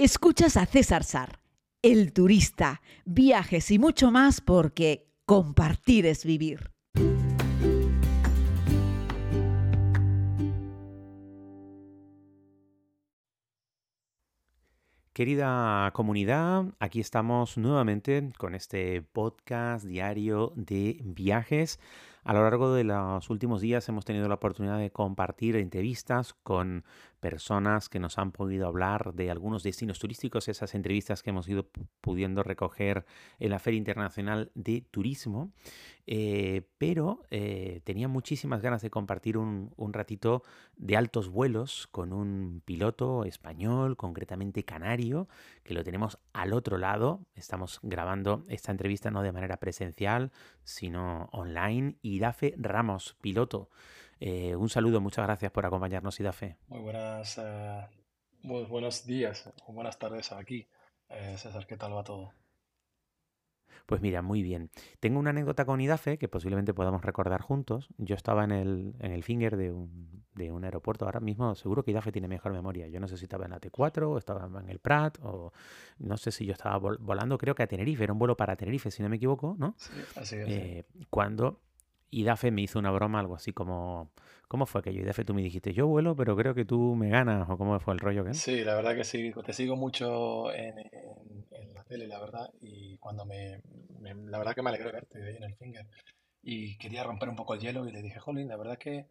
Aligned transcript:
Escuchas 0.00 0.56
a 0.56 0.64
César 0.64 1.02
Sar, 1.02 1.40
el 1.82 2.12
turista, 2.12 2.82
viajes 3.04 3.68
y 3.72 3.80
mucho 3.80 4.12
más 4.12 4.40
porque 4.40 5.10
compartir 5.26 6.06
es 6.06 6.24
vivir. 6.24 6.70
Querida 15.12 15.90
comunidad, 15.94 16.66
aquí 16.78 17.00
estamos 17.00 17.58
nuevamente 17.58 18.30
con 18.38 18.54
este 18.54 19.02
podcast 19.02 19.84
diario 19.84 20.52
de 20.54 21.00
viajes. 21.02 21.80
A 22.22 22.34
lo 22.34 22.42
largo 22.44 22.72
de 22.72 22.84
los 22.84 23.30
últimos 23.30 23.60
días 23.60 23.88
hemos 23.88 24.04
tenido 24.04 24.28
la 24.28 24.36
oportunidad 24.36 24.78
de 24.78 24.92
compartir 24.92 25.56
entrevistas 25.56 26.34
con 26.44 26.84
personas 27.20 27.88
que 27.88 27.98
nos 27.98 28.18
han 28.18 28.32
podido 28.32 28.66
hablar 28.66 29.14
de 29.14 29.30
algunos 29.30 29.62
destinos 29.62 29.98
turísticos, 29.98 30.48
esas 30.48 30.74
entrevistas 30.74 31.22
que 31.22 31.30
hemos 31.30 31.48
ido 31.48 31.68
pudiendo 32.00 32.42
recoger 32.42 33.04
en 33.38 33.50
la 33.50 33.58
Feria 33.58 33.78
Internacional 33.78 34.50
de 34.54 34.82
Turismo, 34.90 35.52
eh, 36.06 36.62
pero 36.78 37.22
eh, 37.30 37.82
tenía 37.84 38.08
muchísimas 38.08 38.62
ganas 38.62 38.80
de 38.80 38.90
compartir 38.90 39.36
un, 39.36 39.72
ratito 39.92 40.42
de 40.76 40.96
altos 40.96 41.28
vuelos 41.28 41.86
con 41.90 42.12
un 42.12 42.62
piloto 42.64 43.24
español, 43.24 43.96
concretamente 43.96 44.64
canario, 44.64 45.28
que 45.64 45.74
lo 45.74 45.84
tenemos 45.84 46.18
al 46.32 46.52
otro 46.52 46.78
lado. 46.78 47.26
Estamos 47.34 47.80
grabando 47.82 48.44
esta 48.48 48.72
entrevista 48.72 49.10
no 49.10 49.22
de 49.22 49.32
manera 49.32 49.58
presencial, 49.58 50.32
sino 50.64 51.28
online. 51.32 51.96
Idafe 52.02 52.54
Ramos, 52.56 53.16
piloto. 53.20 53.68
Eh, 54.20 54.56
un 54.56 54.68
saludo, 54.68 55.00
muchas 55.00 55.24
gracias 55.24 55.52
por 55.52 55.64
acompañarnos, 55.64 56.18
Idafe. 56.18 56.56
Muy 56.68 56.80
buenas, 56.80 57.38
eh, 57.38 57.86
buenos 58.42 59.06
días 59.06 59.52
o 59.66 59.72
buenas 59.72 59.98
tardes 59.98 60.32
aquí. 60.32 60.66
Eh, 61.08 61.36
César, 61.38 61.66
¿qué 61.66 61.76
tal 61.76 61.94
va 61.94 62.02
todo? 62.02 62.32
Pues 63.86 64.02
mira, 64.02 64.20
muy 64.20 64.42
bien. 64.42 64.70
Tengo 65.00 65.18
una 65.18 65.30
anécdota 65.30 65.64
con 65.64 65.80
Idafe 65.80 66.18
que 66.18 66.28
posiblemente 66.28 66.74
podamos 66.74 67.02
recordar 67.02 67.40
juntos. 67.40 67.88
Yo 67.96 68.16
estaba 68.16 68.44
en 68.44 68.50
el, 68.50 68.94
en 69.00 69.12
el 69.12 69.22
finger 69.22 69.56
de 69.56 69.72
un, 69.72 70.26
de 70.34 70.52
un 70.52 70.64
aeropuerto 70.64 71.06
ahora 71.06 71.20
mismo. 71.20 71.54
Seguro 71.54 71.84
que 71.84 71.92
Idafe 71.92 72.12
tiene 72.12 72.28
mejor 72.28 72.52
memoria. 72.52 72.86
Yo 72.88 73.00
no 73.00 73.08
sé 73.08 73.16
si 73.16 73.24
estaba 73.24 73.46
en 73.46 73.52
la 73.52 73.60
T4 73.60 74.08
o 74.08 74.18
estaba 74.18 74.60
en 74.60 74.68
el 74.68 74.78
Prat 74.78 75.16
o 75.22 75.52
no 76.00 76.18
sé 76.18 76.32
si 76.32 76.44
yo 76.44 76.52
estaba 76.52 76.76
volando, 76.76 77.38
creo 77.38 77.54
que 77.54 77.62
a 77.62 77.66
Tenerife. 77.66 78.04
Era 78.04 78.12
un 78.12 78.18
vuelo 78.18 78.36
para 78.36 78.56
Tenerife, 78.56 78.90
si 78.90 79.02
no 79.02 79.08
me 79.08 79.16
equivoco, 79.16 79.56
¿no? 79.58 79.74
Sí, 79.78 79.92
así 80.16 80.36
es. 80.36 80.84
cuando 81.08 81.62
y 82.10 82.24
Dafe 82.24 82.50
me 82.50 82.62
hizo 82.62 82.78
una 82.78 82.90
broma, 82.90 83.20
algo 83.20 83.34
así 83.34 83.52
como, 83.52 84.10
¿cómo 84.48 84.66
fue 84.66 84.80
aquello? 84.80 85.02
Y 85.02 85.04
Dafe 85.04 85.24
tú 85.24 85.34
me 85.34 85.42
dijiste, 85.42 85.72
yo 85.72 85.86
vuelo, 85.86 86.16
pero 86.16 86.36
creo 86.36 86.54
que 86.54 86.64
tú 86.64 86.94
me 86.94 87.10
ganas, 87.10 87.48
o 87.48 87.58
cómo 87.58 87.78
fue 87.80 87.94
el 87.94 88.00
rollo, 88.00 88.24
¿qué? 88.24 88.34
Sí, 88.34 88.64
la 88.64 88.74
verdad 88.74 88.94
que 88.94 89.04
sí, 89.04 89.32
te 89.44 89.52
sigo 89.52 89.76
mucho 89.76 90.52
en, 90.52 90.76
la 91.74 91.84
tele, 91.84 92.06
la 92.06 92.18
verdad, 92.18 92.50
y 92.60 92.96
cuando 92.98 93.24
me, 93.24 93.60
la 94.00 94.38
verdad 94.38 94.54
que 94.54 94.62
me 94.62 94.70
alegré 94.70 94.92
verte 94.92 95.22
ahí 95.22 95.36
en 95.36 95.44
el 95.44 95.54
finger, 95.56 95.86
y 96.42 96.78
quería 96.78 97.04
romper 97.04 97.28
un 97.28 97.36
poco 97.36 97.54
el 97.54 97.60
hielo, 97.60 97.86
y 97.86 97.92
le 97.92 98.02
dije, 98.02 98.18
Jolín, 98.18 98.48
la 98.48 98.56
verdad 98.56 98.78
que 98.78 99.06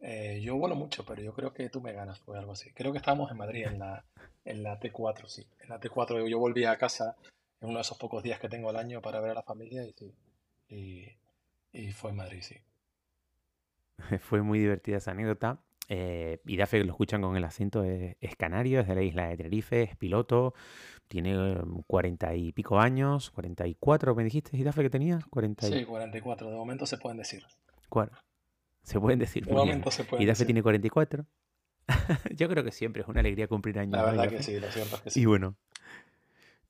eh, 0.00 0.40
yo 0.42 0.56
vuelo 0.56 0.74
mucho, 0.74 1.04
pero 1.06 1.22
yo 1.22 1.32
creo 1.32 1.54
que 1.54 1.70
tú 1.70 1.80
me 1.80 1.92
ganas, 1.92 2.18
fue 2.20 2.36
algo 2.38 2.52
así. 2.52 2.70
Creo 2.72 2.92
que 2.92 2.98
estábamos 2.98 3.30
en 3.30 3.38
Madrid, 3.38 3.64
en 3.66 3.78
la, 3.78 4.04
en 4.44 4.62
la 4.62 4.78
T4, 4.78 5.28
sí, 5.28 5.46
en 5.60 5.70
la 5.70 5.80
T4 5.80 6.28
yo 6.28 6.38
volví 6.38 6.64
a 6.64 6.76
casa 6.76 7.16
en 7.60 7.70
uno 7.70 7.78
de 7.78 7.82
esos 7.82 7.96
pocos 7.96 8.22
días 8.22 8.38
que 8.38 8.50
tengo 8.50 8.68
al 8.68 8.76
año 8.76 9.00
para 9.00 9.20
ver 9.20 9.30
a 9.30 9.34
la 9.34 9.42
familia, 9.42 9.82
y 9.86 9.92
sí, 9.92 10.12
y 10.68 11.23
y 11.74 11.92
fue 11.92 12.10
en 12.10 12.16
Madrid, 12.16 12.40
sí. 12.40 12.56
Fue 14.20 14.42
muy 14.42 14.58
divertida 14.58 14.96
esa 14.96 15.10
anécdota. 15.10 15.60
Eh, 15.88 16.40
y 16.46 16.56
Dafe, 16.56 16.82
lo 16.82 16.92
escuchan 16.92 17.20
con 17.20 17.36
el 17.36 17.44
acento, 17.44 17.84
es, 17.84 18.16
canario, 18.38 18.80
es 18.80 18.88
de 18.88 18.94
la 18.94 19.02
isla 19.02 19.28
de 19.28 19.36
Tenerife, 19.36 19.82
es 19.82 19.96
piloto, 19.96 20.54
tiene 21.08 21.36
um, 21.36 21.82
cuarenta 21.86 22.34
y 22.34 22.52
pico 22.52 22.80
años, 22.80 23.30
44, 23.32 24.14
¿me 24.14 24.24
dijiste, 24.24 24.56
Dafe, 24.64 24.82
que 24.82 24.90
tenía? 24.90 25.18
40 25.28 25.66
Sí, 25.66 25.84
44, 25.84 26.48
de 26.48 26.56
momento 26.56 26.86
se 26.86 26.96
pueden 26.96 27.18
decir. 27.18 27.44
Se 28.82 29.00
pueden 29.00 29.18
decir. 29.18 29.44
De 29.44 29.52
momento 29.52 29.90
se 29.90 30.04
pueden 30.04 30.22
Y 30.22 30.26
Dafe 30.26 30.44
tiene 30.46 30.62
44. 30.62 31.26
Yo 32.34 32.48
creo 32.48 32.64
que 32.64 32.72
siempre 32.72 33.02
es 33.02 33.08
una 33.08 33.20
alegría 33.20 33.46
cumplir 33.46 33.78
años. 33.78 33.92
La 33.92 34.04
verdad 34.04 34.28
que 34.28 34.42
sí, 34.42 34.58
lo 34.58 34.68
cierto 34.68 34.96
es 34.96 35.02
que 35.02 35.10
sí. 35.10 35.20
Y 35.20 35.26
bueno, 35.26 35.56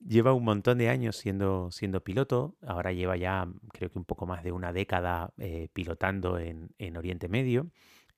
Lleva 0.07 0.35
un 0.35 0.45
montón 0.45 0.77
de 0.77 0.91
años 0.91 1.17
siendo, 1.17 1.71
siendo 1.71 2.05
piloto, 2.05 2.57
ahora 2.61 2.93
lleva 2.93 3.17
ya 3.17 3.49
creo 3.73 3.91
que 3.91 3.99
un 3.99 4.05
poco 4.05 4.27
más 4.27 4.45
de 4.45 4.53
una 4.53 4.71
década 4.71 5.33
eh, 5.39 5.69
pilotando 5.73 6.39
en, 6.39 6.97
Oriente 6.97 7.27
Medio, 7.29 7.71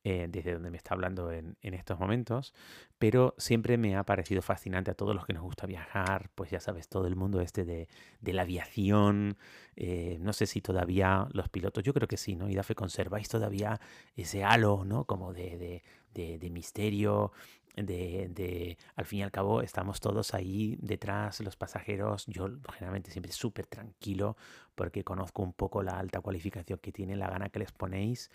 eh, 0.03 0.27
desde 0.29 0.55
donde 0.55 0.71
me 0.71 0.79
está 0.79 0.95
hablando 0.95 1.31
en, 1.31 1.57
estos 1.63 2.01
momentos, 2.01 2.55
pero 2.99 3.35
siempre 3.39 3.79
me 3.79 3.95
ha 3.95 4.03
parecido 4.03 4.43
fascinante 4.43 4.91
a 4.91 4.95
todos 4.95 5.15
los 5.15 5.27
que 5.27 5.33
nos 5.33 5.45
gusta 5.45 5.67
viajar, 5.67 6.29
pues 6.35 6.51
ya 6.51 6.59
sabes, 6.59 6.89
todo 6.89 7.07
el 7.07 7.15
mundo 7.15 7.41
este 7.41 7.65
de, 7.65 7.89
la 8.21 8.43
aviación, 8.43 9.37
eh, 9.77 10.19
no 10.21 10.33
sé 10.33 10.47
si 10.47 10.61
todavía 10.61 11.29
los 11.33 11.49
pilotos, 11.49 11.85
yo 11.85 11.95
creo 11.95 12.09
que 12.09 12.17
sí, 12.17 12.35
¿no? 12.35 12.49
Y 12.49 12.57
Dafe, 12.57 12.75
conserváis 12.75 13.29
todavía 13.29 13.81
ese 14.17 14.43
halo, 14.43 14.85
¿no? 14.85 15.05
Como 15.05 15.33
de, 15.33 15.83
de, 16.13 16.39
de 16.39 16.51
misterio, 16.51 17.31
de, 17.77 18.79
al 18.95 19.05
fin 19.05 19.21
y 19.21 19.23
al 19.23 19.31
cabo 19.31 19.61
estamos 19.63 20.01
todos 20.01 20.35
ahí 20.35 20.77
detrás, 20.81 21.41
los 21.41 21.57
pasajeros, 21.57 22.27
yo 22.27 22.49
generalmente 22.73 23.11
siempre 23.11 23.33
súper 23.33 23.67
tranquilo 23.67 24.37
porque 24.75 25.05
conozco 25.05 25.43
un 25.43 25.53
poco 25.53 25.83
la 25.83 25.99
alta 25.99 26.21
cualificación 26.21 26.79
que 26.79 26.93
tiene, 26.93 27.17
la 27.17 27.29
gana 27.29 27.49
que 27.49 27.59
les 27.59 27.73
ponéis. 27.73 28.31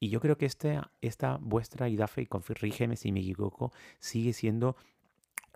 Y 0.00 0.10
yo 0.10 0.20
creo 0.20 0.36
que 0.36 0.46
este, 0.46 0.80
esta 1.00 1.38
vuestra 1.40 1.88
IDAFE, 1.88 2.22
y 2.22 2.26
corrígeme 2.26 2.96
si 2.96 3.12
me 3.12 3.20
equivoco, 3.20 3.72
sigue 3.98 4.32
siendo 4.32 4.76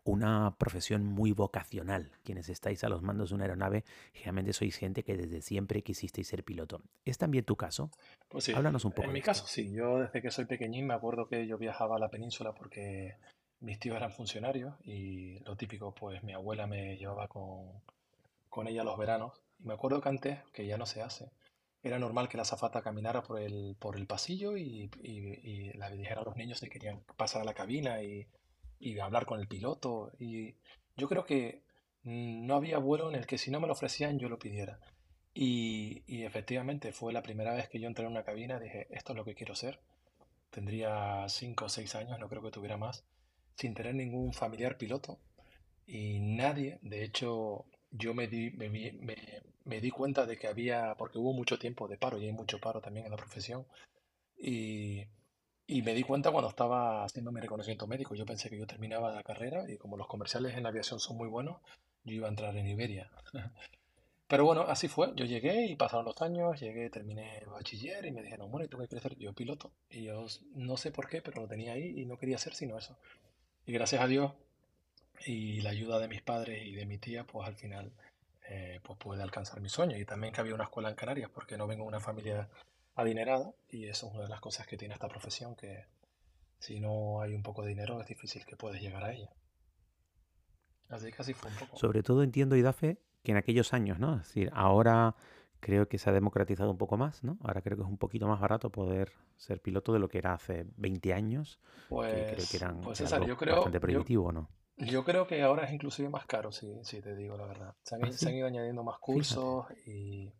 una 0.08 0.56
profesión 0.56 1.04
muy 1.04 1.32
vocacional. 1.32 2.10
Quienes 2.24 2.48
estáis 2.48 2.82
a 2.82 2.88
los 2.88 3.02
mandos 3.02 3.28
de 3.28 3.34
una 3.34 3.44
aeronave, 3.44 3.84
generalmente 4.14 4.54
sois 4.54 4.76
gente 4.76 5.04
que 5.04 5.16
desde 5.16 5.42
siempre 5.42 5.82
quisisteis 5.82 6.26
ser 6.26 6.44
piloto. 6.44 6.80
¿Es 7.04 7.19
también 7.19 7.44
tu 7.44 7.56
caso? 7.56 7.91
Pues 8.28 8.44
sí. 8.44 8.52
Háblanos 8.54 8.84
un 8.86 8.92
poco. 8.92 9.06
En 9.06 9.12
mi 9.12 9.20
caso, 9.20 9.46
sí. 9.46 9.70
Yo 9.70 9.98
desde 9.98 10.22
que 10.22 10.30
soy 10.30 10.46
pequeñín 10.46 10.86
me 10.86 10.94
acuerdo 10.94 11.28
que 11.28 11.46
yo 11.46 11.58
viajaba 11.58 11.96
a 11.96 11.98
la 11.98 12.08
península 12.08 12.54
porque 12.54 13.16
mis 13.60 13.78
tíos 13.78 13.96
eran 13.96 14.10
funcionarios 14.10 14.74
y 14.82 15.41
lo 15.41 15.56
típico, 15.56 15.94
pues 15.94 16.22
mi 16.22 16.32
abuela 16.32 16.66
me 16.66 16.96
llevaba 16.96 17.28
con, 17.28 17.82
con 18.48 18.66
ella 18.66 18.84
los 18.84 18.96
veranos. 18.96 19.32
Y 19.58 19.66
me 19.66 19.75
acuerdo 19.75 20.00
que 20.00 20.08
antes, 20.08 20.38
que 20.54 20.66
ya 20.66 20.78
no 20.78 20.86
se 20.86 21.02
hace, 21.02 21.30
era 21.82 21.98
normal 21.98 22.28
que 22.30 22.38
la 22.38 22.46
zafata 22.46 22.80
caminara 22.80 23.22
por 23.22 23.40
el, 23.40 23.76
por 23.78 23.96
el 23.96 24.06
pasillo 24.06 24.56
y, 24.56 24.90
y, 25.02 25.10
y 25.10 25.72
le 25.72 25.96
dijera 25.96 26.22
a 26.22 26.25
los 26.25 26.36
niños 26.36 26.60
si 26.60 26.70
querían 26.70 27.02
pasar 27.16 27.42
a 27.42 27.44
la 27.44 27.54
cabina 27.54 28.02
y 28.02 28.26
y 28.78 28.99
hablar 28.99 29.27
con 29.27 29.41
el 29.41 29.49
piloto. 29.49 30.12
Y 30.19 30.55
yo 30.97 31.09
creo 31.09 31.25
que 31.25 31.62
no 32.05 32.55
había 32.55 32.78
vuelo 32.78 33.09
en 33.09 33.16
el 33.16 33.27
que 33.27 33.39
si 33.39 33.50
no 33.50 33.61
me 33.61 33.66
lo 33.66 33.72
ofrecían 33.72 34.19
yo 34.19 34.28
lo 34.28 34.39
pidiera. 34.39 34.81
Y, 35.34 36.03
y 36.06 36.25
efectivamente 36.25 36.93
fue 36.93 37.12
la 37.12 37.22
primera 37.22 37.55
vez 37.55 37.69
que 37.69 37.78
yo 37.78 37.87
entré 37.87 38.05
en 38.05 38.12
una 38.12 38.25
cabina, 38.25 38.59
dije, 38.59 38.88
esto 38.91 39.12
es 39.12 39.17
lo 39.17 39.25
que 39.25 39.34
quiero 39.34 39.55
ser. 39.55 39.81
Tendría 40.50 41.28
5 41.28 41.65
o 41.67 41.69
6 41.69 41.94
años, 41.94 42.19
no 42.19 42.28
creo 42.28 42.43
que 42.43 42.50
tuviera 42.50 42.77
más, 42.77 43.05
sin 43.55 43.75
tener 43.75 43.94
ningún 43.94 44.33
familiar 44.33 44.78
piloto. 44.78 45.21
Y 45.87 46.19
nadie, 46.21 46.78
de 46.83 47.05
hecho, 47.05 47.67
yo 47.91 48.15
me 48.15 48.27
di, 48.27 48.50
me, 48.50 48.69
me, 48.69 49.19
me 49.65 49.81
di 49.81 49.91
cuenta 49.91 50.27
de 50.27 50.37
que 50.37 50.49
había, 50.49 50.94
porque 50.99 51.19
hubo 51.19 51.33
mucho 51.33 51.59
tiempo 51.59 51.88
de 51.88 51.99
paro 51.99 52.19
y 52.19 52.25
hay 52.25 52.33
mucho 52.33 52.59
paro 52.59 52.81
también 52.81 53.06
en 53.06 53.12
la 53.12 53.19
profesión. 53.19 53.67
Y 54.37 55.05
y 55.71 55.83
me 55.83 55.93
di 55.93 56.03
cuenta 56.03 56.31
cuando 56.31 56.49
estaba 56.49 57.05
haciendo 57.05 57.31
mi 57.31 57.43
reconocimiento 57.43 57.87
médico. 57.87 58.15
Yo 58.15 58.25
pensé 58.25 58.49
que 58.49 58.59
yo 58.59 58.67
terminaba 58.67 59.12
la 59.12 59.23
carrera 59.23 59.71
y 59.71 59.77
como 59.77 59.99
los 59.99 60.06
comerciales 60.06 60.56
en 60.56 60.65
aviación 60.65 60.99
son 60.99 61.19
muy 61.19 61.29
buenos, 61.29 61.61
yo 62.05 62.15
iba 62.15 62.27
a 62.27 62.31
entrar 62.31 62.56
en 62.56 62.67
Iberia. 62.67 63.11
Pero 64.29 64.47
bueno, 64.47 64.62
así 64.62 64.89
fue. 64.89 65.12
Yo 65.15 65.27
llegué 65.27 65.67
y 65.67 65.77
pasaron 65.77 66.06
los 66.06 66.21
años, 66.23 66.59
llegué, 66.59 66.89
terminé 66.89 67.39
el 67.39 67.49
bachiller 67.49 68.06
y 68.06 68.12
me 68.12 68.23
dijeron, 68.23 68.51
bueno, 68.51 68.65
¿y 68.65 68.69
tú 68.69 68.79
qué 68.79 68.89
quieres 68.89 69.03
ser? 69.03 69.19
Yo 69.19 69.34
piloto. 69.34 69.71
Y 69.91 70.05
yo 70.05 70.27
no 70.55 70.79
sé 70.79 70.91
por 70.91 71.06
qué, 71.06 71.21
pero 71.21 71.43
lo 71.43 71.49
tenía 71.49 71.75
ahí 71.75 72.00
y 72.00 72.06
no 72.06 72.17
quería 72.17 72.39
ser 72.39 72.55
sino 72.55 72.79
eso. 72.79 72.97
Y 73.67 73.73
gracias 73.73 74.00
a 74.00 74.06
Dios 74.06 74.33
y 75.27 75.61
la 75.61 75.71
ayuda 75.71 75.99
de 75.99 76.09
mis 76.09 76.23
padres 76.23 76.67
y 76.67 76.73
de 76.73 76.87
mi 76.87 76.97
tía, 76.97 77.25
pues 77.25 77.47
al 77.47 77.56
final 77.56 77.93
eh, 78.49 78.81
pues 78.82 78.99
pude 78.99 79.23
alcanzar 79.23 79.61
mi 79.61 79.69
sueño. 79.69 79.99
Y 79.99 80.06
también 80.06 80.32
que 80.32 80.41
había 80.41 80.55
una 80.55 80.64
escuela 80.64 80.88
en 80.88 80.94
Canarias, 80.94 81.31
porque 81.31 81.59
no 81.59 81.67
vengo 81.67 81.85
de 81.85 81.88
una 81.88 82.00
familia 82.00 82.49
adinerada 82.99 83.55
y 83.69 83.87
eso 83.87 84.09
es 84.09 84.15
una 84.15 84.25
de 84.25 84.29
las 84.29 84.41
cosas 84.41 84.67
que 84.67 84.77
tiene 84.77 84.95
esta 84.95 85.09
profesión 85.09 85.55
que 85.55 85.87
si 86.59 86.81
no 86.81 87.21
hay 87.21 87.35
un 87.35 87.43
poco 87.43 87.62
de 87.62 87.69
dinero 87.69 88.00
es 88.00 88.09
difícil 88.09 88.45
que 88.45 88.56
puedas 88.56 88.81
llegar 88.81 89.05
a 89.05 89.12
ella. 89.12 89.31
Así 90.89 91.12
que 91.12 91.23
así 91.23 91.33
fue 91.33 91.50
un 91.50 91.56
poco. 91.56 91.77
Sobre 91.77 92.03
todo 92.03 92.23
entiendo, 92.23 92.56
Idafe, 92.56 92.99
que 93.23 93.33
en 93.33 93.39
aquellos 93.39 93.73
años, 93.73 93.99
¿no? 93.99 94.17
Es 94.17 94.23
decir, 94.23 94.50
ahora 94.53 95.15
creo 95.61 95.89
que 95.89 95.99
se 95.99 96.11
ha 96.11 96.12
democratizado 96.12 96.71
un 96.71 96.79
poco 96.79 96.97
más, 96.97 97.23
¿no? 97.23 97.39
Ahora 97.43 97.62
creo 97.62 97.77
que 97.77 97.85
es 97.85 97.89
un 97.89 97.99
poquito 97.99 98.27
más 98.27 98.41
barato 98.41 98.71
poder 98.71 99.12
ser 99.37 99.61
piloto 99.61 99.93
de 99.93 100.00
lo 100.00 100.09
que 100.09 100.19
era 100.19 100.33
hace 100.33 100.67
20 100.77 101.15
años. 101.15 101.61
Pues, 101.89 102.12
que 102.12 102.35
creo 102.35 102.47
que 102.50 102.56
eran, 102.56 102.81
pues 102.81 102.99
yo 102.99 103.37
creo, 103.37 103.56
bastante 103.56 103.81
prohibitivo, 103.81 104.33
¿no? 104.33 104.49
Yo 104.79 105.05
creo 105.05 105.27
que 105.27 105.43
ahora 105.43 105.65
es 105.65 105.73
inclusive 105.73 106.09
más 106.09 106.27
caro, 106.27 106.53
si, 106.53 106.73
si 106.85 107.00
te 107.00 107.15
digo 107.15 107.37
la 107.37 107.47
verdad. 107.47 107.75
Se 107.83 107.97
han, 107.97 108.05
¿Ah, 108.05 108.31
ido 108.31 108.47
añadiendo 108.47 108.85
más 108.85 108.99
cursos 108.99 109.67
y 109.87 110.33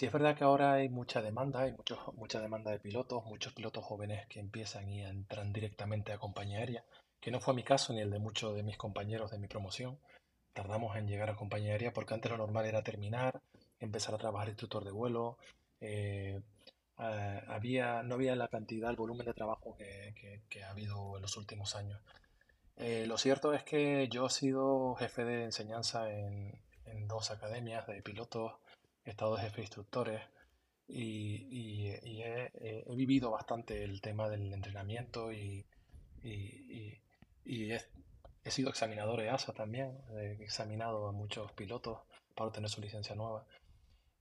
Sí, 0.00 0.06
es 0.06 0.12
verdad 0.12 0.34
que 0.34 0.44
ahora 0.44 0.72
hay 0.72 0.88
mucha 0.88 1.20
demanda, 1.20 1.60
hay 1.60 1.74
mucha 2.14 2.40
demanda 2.40 2.70
de 2.70 2.78
pilotos, 2.78 3.22
muchos 3.26 3.52
pilotos 3.52 3.84
jóvenes 3.84 4.26
que 4.28 4.40
empiezan 4.40 4.88
y 4.88 5.04
entran 5.04 5.52
directamente 5.52 6.14
a 6.14 6.18
compañía 6.18 6.60
aérea 6.60 6.82
que 7.20 7.30
no 7.30 7.38
fue 7.38 7.52
mi 7.52 7.62
caso 7.62 7.92
ni 7.92 8.00
el 8.00 8.10
de 8.10 8.18
muchos 8.18 8.54
de 8.56 8.62
mis 8.62 8.78
compañeros 8.78 9.30
de 9.30 9.36
mi 9.36 9.46
promoción. 9.46 9.98
Tardamos 10.54 10.96
en 10.96 11.06
llegar 11.06 11.28
a 11.28 11.36
compañía 11.36 11.72
aérea 11.72 11.92
porque 11.92 12.14
antes 12.14 12.30
lo 12.32 12.38
normal 12.38 12.64
era 12.64 12.82
terminar, 12.82 13.42
empezar 13.78 14.14
a 14.14 14.16
trabajar 14.16 14.48
instructor 14.48 14.86
de 14.86 14.90
vuelo. 14.90 15.36
Eh, 15.82 16.40
había, 16.96 18.02
no 18.02 18.14
había 18.14 18.34
la 18.36 18.48
cantidad, 18.48 18.88
el 18.88 18.96
volumen 18.96 19.26
de 19.26 19.34
trabajo 19.34 19.76
que, 19.76 20.62
ha 20.64 20.70
habido 20.70 21.16
en 21.16 21.20
los 21.20 21.36
últimos 21.36 21.76
años. 21.76 22.00
Eh, 22.78 23.04
lo 23.06 23.18
cierto 23.18 23.52
es 23.52 23.64
que 23.64 24.08
yo 24.08 24.24
he 24.24 24.30
sido 24.30 24.94
jefe 24.94 25.26
de 25.26 25.44
enseñanza 25.44 26.10
en, 26.10 26.58
dos 27.06 27.30
academias 27.30 27.86
de 27.86 28.02
pilotos, 28.02 28.54
estado 29.04 29.36
de 29.36 29.42
jefe 29.42 29.62
instructores 29.62 30.20
y, 30.88 31.88
he, 31.88 32.84
vivido 32.94 33.30
bastante 33.30 33.84
el 33.84 34.00
tema 34.00 34.28
del 34.28 34.52
entrenamiento 34.52 35.32
y, 35.32 35.64
he, 36.22 37.00
he, 38.44 38.50
sido 38.50 38.70
examinador 38.70 39.20
EASA 39.20 39.52
también, 39.52 39.98
he 40.16 40.42
examinado 40.42 41.08
a 41.08 41.12
muchos 41.12 41.52
pilotos 41.52 42.00
para 42.34 42.48
obtener 42.48 42.70
su 42.70 42.80
licencia 42.80 43.14
nueva. 43.14 43.44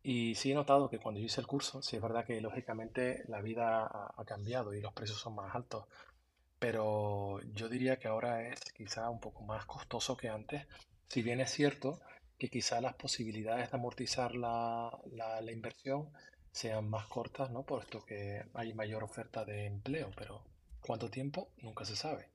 Y 0.01 0.35
sí 0.35 0.51
he 0.51 0.55
notado 0.55 0.89
que 0.89 0.99
cuando 0.99 1.19
yo 1.19 1.25
hice 1.25 1.41
el 1.41 1.47
curso, 1.47 1.81
sí 1.81 1.97
es 1.97 2.01
verdad 2.01 2.25
que 2.25 2.39
lógicamente 2.39 3.23
la 3.27 3.41
vida 3.41 3.85
ha, 3.85 4.25
cambiado 4.25 4.73
y 4.73 4.81
los 4.81 4.93
precios 4.93 5.19
son 5.19 5.35
más 5.35 5.53
altos, 5.53 5.85
pero 6.57 7.41
yo 7.53 7.67
diría 7.67 7.97
que 7.97 8.07
ahora 8.07 8.47
es 8.47 8.59
quizá 8.73 9.09
un 9.09 9.19
poco 9.19 9.43
más 9.43 9.65
costoso 9.65 10.15
que 10.15 10.29
antes, 10.29 10.67
si 11.07 11.21
bien 11.21 11.41
es 11.41 11.51
cierto 11.51 11.99
que 12.39 12.49
quizá 12.49 12.81
las 12.81 12.95
posibilidades 12.95 13.69
de 13.69 13.77
amortizar 13.77 14.33
la, 14.33 14.97
la, 15.11 15.41
la 15.41 15.51
inversión 15.51 16.09
sean 16.51 16.89
más 16.89 17.05
cortas, 17.07 17.51
¿no? 17.51 17.63
Puesto 17.63 18.03
que 18.05 18.43
hay 18.53 18.73
mayor 18.73 19.03
oferta 19.03 19.45
de 19.45 19.65
empleo, 19.65 20.09
pero 20.15 20.41
¿cuánto 20.81 21.09
tiempo? 21.09 21.49
Nunca 21.61 21.85
se 21.85 21.95
sabe. 21.95 22.27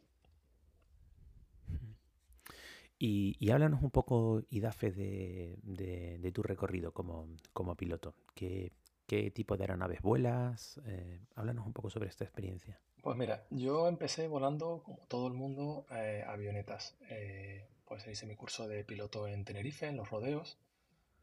Y, 2.99 3.51
háblanos 3.51 3.83
un 3.83 3.91
poco, 3.91 4.43
Idafe, 4.51 4.91
de, 4.93 5.59
de, 5.63 6.33
tu 6.33 6.43
recorrido 6.43 6.93
como, 6.93 7.29
como 7.53 7.75
piloto. 7.75 8.15
¿Qué, 8.35 8.73
¿Qué, 9.07 9.31
tipo 9.31 9.57
de 9.57 9.65
aeronaves 9.65 10.01
vuelas? 10.01 10.81
Eh, 10.87 11.21
háblanos 11.35 11.67
un 11.67 11.73
poco 11.73 11.91
sobre 11.91 12.09
esta 12.09 12.25
experiencia. 12.25 12.81
Pues 13.03 13.17
mira, 13.19 13.45
yo 13.51 13.89
empecé 13.89 14.27
volando, 14.29 14.83
como 14.85 14.99
todo 15.07 15.27
el 15.27 15.35
mundo, 15.35 15.85
eh, 15.91 16.25
avionetas. 16.27 16.97
Eh, 17.11 17.67
pues 17.85 18.07
hice 18.07 18.27
mi 18.27 18.37
curso 18.37 18.69
de 18.69 18.85
piloto 18.85 19.27
en 19.29 19.45
Tenerife, 19.45 19.87
en 19.87 19.97
los 19.97 20.11
rodeos. 20.11 20.59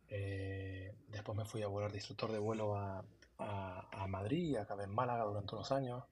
después 0.08 1.38
me 1.38 1.46
fui 1.46 1.64
a 1.64 1.68
volar 1.68 1.92
de 1.92 1.98
instructor 1.98 2.32
de 2.32 2.40
vuelo 2.40 2.76
a, 2.76 3.06
a, 3.38 4.04
a 4.04 4.08
Madrid, 4.08 4.58
acabé 4.58 4.84
en 4.86 4.94
Málaga 4.94 5.24
durante 5.24 5.56
unos 5.56 5.72
años. 5.72 6.04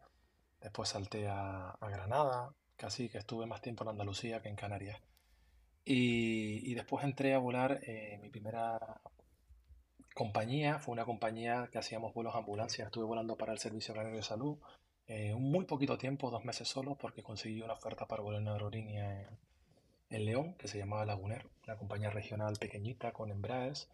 Después 0.62 0.90
salté 0.90 1.28
a, 1.28 1.70
a 1.72 1.90
Granada, 1.90 2.54
casi 2.76 3.10
que 3.10 3.18
estuve 3.20 3.46
más 3.46 3.62
tiempo 3.62 3.84
en 3.84 3.90
Andalucía 3.90 4.42
que 4.42 4.50
en 4.50 4.56
Canarias. 4.56 5.02
Y, 5.92 6.74
después 6.76 7.04
entré 7.04 7.34
a 7.34 7.40
volar, 7.40 7.80
eh, 7.84 8.20
mi 8.22 8.30
primera 8.30 9.02
compañía 10.14 10.78
fue 10.78 10.92
una 10.94 11.06
compañía 11.06 11.68
que 11.72 11.80
hacíamos 11.80 12.14
vuelos 12.14 12.36
ambulancias, 12.36 12.86
estuve 12.88 13.06
volando 13.06 13.38
para 13.38 13.54
el 13.54 13.60
Servicio 13.60 13.96
Canario 13.96 14.18
de 14.18 14.24
Salud, 14.24 14.60
eh, 15.08 15.34
un 15.34 15.50
muy 15.52 15.66
poquito 15.66 15.98
tiempo, 15.98 16.30
dos 16.30 16.46
meses 16.46 16.68
solo, 16.68 16.96
porque 16.96 17.24
conseguí 17.24 17.64
una 17.64 17.74
oferta 17.74 18.08
para 18.08 18.22
volar 18.22 18.42
en 18.42 18.50
aerolínea 18.50 19.30
en, 20.10 20.26
León, 20.26 20.56
que 20.56 20.68
se 20.68 20.78
llamaba 20.78 21.06
Laguner, 21.06 21.48
una 21.66 21.78
compañía 21.78 22.10
regional 22.10 22.58
pequeñita 22.58 23.12
con 23.12 23.32
Embraers 23.32 23.90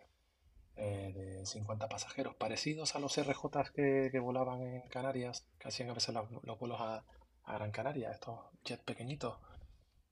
eh, 0.78 1.12
de 1.14 1.46
50 1.46 1.88
pasajeros, 1.88 2.36
parecidos 2.36 2.96
a 2.96 3.00
los 3.00 3.18
RJ 3.18 3.72
que, 3.74 4.10
que 4.12 4.20
volaban 4.20 4.62
en 4.62 4.82
Canarias, 4.90 5.46
que 5.60 5.68
hacían 5.68 5.90
a 5.90 5.94
veces 5.94 6.16
los, 6.16 6.60
vuelos 6.60 6.82
a, 6.82 7.04
a 7.44 7.54
Gran 7.56 7.72
Canaria, 7.72 8.12
estos 8.12 8.40
jets 8.64 8.84
pequeñitos. 8.84 9.38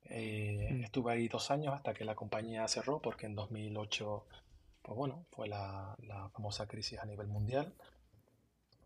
Eh, 0.06 0.70
mm. 0.72 0.84
Estuve 0.84 1.14
ahí 1.14 1.28
dos 1.28 1.52
años 1.52 1.74
hasta 1.74 1.94
que 1.94 2.06
la 2.06 2.16
compañía 2.16 2.68
cerró 2.68 3.02
porque 3.02 3.26
en 3.26 3.36
2008, 3.36 4.26
pues 4.82 4.98
bueno, 4.98 5.26
fue 5.32 5.48
la, 5.48 5.96
famosa 6.34 6.68
crisis 6.68 7.00
a 7.00 7.06
nivel 7.06 7.28
mundial. 7.28 7.74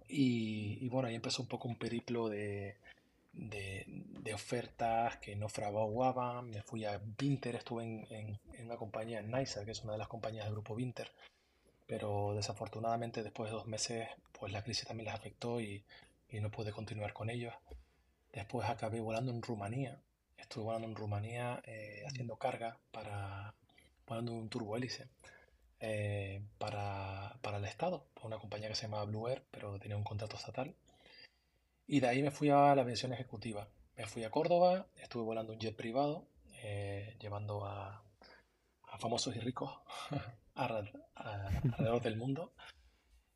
Y, 0.09 0.87
bueno, 0.87 1.09
ahí 1.09 1.15
empezó 1.15 1.41
un 1.41 1.49
poco 1.49 1.67
un 1.67 1.77
periplo 1.77 2.29
de, 2.29 2.77
de, 3.37 4.33
ofertas 4.33 5.17
que 5.17 5.35
no 5.35 5.49
fraguaban. 5.49 6.49
Me 6.49 6.61
fui 6.61 6.85
a 6.85 6.99
Vinter, 7.17 7.55
estuve 7.55 7.83
en, 7.83 8.07
en, 8.11 8.65
una 8.65 8.75
compañía 8.77 9.19
en 9.19 9.31
NISA, 9.31 9.65
que 9.65 9.71
es 9.71 9.83
una 9.83 9.93
de 9.93 9.99
las 9.99 10.07
compañías 10.07 10.45
del 10.45 10.53
grupo 10.53 10.75
Vinter. 10.75 11.11
Pero 11.87 12.33
desafortunadamente 12.35 13.23
después 13.23 13.49
de 13.49 13.55
dos 13.55 13.67
meses, 13.67 14.09
pues 14.33 14.51
la 14.51 14.63
crisis 14.63 14.85
también 14.87 15.05
les 15.05 15.15
afectó 15.15 15.61
y, 15.61 15.83
y 16.29 16.39
no 16.41 16.51
pude 16.51 16.71
continuar 16.71 17.13
con 17.13 17.29
ellos. 17.29 17.53
Después 18.33 18.69
acabé 18.69 18.99
volando 18.99 19.31
en 19.31 19.41
Rumanía 19.41 19.99
Estuve 20.37 20.65
volando 20.65 20.87
en 20.87 20.95
Rumanía 20.95 21.61
eh, 21.65 22.03
haciendo 22.07 22.37
carga 22.37 22.77
para 22.91 23.53
volando 24.07 24.31
un 24.33 24.49
turbohélice 24.49 25.07
eh, 25.79 26.41
para, 26.57 27.35
para, 27.41 27.57
el 27.57 27.65
Estado, 27.65 28.05
una 28.23 28.37
compañía 28.37 28.69
que 28.69 28.75
se 28.75 28.83
llamaba 28.83 29.05
Blue 29.05 29.27
Air, 29.27 29.43
pero 29.51 29.77
tenía 29.79 29.97
un 29.97 30.03
contrato 30.03 30.37
estatal. 30.37 30.73
Y 31.87 31.99
de 32.01 32.07
ahí 32.07 32.21
me 32.21 32.31
fui 32.31 32.49
a 32.49 32.75
la 32.75 32.81
aviación 32.81 33.13
ejecutiva. 33.13 33.69
Me 33.95 34.05
fui 34.05 34.23
a 34.23 34.29
Córdoba, 34.29 34.87
estuve 34.95 35.23
volando 35.23 35.53
un 35.53 35.59
jet 35.59 35.75
privado, 35.75 36.27
eh, 36.61 37.15
llevando 37.19 37.65
a, 37.65 38.03
a, 38.83 38.97
famosos 38.99 39.35
y 39.35 39.39
ricos 39.39 39.73
alrededor 40.55 42.01
del 42.01 42.17
mundo. 42.17 42.53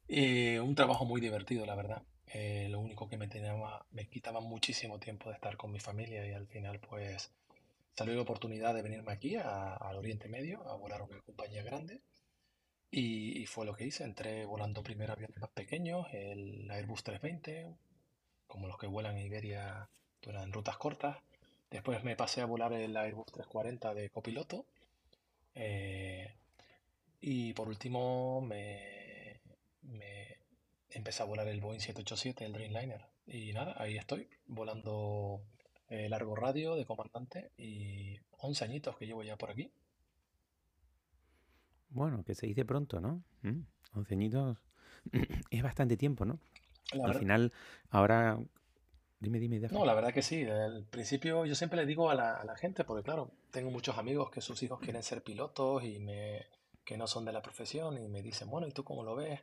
Y 0.07 0.57
un 0.57 0.75
trabajo 0.75 1.05
muy 1.05 1.21
divertido, 1.21 1.65
la 1.65 1.75
verdad. 1.75 2.03
Eh, 2.33 2.67
lo 2.69 2.79
único 2.79 3.09
que 3.09 3.17
me, 3.17 3.27
tenía, 3.27 3.53
me 3.91 4.07
quitaba 4.07 4.39
muchísimo 4.39 4.99
tiempo 4.99 5.29
de 5.29 5.35
estar 5.35 5.57
con 5.57 5.71
mi 5.71 5.79
familia 5.79 6.25
y 6.25 6.31
al 6.31 6.47
final 6.47 6.79
pues 6.79 7.31
salió 7.93 8.15
la 8.15 8.21
oportunidad 8.21 8.73
de 8.73 8.81
venirme 8.81 9.11
aquí 9.11 9.35
al 9.35 9.97
Oriente 9.97 10.29
Medio 10.29 10.65
a 10.69 10.77
volar 10.77 11.01
una 11.01 11.19
compañía 11.21 11.61
grande 11.63 12.01
y, 12.89 13.45
fue 13.47 13.65
lo 13.65 13.73
que 13.73 13.85
hice. 13.85 14.03
Entré 14.03 14.45
volando 14.45 14.83
primero 14.83 15.13
aviones 15.13 15.37
más 15.39 15.49
pequeños, 15.51 16.07
el 16.13 16.69
Airbus 16.71 17.03
320, 17.03 17.75
como 18.51 18.67
los 18.67 18.77
que 18.77 18.87
vuelan 18.87 19.17
en 19.17 19.25
Iberia 19.25 19.89
en 20.23 20.53
rutas 20.53 20.77
cortas. 20.77 21.17
Después 21.69 22.03
me 22.03 22.17
pasé 22.17 22.41
a 22.41 22.45
volar 22.45 22.73
el 22.73 22.97
Airbus 22.97 23.27
340 23.27 23.93
de 23.93 24.09
copiloto. 24.09 24.65
Eh, 25.55 26.35
y 27.21 27.53
por 27.53 27.69
último 27.69 28.41
me, 28.41 29.39
me 29.83 30.37
empecé 30.89 31.23
a 31.23 31.27
volar 31.27 31.47
el 31.47 31.61
Boeing 31.61 31.79
787, 31.79 32.45
el 32.45 32.51
Dreamliner. 32.51 33.05
Y 33.25 33.53
nada, 33.53 33.73
ahí 33.77 33.97
estoy, 33.97 34.27
volando 34.47 35.41
eh, 35.87 36.09
largo 36.09 36.35
radio 36.35 36.75
de 36.75 36.85
comandante 36.85 37.51
y 37.57 38.17
11 38.39 38.65
añitos 38.65 38.97
que 38.97 39.05
llevo 39.07 39.23
ya 39.23 39.37
por 39.37 39.51
aquí. 39.51 39.71
Bueno, 41.89 42.23
que 42.25 42.35
se 42.35 42.47
dice 42.47 42.65
pronto, 42.65 42.99
¿no? 42.99 43.23
11 43.43 44.15
mm, 44.15 44.19
añitos 44.19 44.57
es 45.51 45.63
bastante 45.63 45.95
tiempo, 45.95 46.25
¿no? 46.25 46.39
Al 47.03 47.15
final, 47.15 47.53
ahora... 47.89 48.39
Dime, 49.19 49.37
dime. 49.37 49.59
No, 49.69 49.85
la 49.85 49.93
verdad 49.93 50.11
que 50.11 50.23
sí. 50.23 50.43
Al 50.45 50.83
principio 50.85 51.45
yo 51.45 51.53
siempre 51.53 51.77
le 51.77 51.85
digo 51.85 52.09
a 52.09 52.15
la, 52.15 52.37
a 52.37 52.43
la, 52.43 52.55
gente, 52.55 52.83
porque 52.83 53.03
claro, 53.03 53.29
tengo 53.51 53.69
muchos 53.69 53.99
amigos 53.99 54.31
que 54.31 54.41
sus 54.41 54.63
hijos 54.63 54.79
quieren 54.79 55.03
ser 55.03 55.21
pilotos 55.21 55.83
y 55.83 55.99
me, 55.99 56.47
que 56.83 56.97
no 56.97 57.07
son 57.07 57.25
de 57.25 57.31
la 57.31 57.41
profesión 57.41 57.97
y 57.97 58.07
me 58.07 58.21
dicen, 58.21 58.49
bueno, 58.49 58.67
¿y 58.67 58.71
tú 58.71 58.83
cómo 58.83 59.03
lo 59.03 59.15
ves? 59.15 59.41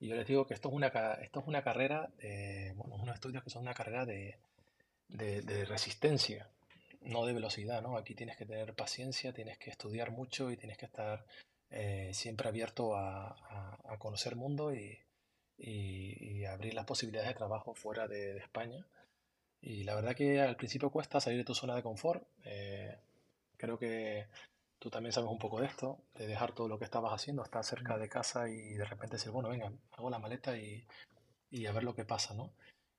Y 0.00 0.08
yo 0.08 0.16
les 0.16 0.26
digo 0.26 0.46
que 0.46 0.54
esto 0.54 0.68
es 0.68 0.74
una, 0.74 0.88
esto 0.88 1.40
es 1.40 1.46
una 1.46 1.62
carrera, 1.62 2.10
de, 2.18 2.72
bueno, 2.76 2.96
unos 2.96 3.14
estudios 3.14 3.44
que 3.44 3.50
son 3.50 3.62
una 3.62 3.74
carrera 3.74 4.04
de, 4.04 4.36
de, 5.08 5.64
resistencia, 5.64 6.50
no 7.02 7.24
de 7.24 7.32
velocidad, 7.32 7.82
¿no? 7.82 7.96
Aquí 7.96 8.14
tienes 8.14 8.36
que 8.36 8.46
tener 8.46 8.74
paciencia, 8.74 9.32
tienes 9.32 9.58
que 9.58 9.70
estudiar 9.70 10.10
mucho 10.10 10.50
y 10.50 10.56
tienes 10.56 10.76
que 10.76 10.86
estar 10.86 11.24
eh, 11.70 12.10
siempre 12.12 12.48
abierto 12.48 12.96
a, 12.96 13.28
a, 13.84 13.98
conocer 13.98 14.34
mundo 14.34 14.74
y, 14.74 14.98
y, 15.62 16.44
abrir 16.44 16.74
las 16.74 16.84
posibilidades 16.84 17.30
de 17.30 17.34
trabajo 17.36 17.74
fuera 17.74 18.08
de, 18.08 18.36
España. 18.36 18.84
Y 19.60 19.84
la 19.84 19.94
verdad 19.94 20.16
que 20.16 20.40
al 20.40 20.56
principio 20.56 20.90
cuesta 20.90 21.20
salir 21.20 21.38
de 21.38 21.44
tu 21.44 21.54
zona 21.54 21.74
de 21.76 21.82
confort. 21.82 22.24
Eh, 22.44 22.96
creo 23.56 23.78
que 23.78 24.26
tú 24.78 24.90
también 24.90 25.12
sabes 25.12 25.30
un 25.30 25.38
poco 25.38 25.60
de 25.60 25.66
esto, 25.66 25.98
de 26.14 26.26
dejar 26.26 26.52
todo 26.52 26.68
lo 26.68 26.78
que 26.78 26.84
estabas 26.84 27.12
haciendo, 27.12 27.44
estar 27.44 27.64
cerca 27.64 27.96
de 27.96 28.08
casa 28.08 28.48
y 28.48 28.74
de 28.74 28.84
repente 28.84 29.16
decir, 29.16 29.30
bueno, 29.30 29.48
venga, 29.48 29.72
hago 29.92 30.10
la 30.10 30.18
maleta 30.18 30.56
y, 30.58 30.84
y 31.50 31.66
a 31.66 31.72
ver 31.72 31.84
lo 31.84 31.94
que 31.94 32.04
pasa, 32.04 32.34
¿no? 32.34 32.52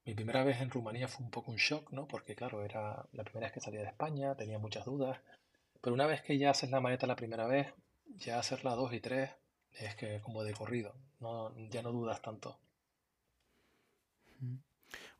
Mi 0.06 0.16
primera 0.16 0.44
vez 0.44 0.62
en 0.62 0.70
Rumanía 0.70 1.08
fue 1.08 1.26
un 1.26 1.32
poco 1.32 1.52
un 1.52 1.58
shock, 1.58 1.92
¿no? 1.92 2.08
Porque 2.08 2.36
claro, 2.36 2.64
era 2.64 3.06
la 3.12 3.24
primera 3.24 3.48
vez 3.48 3.54
que 3.54 3.62
salía 3.62 3.82
de 3.82 3.88
España, 3.88 4.36
tenía 4.36 4.60
muchas 4.60 4.86
dudas, 4.86 5.20
pero 5.82 5.94
una 5.94 6.08
vez 6.08 6.22
que 6.22 6.38
ya 6.38 6.52
haces 6.52 6.72
la 6.72 6.82
maleta 6.82 7.08
la 7.08 7.16
primera 7.18 7.48
vez, 7.48 7.74
ya 8.16 8.40
hacerla 8.40 8.76
dos 8.76 8.94
y 8.94 9.02
tres 9.02 9.32
es 9.80 9.96
que 9.96 10.22
como 10.22 10.44
de 10.44 10.54
corrido, 10.54 10.94
no, 11.20 11.54
ya 11.70 11.82
no 11.82 11.92
dudas 11.92 12.22
tanto. 12.22 12.58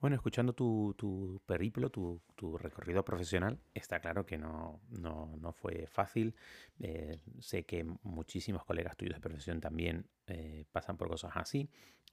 Bueno, 0.04 0.18
escuchando 0.18 0.52
tu, 0.52 0.94
tu 0.98 1.42
periplo, 1.46 1.90
tu, 1.90 2.22
tu, 2.36 2.58
recorrido 2.58 3.06
profesional, 3.06 3.58
está 3.74 4.02
claro 4.02 4.26
que 4.26 4.38
no, 4.38 4.82
no, 4.90 5.34
no 5.40 5.54
fue 5.54 5.88
fácil. 5.88 6.36
Eh, 6.82 7.22
sé 7.40 7.64
que 7.64 7.86
muchísimos 8.04 8.66
colegas 8.66 8.98
tuyos 8.98 9.16
de 9.16 9.22
profesión 9.22 9.62
también 9.62 10.10
eh, 10.28 10.66
pasan 10.74 10.98
por 10.98 11.08
cosas 11.08 11.32
así. 11.36 11.70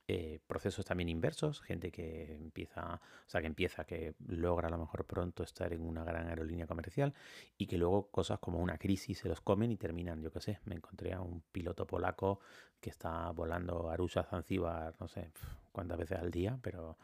Eh, 0.06 0.38
procesos 0.46 0.84
también 0.84 1.08
inversos, 1.08 1.62
gente 1.62 1.90
que 1.90 2.32
empieza, 2.36 2.94
o 2.94 3.28
sea, 3.28 3.40
que 3.40 3.48
empieza, 3.48 3.84
que 3.84 4.14
logra 4.28 4.68
a 4.68 4.70
lo 4.70 4.78
mejor 4.78 5.04
pronto 5.04 5.42
estar 5.42 5.72
en 5.72 5.80
una 5.80 6.04
gran 6.04 6.28
aerolínea 6.28 6.68
comercial 6.68 7.12
y 7.58 7.66
que 7.66 7.76
luego 7.76 8.08
cosas 8.12 8.38
como 8.38 8.60
una 8.60 8.78
crisis 8.78 9.18
se 9.18 9.28
los 9.28 9.40
comen 9.40 9.72
y 9.72 9.76
terminan, 9.76 10.22
yo 10.22 10.30
qué 10.30 10.40
sé, 10.40 10.60
me 10.64 10.76
encontré 10.76 11.12
a 11.12 11.20
un 11.20 11.42
piloto 11.50 11.88
polaco 11.88 12.38
que 12.80 12.90
está 12.90 13.30
volando 13.32 13.90
Arusha 13.90 14.22
Zanzíbar, 14.22 14.94
no 15.00 15.08
sé 15.08 15.32
cuántas 15.72 15.98
veces 15.98 16.18
al 16.18 16.30
día, 16.30 16.58
pero 16.62 16.96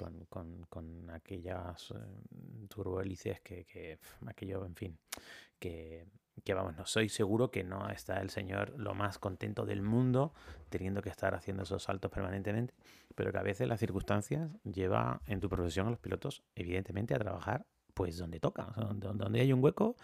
con, 0.00 0.24
con, 0.30 0.64
con 0.70 1.10
aquellas 1.10 1.90
eh, 1.90 3.40
que, 3.44 3.66
que, 3.66 3.98
aquello, 4.26 4.64
en 4.64 4.74
fin, 4.74 4.98
que 5.58 6.06
que 6.42 6.54
vamos, 6.54 6.74
no 6.74 6.86
soy 6.86 7.10
seguro 7.10 7.50
que 7.50 7.64
no 7.64 7.90
está 7.90 8.22
el 8.22 8.30
señor 8.30 8.72
lo 8.78 8.94
más 8.94 9.18
contento 9.18 9.66
del 9.66 9.82
mundo 9.82 10.32
teniendo 10.70 11.02
que 11.02 11.10
estar 11.10 11.34
haciendo 11.34 11.64
esos 11.64 11.82
saltos 11.82 12.10
permanentemente, 12.10 12.72
pero 13.14 13.30
que 13.30 13.36
a 13.36 13.42
veces 13.42 13.68
las 13.68 13.78
circunstancias 13.78 14.50
lleva 14.64 15.20
en 15.26 15.40
tu 15.40 15.50
profesión 15.50 15.86
a 15.86 15.90
los 15.90 15.98
pilotos 15.98 16.42
evidentemente 16.54 17.14
a 17.14 17.18
trabajar 17.18 17.66
pues 18.00 18.16
donde 18.16 18.40
toca, 18.40 18.72
donde, 18.94 19.42
hay 19.42 19.52
un 19.52 19.62
hueco, 19.62 19.94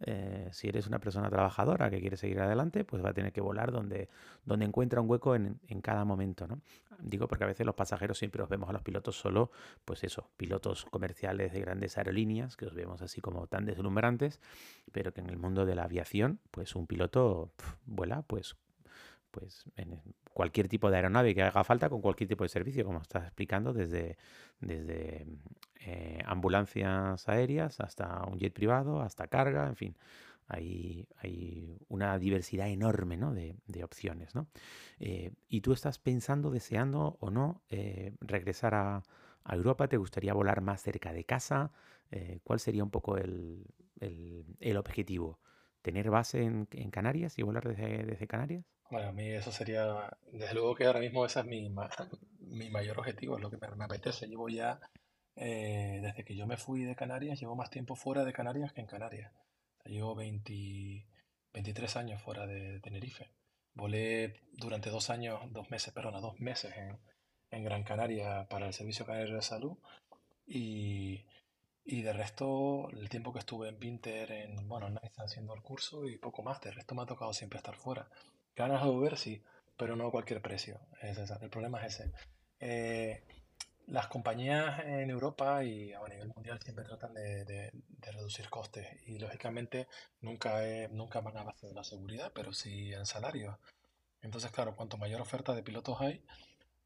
eh, 0.00 0.50
si 0.52 0.68
eres 0.68 0.86
una 0.86 0.98
persona 0.98 1.30
trabajadora 1.30 1.88
que 1.88 2.02
quiere 2.02 2.18
seguir 2.18 2.38
adelante, 2.38 2.84
pues 2.84 3.02
va 3.02 3.08
a 3.08 3.12
tener 3.14 3.32
que 3.32 3.40
volar 3.40 3.72
donde, 3.72 4.10
donde 4.44 4.66
encuentra 4.66 5.00
un 5.00 5.08
hueco 5.08 5.34
en, 5.34 5.58
cada 5.80 6.04
momento, 6.04 6.46
¿no? 6.46 6.60
Digo 6.98 7.28
porque 7.28 7.44
a 7.44 7.46
veces 7.46 7.64
los 7.64 7.74
pasajeros 7.74 8.18
siempre 8.18 8.42
os 8.42 8.50
vemos 8.50 8.68
a 8.68 8.74
los 8.74 8.82
pilotos 8.82 9.18
solo, 9.18 9.50
pues 9.86 10.04
eso, 10.04 10.28
pilotos 10.36 10.84
comerciales 10.84 11.54
de 11.54 11.60
grandes 11.62 11.96
aerolíneas, 11.96 12.58
que 12.58 12.66
os 12.66 12.74
vemos 12.74 13.00
así 13.00 13.22
como 13.22 13.46
tan 13.46 13.64
deslumbrantes, 13.64 14.38
pero 14.92 15.14
que 15.14 15.22
en 15.22 15.30
el 15.30 15.38
mundo 15.38 15.64
de 15.64 15.76
la 15.76 15.84
aviación, 15.84 16.40
pues 16.50 16.76
un 16.76 16.86
piloto 16.86 17.52
vuela 17.86 18.20
pues 18.20 18.54
pues 19.30 19.64
en 19.76 20.00
cualquier 20.32 20.68
tipo 20.68 20.90
de 20.90 20.96
aeronave 20.96 21.34
que 21.34 21.42
haga 21.42 21.64
falta 21.64 21.88
con 21.88 22.02
cualquier 22.02 22.28
tipo 22.28 22.44
de 22.44 22.48
servicio, 22.48 22.84
como 22.84 23.00
estás 23.00 23.24
explicando, 23.24 23.74
desde, 23.74 24.16
desde 24.60 25.26
eh, 25.88 26.18
ambulancias 26.24 27.28
aéreas 27.28 27.78
hasta 27.78 28.24
un 28.24 28.40
jet 28.40 28.52
privado, 28.52 29.02
hasta 29.02 29.28
carga, 29.28 29.68
en 29.68 29.76
fin. 29.76 29.96
Hay, 30.48 31.06
hay 31.18 31.78
una 31.88 32.18
diversidad 32.18 32.68
enorme 32.68 33.16
¿no? 33.16 33.32
de, 33.32 33.84
opciones. 33.84 34.34
¿no? 34.34 34.48
Eh, 34.98 35.32
y 35.48 35.60
tú 35.60 35.72
estás 35.72 35.98
pensando, 36.00 36.50
deseando 36.50 37.16
o 37.20 37.30
no 37.30 37.62
eh, 37.70 38.14
regresar 38.20 38.74
a, 38.74 39.02
a, 39.44 39.54
Europa, 39.54 39.86
¿te 39.86 39.96
gustaría 39.96 40.34
volar 40.34 40.60
más 40.60 40.82
cerca 40.82 41.12
de 41.12 41.24
casa? 41.24 41.70
¿Cuál 42.42 42.60
sería 42.60 42.82
un 42.82 42.90
poco 42.90 43.16
el, 43.16 43.64
el, 44.00 44.44
el 44.60 44.76
objetivo? 44.76 45.38
¿Tener 45.82 46.10
base 46.10 46.42
en, 46.42 46.68
en, 46.72 46.90
Canarias 46.90 47.38
y 47.38 47.42
volar 47.42 47.66
desde, 47.66 48.04
desde 48.04 48.26
Canarias? 48.26 48.64
Bueno, 48.90 49.08
a 49.08 49.12
mí 49.12 49.28
eso 49.28 49.52
sería, 49.52 50.08
desde 50.32 50.54
luego 50.54 50.74
que 50.74 50.84
ahora 50.86 51.00
mismo 51.00 51.26
ese 51.26 51.40
es 51.40 51.46
mi, 51.46 51.68
mi 52.40 52.70
mayor 52.70 52.98
objetivo, 52.98 53.36
es 53.36 53.42
lo 53.42 53.50
que 53.50 53.58
me 53.76 53.84
apetece. 53.84 54.26
Llevo 54.26 54.48
ya 54.48 54.80
eh, 55.36 56.00
desde 56.02 56.24
que 56.24 56.34
yo 56.34 56.46
me 56.46 56.56
fui 56.56 56.84
de 56.84 56.96
Canarias, 56.96 57.38
llevo 57.38 57.54
más 57.54 57.70
tiempo 57.70 57.94
fuera 57.94 58.24
de 58.24 58.32
Canarias 58.32 58.72
que 58.72 58.80
en 58.80 58.86
Canarias. 58.86 59.32
llevo 59.84 60.14
23 60.16 61.96
años 61.96 62.22
fuera 62.22 62.46
de 62.46 62.80
Tenerife. 62.80 63.30
Volé 63.74 64.40
durante 64.52 64.90
dos 64.90 65.10
años, 65.10 65.40
dos 65.52 65.70
meses, 65.70 65.92
perdona, 65.92 66.20
dos 66.20 66.40
meses 66.40 66.74
en, 66.76 66.98
en 67.50 67.64
Gran 67.64 67.84
Canaria 67.84 68.46
para 68.48 68.66
el 68.66 68.72
Servicio 68.72 69.04
Canario 69.04 69.34
de 69.34 69.42
Salud. 69.42 69.76
Y, 70.46 71.26
y 71.84 72.02
de 72.02 72.12
resto, 72.12 72.88
el 72.90 73.08
tiempo 73.10 73.32
que 73.32 73.40
estuve 73.40 73.68
en 73.68 73.78
Pinter, 73.78 74.32
en, 74.32 74.66
bueno, 74.68 74.88
en 74.88 74.98
haciendo 75.18 75.54
el 75.54 75.62
curso 75.62 76.08
y 76.08 76.16
poco 76.16 76.42
más. 76.42 76.60
De 76.62 76.70
resto 76.70 76.94
me 76.94 77.02
ha 77.02 77.06
tocado 77.06 77.34
siempre 77.34 77.58
estar 77.58 77.76
fuera. 77.76 78.08
Ganas 78.54 78.82
de 78.82 78.90
volver, 78.90 79.18
sí, 79.18 79.42
pero 79.76 79.94
no 79.94 80.08
a 80.08 80.10
cualquier 80.10 80.40
precio. 80.40 80.80
Es 81.02 81.18
el 81.18 81.50
problema 81.50 81.84
es 81.84 82.00
ese. 82.00 82.12
Eh, 82.58 83.22
las 83.86 84.08
compañías 84.08 84.80
en 84.84 85.10
Europa 85.10 85.62
y 85.64 85.92
a 85.92 86.00
nivel 86.08 86.32
mundial 86.34 86.60
siempre 86.60 86.84
tratan 86.84 87.14
de, 87.14 87.70
reducir 88.00 88.48
costes 88.48 88.86
y 89.06 89.18
lógicamente 89.18 89.88
nunca, 90.20 90.60
nunca 90.90 91.20
van 91.20 91.36
a 91.38 91.44
base 91.44 91.66
de 91.66 91.74
la 91.74 91.84
seguridad, 91.84 92.32
pero 92.34 92.52
sí 92.52 92.92
en 92.92 93.06
salarios. 93.06 93.56
Entonces, 94.22 94.50
claro, 94.50 94.76
cuanto 94.76 94.96
mayor 94.96 95.20
oferta 95.20 95.54
de 95.54 95.62
pilotos 95.62 96.00
hay, 96.00 96.24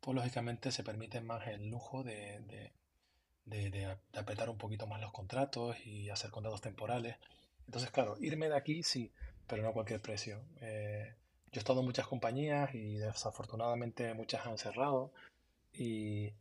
pues 0.01 0.15
lógicamente 0.15 0.73
se 0.73 0.83
permite 0.83 1.21
más 1.21 1.47
el 1.47 1.69
lujo 1.69 2.03
de, 2.03 2.73
de, 3.45 3.97
apretar 4.15 4.51
un 4.51 4.59
poquito 4.59 4.87
más 4.87 5.01
los 5.01 5.13
contratos 5.13 5.77
y 5.87 6.11
hacer 6.11 6.31
contratos 6.31 6.61
temporales. 6.61 7.17
Entonces, 7.67 7.91
claro, 7.91 8.17
irme 8.21 8.49
de 8.49 8.57
aquí 8.57 8.83
sí, 8.83 9.13
pero 9.47 9.63
no 9.63 9.71
a 9.71 9.73
cualquier 9.73 10.01
precio. 10.01 10.43
Eh, 10.61 11.15
yo 11.53 11.59
he 11.59 11.61
estado 11.61 11.81
en 11.81 11.87
muchas 11.87 12.07
compañías 12.07 12.75
y 12.75 12.97
desafortunadamente 12.97 14.15
muchas 14.15 14.47
han 14.47 14.59
cerrado 14.59 15.13
y 15.73 16.33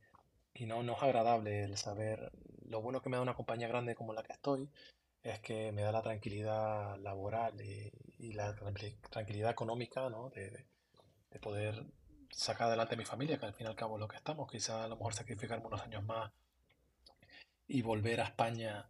y 0.53 0.65
no, 0.65 0.83
no 0.83 0.93
es 0.93 1.03
agradable 1.03 1.63
el 1.63 1.77
saber, 1.77 2.31
lo 2.67 2.81
bueno 2.81 3.01
que 3.01 3.09
me 3.09 3.17
da 3.17 3.23
una 3.23 3.35
compañía 3.35 3.67
grande 3.67 3.95
como 3.95 4.13
la 4.13 4.23
que 4.23 4.33
estoy 4.33 4.69
es 5.23 5.39
que 5.39 5.71
me 5.71 5.81
da 5.81 5.91
la 5.91 6.01
tranquilidad 6.01 6.97
laboral 6.99 7.59
y, 7.61 7.91
la 8.33 8.55
tranquilidad 9.09 9.51
económica, 9.51 10.09
¿no? 10.09 10.29
De, 10.29 10.65
de, 11.31 11.39
poder 11.39 11.85
sacar 12.31 12.67
adelante 12.67 12.95
a 12.95 12.97
mi 12.97 13.05
familia, 13.05 13.37
que 13.37 13.45
al 13.45 13.53
fin 13.53 13.65
y 13.65 13.69
al 13.69 13.75
cabo 13.75 13.95
es 13.95 14.01
lo 14.01 14.07
que 14.07 14.17
estamos, 14.17 14.49
quizá 14.49 14.83
a 14.83 14.87
lo 14.87 14.97
mejor 14.97 15.13
sacrificarme 15.13 15.65
unos 15.65 15.81
años 15.81 16.03
más 16.03 16.31
y 17.67 17.81
volver 17.81 18.21
a 18.21 18.25
España 18.25 18.87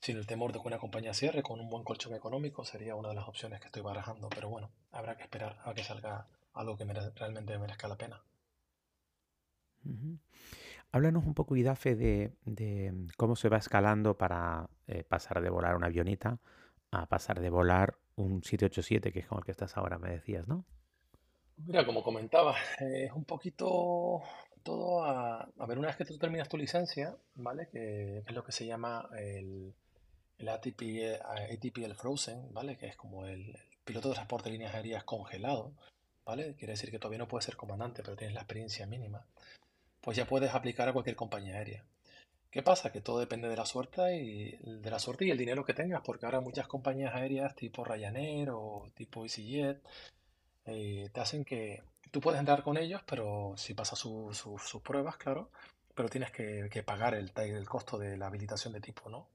sin 0.00 0.16
el 0.16 0.26
temor 0.26 0.52
de 0.52 0.60
que 0.60 0.68
una 0.68 0.78
compañía 0.78 1.14
cierre, 1.14 1.42
con 1.42 1.60
un 1.60 1.68
buen 1.68 1.84
colchón 1.84 2.14
económico, 2.14 2.64
sería 2.64 2.94
una 2.94 3.08
de 3.08 3.14
las 3.14 3.28
opciones 3.28 3.60
que 3.60 3.66
estoy 3.66 3.82
barajando, 3.82 4.28
pero 4.28 4.48
bueno, 4.48 4.70
habrá 4.92 5.16
que 5.16 5.22
esperar 5.22 5.58
a 5.64 5.74
que 5.74 5.84
salga 5.84 6.26
algo 6.54 6.76
que 6.76 6.84
realmente 6.84 7.58
merezca 7.58 7.88
la 7.88 7.96
pena. 7.96 8.22
Háblanos 10.90 11.26
un 11.26 11.34
poco, 11.34 11.54
Idafe, 11.54 11.94
de, 11.94 12.32
de 12.46 12.92
cómo 13.16 13.36
se 13.36 13.50
va 13.50 13.58
escalando 13.58 14.16
para 14.16 14.70
eh, 14.86 15.04
pasar 15.04 15.42
de 15.42 15.50
volar 15.50 15.76
una 15.76 15.88
avioneta 15.88 16.38
a 16.90 17.06
pasar 17.06 17.40
de 17.40 17.50
volar 17.50 17.98
un 18.16 18.42
787, 18.42 19.12
que 19.12 19.20
es 19.20 19.26
con 19.26 19.38
el 19.38 19.44
que 19.44 19.50
estás 19.50 19.76
ahora, 19.76 19.98
me 19.98 20.10
decías, 20.10 20.48
¿no? 20.48 20.64
Mira, 21.58 21.84
como 21.84 22.02
comentaba, 22.02 22.56
es 22.80 23.12
un 23.12 23.24
poquito 23.24 24.22
todo 24.62 25.04
a, 25.04 25.50
a, 25.58 25.66
ver, 25.66 25.78
una 25.78 25.88
vez 25.88 25.96
que 25.96 26.06
tú 26.06 26.16
terminas 26.18 26.48
tu 26.48 26.56
licencia, 26.56 27.14
¿vale? 27.34 27.68
Que, 27.68 28.18
es 28.26 28.32
lo 28.32 28.42
que 28.42 28.52
se 28.52 28.64
llama 28.64 29.10
el, 29.18 29.74
el 30.38 30.48
ATP, 30.48 31.20
ATPL 31.22 31.92
Frozen, 31.96 32.54
¿vale? 32.54 32.78
Que 32.78 32.86
es 32.86 32.96
como 32.96 33.26
el, 33.26 33.50
el 33.50 33.78
piloto 33.84 34.08
de 34.08 34.14
transporte 34.14 34.48
de 34.48 34.54
líneas 34.54 34.74
aéreas 34.74 35.04
congelado, 35.04 35.74
¿vale? 36.24 36.54
Quiere 36.54 36.72
decir 36.72 36.90
que 36.90 36.98
todavía 36.98 37.18
no 37.18 37.28
puedes 37.28 37.44
ser 37.44 37.56
comandante, 37.56 38.02
pero 38.02 38.16
tienes 38.16 38.34
la 38.34 38.40
experiencia 38.40 38.86
mínima 38.86 39.26
pues 40.00 40.16
ya 40.16 40.26
puedes 40.26 40.54
aplicar 40.54 40.88
a 40.88 40.92
cualquier 40.92 41.16
compañía 41.16 41.56
aérea. 41.56 41.84
¿Qué 42.50 42.62
pasa? 42.62 42.90
Que 42.92 43.00
todo 43.00 43.18
depende 43.20 43.48
de 43.48 43.56
la 43.56 43.66
suerte 43.66 44.16
y 44.16 44.56
de 44.62 44.90
la 44.90 44.98
suerte 44.98 45.26
y 45.26 45.30
el 45.30 45.38
dinero 45.38 45.64
que 45.64 45.74
tengas, 45.74 46.00
porque 46.02 46.26
ahora 46.26 46.40
muchas 46.40 46.66
compañías 46.66 47.14
aéreas 47.14 47.54
tipo 47.54 47.84
Ryanair 47.84 48.50
o 48.50 48.90
tipo 48.94 49.24
EasyJet 49.24 49.82
eh, 50.66 51.10
te 51.12 51.20
hacen 51.20 51.44
que 51.44 51.82
tú 52.10 52.20
puedes 52.20 52.40
entrar 52.40 52.62
con 52.62 52.76
ellos, 52.76 53.02
pero 53.06 53.54
si 53.56 53.74
pasas 53.74 53.98
sus 53.98 54.82
pruebas, 54.82 55.16
claro, 55.16 55.50
pero 55.94 56.08
tienes 56.08 56.30
que, 56.30 56.82
pagar 56.84 57.14
el, 57.14 57.32
el, 57.36 57.68
costo 57.68 57.98
de 57.98 58.16
la 58.16 58.26
habilitación 58.26 58.72
de 58.72 58.80
tipo, 58.80 59.10
¿no? 59.10 59.28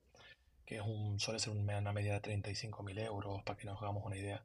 Que 0.65 0.77
es 0.77 0.82
un, 0.82 1.20
suele 1.20 1.39
ser 1.39 1.53
una 1.53 1.91
media 1.91 2.20
de 2.20 2.22
35.000 2.22 3.00
euros, 3.05 3.43
para 3.43 3.58
que 3.58 3.65
nos 3.65 3.82
hagamos 3.82 4.05
una 4.05 4.17
idea. 4.17 4.43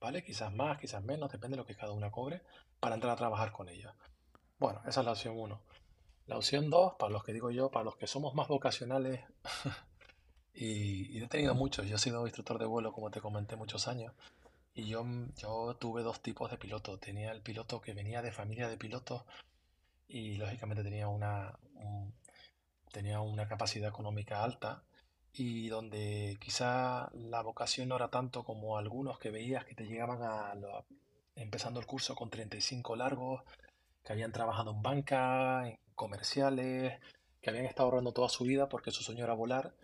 ¿Vale? 0.00 0.22
Quizás 0.22 0.52
más, 0.52 0.78
quizás 0.78 1.02
menos, 1.02 1.32
depende 1.32 1.56
de 1.56 1.62
lo 1.62 1.66
que 1.66 1.74
cada 1.74 1.92
una 1.92 2.10
cobre, 2.10 2.42
para 2.80 2.94
entrar 2.94 3.12
a 3.12 3.16
trabajar 3.16 3.52
con 3.52 3.68
ellos. 3.68 3.92
Bueno, 4.58 4.80
esa 4.86 5.00
es 5.00 5.06
la 5.06 5.12
opción 5.12 5.38
1. 5.38 5.60
La 6.26 6.36
opción 6.36 6.70
2, 6.70 6.94
para 6.98 7.12
los 7.12 7.22
que 7.24 7.32
digo 7.32 7.50
yo, 7.50 7.70
para 7.70 7.84
los 7.84 7.96
que 7.96 8.06
somos 8.06 8.34
más 8.34 8.48
vocacionales, 8.48 9.24
y, 10.54 11.22
he 11.22 11.28
tenido 11.28 11.54
muchos, 11.54 11.86
yo 11.86 11.96
he 11.96 11.98
sido 11.98 12.26
instructor 12.26 12.58
de 12.58 12.66
vuelo, 12.66 12.92
como 12.92 13.10
te 13.10 13.20
comenté, 13.20 13.56
muchos 13.56 13.86
años, 13.86 14.12
y 14.74 14.86
yo, 14.88 15.04
yo 15.36 15.76
tuve 15.78 16.02
dos 16.02 16.20
tipos 16.22 16.50
de 16.50 16.58
pilotos. 16.58 17.00
Tenía 17.00 17.32
el 17.32 17.42
piloto 17.42 17.80
que 17.80 17.94
venía 17.94 18.22
de 18.22 18.32
familia 18.32 18.68
de 18.68 18.76
pilotos 18.76 19.24
y 20.08 20.36
lógicamente 20.36 20.82
tenía 20.82 21.08
una, 21.08 21.58
tenía 22.92 23.20
una 23.20 23.48
capacidad 23.48 23.88
económica 23.88 24.44
alta 24.44 24.82
y 25.32 25.68
donde 25.68 26.38
quizá 26.40 27.10
la 27.14 27.42
vocación 27.42 27.88
no 27.88 27.96
era 27.96 28.08
tanto 28.08 28.44
como 28.44 28.78
algunos 28.78 29.18
que 29.18 29.30
veías 29.30 29.64
que 29.64 29.74
te 29.74 29.86
llegaban 29.86 30.22
a, 30.22 30.54
empezando 31.34 31.80
el 31.80 31.86
curso 31.86 32.14
con 32.14 32.30
35 32.30 32.96
largos, 32.96 33.42
que 34.06 34.12
habían 34.12 34.32
trabajado 34.32 34.70
en 34.70 34.82
banca, 34.82 35.68
en 35.68 35.78
comerciales, 35.94 37.00
que 37.40 37.50
habían 37.50 37.66
estado 37.66 37.88
ahorrando 37.88 38.12
toda 38.12 38.28
su 38.28 38.44
vida 38.44 38.68
porque 38.68 38.92
su 38.92 39.02
sueño 39.02 39.24
era 39.24 39.34
volar 39.34 39.74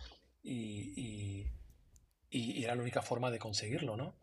y, 0.42 1.48
y, 2.30 2.64
era 2.64 2.74
la 2.74 2.82
única 2.82 3.02
forma 3.02 3.30
de 3.30 3.38
conseguirlo, 3.38 3.96
¿no? 3.96 4.14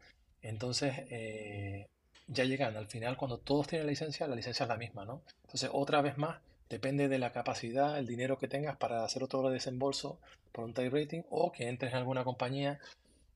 Entonces, 0.41 0.93
eh, 1.09 1.87
ya 2.27 2.45
llegan 2.45 2.75
al 2.75 2.87
final, 2.87 3.17
cuando 3.17 3.37
todos 3.37 3.67
tienen 3.67 3.87
licencia, 3.87 4.27
la 4.27 4.35
licencia 4.35 4.63
es 4.63 4.69
la 4.69 4.77
misma, 4.77 5.05
¿no? 5.05 5.21
Entonces, 5.43 5.69
otra 5.73 6.01
vez 6.01 6.17
más, 6.17 6.39
Depende 6.69 7.07
de 7.07 7.17
la 7.17 7.31
capacidad, 7.31 7.97
el 7.97 8.05
dinero 8.05 8.37
que 8.37 8.47
tengas 8.47 8.77
para 8.77 9.03
hacer 9.03 9.23
otro 9.23 9.49
desembolso 9.49 10.19
por 10.51 10.65
un 10.65 10.73
type 10.75 10.91
rating 10.91 11.23
o 11.31 11.51
que 11.51 11.67
entres 11.67 11.91
en 11.93 11.97
alguna 11.97 12.23
compañía 12.23 12.79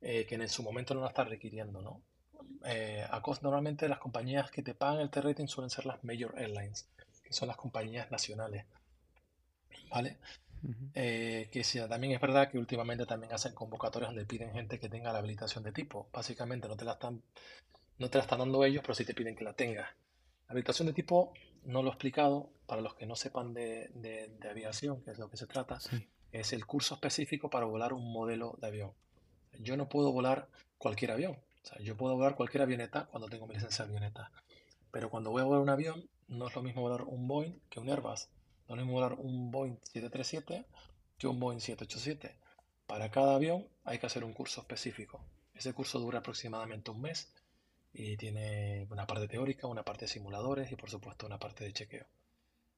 eh, 0.01 0.25
que 0.27 0.36
en 0.36 0.48
su 0.50 0.62
momento 0.62 0.93
no 0.93 1.01
la 1.01 1.08
está 1.08 1.24
requiriendo, 1.24 1.82
¿no? 1.82 2.00
Eh, 2.65 3.05
normalmente 3.41 3.89
las 3.89 4.00
compañías 4.00 4.50
que 4.51 4.63
te 4.63 4.74
pagan 4.74 5.01
el 5.01 5.10
type 5.10 5.27
rating 5.27 5.48
suelen 5.48 5.70
ser 5.70 5.86
las 5.86 6.03
Major 6.03 6.34
Airlines, 6.38 6.88
que 7.24 7.34
son 7.34 7.48
las 7.48 7.58
compañías 7.58 8.10
nacionales, 8.12 8.65
¿vale? 9.89 10.17
Eh, 10.93 11.50
que 11.51 11.63
sí, 11.63 11.79
también 11.89 12.13
es 12.13 12.22
verdad 12.22 12.50
que 12.50 12.58
últimamente 12.58 13.05
también 13.05 13.34
hacen 13.34 13.53
convocatorias 13.53 14.12
donde 14.12 14.25
piden 14.25 14.53
gente 14.53 14.79
que 14.79 14.88
tenga 14.88 15.12
la 15.12 15.20
habilitación 15.20 15.63
de 15.63 15.72
tipo. 15.74 16.08
Básicamente 16.13 16.67
no 16.67 16.77
te 16.77 16.86
la 16.86 16.93
están, 16.93 17.22
no 17.98 18.10
te 18.10 18.17
la 18.17 18.24
están 18.24 18.39
dando 18.39 18.63
ellos, 18.63 18.82
pero 18.82 18.96
sí 18.96 19.03
te 19.03 19.13
piden 19.13 19.36
que 19.36 19.43
la 19.43 19.53
tengas. 19.53 19.89
La 20.48 20.51
habilitación 20.51 20.88
de 20.88 20.93
tipo 20.93 21.34
no 21.65 21.82
lo 21.82 21.89
he 21.89 21.91
explicado, 21.91 22.50
para 22.65 22.82
los 22.82 22.96
que 22.96 23.05
no 23.05 23.15
sepan 23.15 23.53
de, 23.53 23.91
aviación, 24.50 25.01
que 25.01 25.12
es 25.12 25.20
lo 25.20 25.29
que 25.29 25.38
se 25.38 25.48
trata, 25.48 25.79
es 26.32 26.53
el 26.53 26.65
curso 26.65 26.96
específico 26.96 27.50
para 27.50 27.65
volar 27.65 27.93
un 27.93 28.12
modelo 28.12 28.58
de 28.62 28.67
avión. 28.67 28.91
Yo 29.60 29.77
no 29.77 29.89
puedo 29.89 30.12
volar 30.12 30.48
cualquier 30.77 31.12
avión. 31.12 31.38
Yo 31.79 31.96
puedo 31.96 32.15
volar 32.15 32.36
cualquier 32.36 32.63
avioneta 32.63 33.05
cuando 33.05 33.29
tengo 33.29 33.48
mi 33.48 33.55
licencia 33.55 33.86
de 33.86 33.89
avioneta. 33.89 34.32
Pero 34.91 35.10
cuando 35.10 35.32
voy 35.32 35.41
a 35.41 35.46
volar 35.46 35.62
un 35.62 35.70
avión, 35.70 36.10
no 36.27 36.48
es 36.48 36.55
lo 36.55 36.62
mismo 36.62 36.82
volar 36.82 37.03
un 37.03 37.27
Boeing 37.27 37.60
que 37.70 37.79
un 37.79 37.89
Airbus. 37.89 38.29
No 38.67 38.75
es 38.75 38.79
lo 38.79 38.86
mismo 38.86 38.93
volar 38.93 39.13
un 39.13 39.51
Boeing 39.51 39.77
737 39.84 40.65
que 41.17 41.27
un 41.27 41.39
Boeing 41.39 41.60
787. 41.60 42.36
Para 42.86 43.10
cada 43.12 43.36
avión 43.36 43.67
hay 43.86 43.98
que 43.98 44.05
hacer 44.05 44.24
un 44.24 44.34
curso 44.34 44.62
específico. 44.62 45.24
Ese 45.53 45.74
curso 45.74 46.00
dura 46.00 46.20
aproximadamente 46.20 46.91
un 46.91 47.01
mes 47.01 47.34
y 47.93 48.17
tiene 48.17 48.88
una 48.89 49.05
parte 49.05 49.27
teórica, 49.27 49.67
una 49.67 49.84
parte 49.84 50.05
de 50.05 50.10
simuladores 50.10 50.72
y 50.72 50.75
por 50.75 50.89
supuesto 50.89 51.25
una 51.25 51.39
parte 51.39 51.63
de 51.63 51.74
chequeo. 51.74 52.05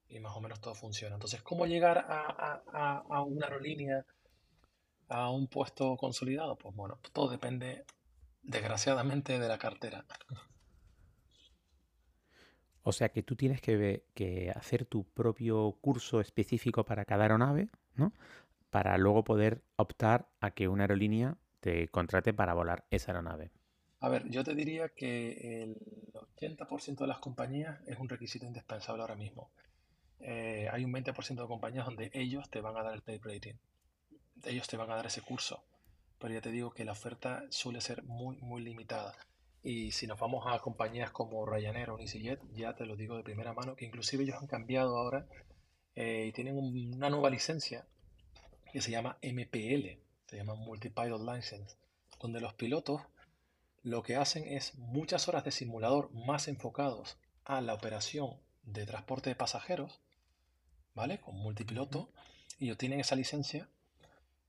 Y 0.08 0.20
más 0.20 0.36
o 0.36 0.40
menos 0.40 0.60
todo 0.60 0.74
funciona. 0.74 1.16
Entonces, 1.16 1.42
¿cómo 1.42 1.66
llegar 1.66 2.06
a, 2.08 3.22
una 3.22 3.46
aerolínea, 3.46 4.04
a 5.08 5.30
un 5.30 5.48
puesto 5.48 5.96
consolidado? 5.96 6.56
Pues 6.56 6.74
bueno, 6.76 6.98
todo 7.12 7.28
depende 7.28 7.84
desgraciadamente 8.46 9.38
de 9.38 9.48
la 9.48 9.58
cartera. 9.58 10.04
O 12.82 12.92
sea 12.92 13.08
que 13.08 13.22
tú 13.22 13.34
tienes 13.34 13.60
que, 13.60 14.04
que, 14.14 14.52
hacer 14.54 14.86
tu 14.86 15.04
propio 15.04 15.76
curso 15.80 16.20
específico 16.20 16.84
para 16.84 17.04
cada 17.04 17.24
aeronave, 17.24 17.68
¿no? 17.94 18.12
Para 18.70 18.96
luego 18.96 19.24
poder 19.24 19.62
optar 19.74 20.28
a 20.40 20.52
que 20.52 20.68
una 20.68 20.84
aerolínea 20.84 21.36
te 21.60 21.88
contrate 21.88 22.32
para 22.32 22.54
volar 22.54 22.84
esa 22.90 23.10
aeronave. 23.10 23.50
A 24.00 24.08
ver, 24.08 24.28
yo 24.28 24.44
te 24.44 24.54
diría 24.54 24.90
que 24.90 25.62
el 25.62 25.76
80% 26.36 26.98
de 26.98 27.06
las 27.06 27.18
compañías 27.18 27.80
es 27.88 27.98
un 27.98 28.08
requisito 28.08 28.46
indispensable 28.46 29.02
ahora 29.02 29.16
mismo. 29.16 29.50
Eh, 30.20 30.68
hay 30.70 30.84
un 30.84 30.92
20% 30.92 31.42
de 31.42 31.46
compañías 31.48 31.86
donde 31.86 32.10
ellos 32.12 32.48
te 32.50 32.60
van 32.60 32.76
a 32.76 32.82
dar 32.82 32.94
el 32.94 33.02
type 33.02 33.28
rating. 33.28 33.54
Ellos 34.44 34.68
te 34.68 34.76
van 34.76 34.90
a 34.90 34.96
dar 34.96 35.06
ese 35.06 35.22
curso. 35.22 35.64
Pero 36.18 36.34
ya 36.34 36.40
te 36.40 36.50
digo 36.50 36.70
que 36.70 36.84
la 36.84 36.92
oferta 36.92 37.44
suele 37.50 37.80
ser 37.80 38.02
muy, 38.04 38.36
muy 38.38 38.62
limitada. 38.62 39.14
Y 39.62 39.90
si 39.92 40.06
nos 40.06 40.18
vamos 40.18 40.44
a 40.46 40.58
compañías 40.60 41.10
como 41.10 41.44
Ryanair 41.44 41.90
o 41.90 41.98
EasyJet, 41.98 42.40
ya 42.54 42.74
te 42.74 42.86
lo 42.86 42.96
digo 42.96 43.16
de 43.16 43.24
primera 43.24 43.52
mano, 43.52 43.74
que 43.74 43.84
inclusive 43.84 44.22
ellos 44.22 44.36
han 44.40 44.46
cambiado 44.46 44.96
ahora 44.96 45.26
eh, 45.94 46.26
y 46.28 46.32
tienen 46.32 46.56
una 46.56 47.10
nueva 47.10 47.30
licencia 47.30 47.86
que 48.72 48.80
se 48.80 48.90
llama 48.90 49.18
MPL, 49.22 49.98
se 50.26 50.36
llama 50.36 50.54
Multipilot 50.54 51.20
License, 51.20 51.76
donde 52.20 52.40
los 52.40 52.54
pilotos 52.54 53.02
lo 53.82 54.02
que 54.02 54.16
hacen 54.16 54.44
es 54.46 54.74
muchas 54.76 55.28
horas 55.28 55.44
de 55.44 55.50
simulador 55.50 56.12
más 56.12 56.48
enfocados 56.48 57.18
a 57.44 57.60
la 57.60 57.74
operación 57.74 58.36
de 58.64 58.84
transporte 58.84 59.30
de 59.30 59.36
pasajeros, 59.36 60.00
¿vale? 60.94 61.20
Con 61.20 61.36
multipiloto, 61.36 62.10
y 62.58 62.66
ellos 62.66 62.78
tienen 62.78 63.00
esa 63.00 63.16
licencia 63.16 63.68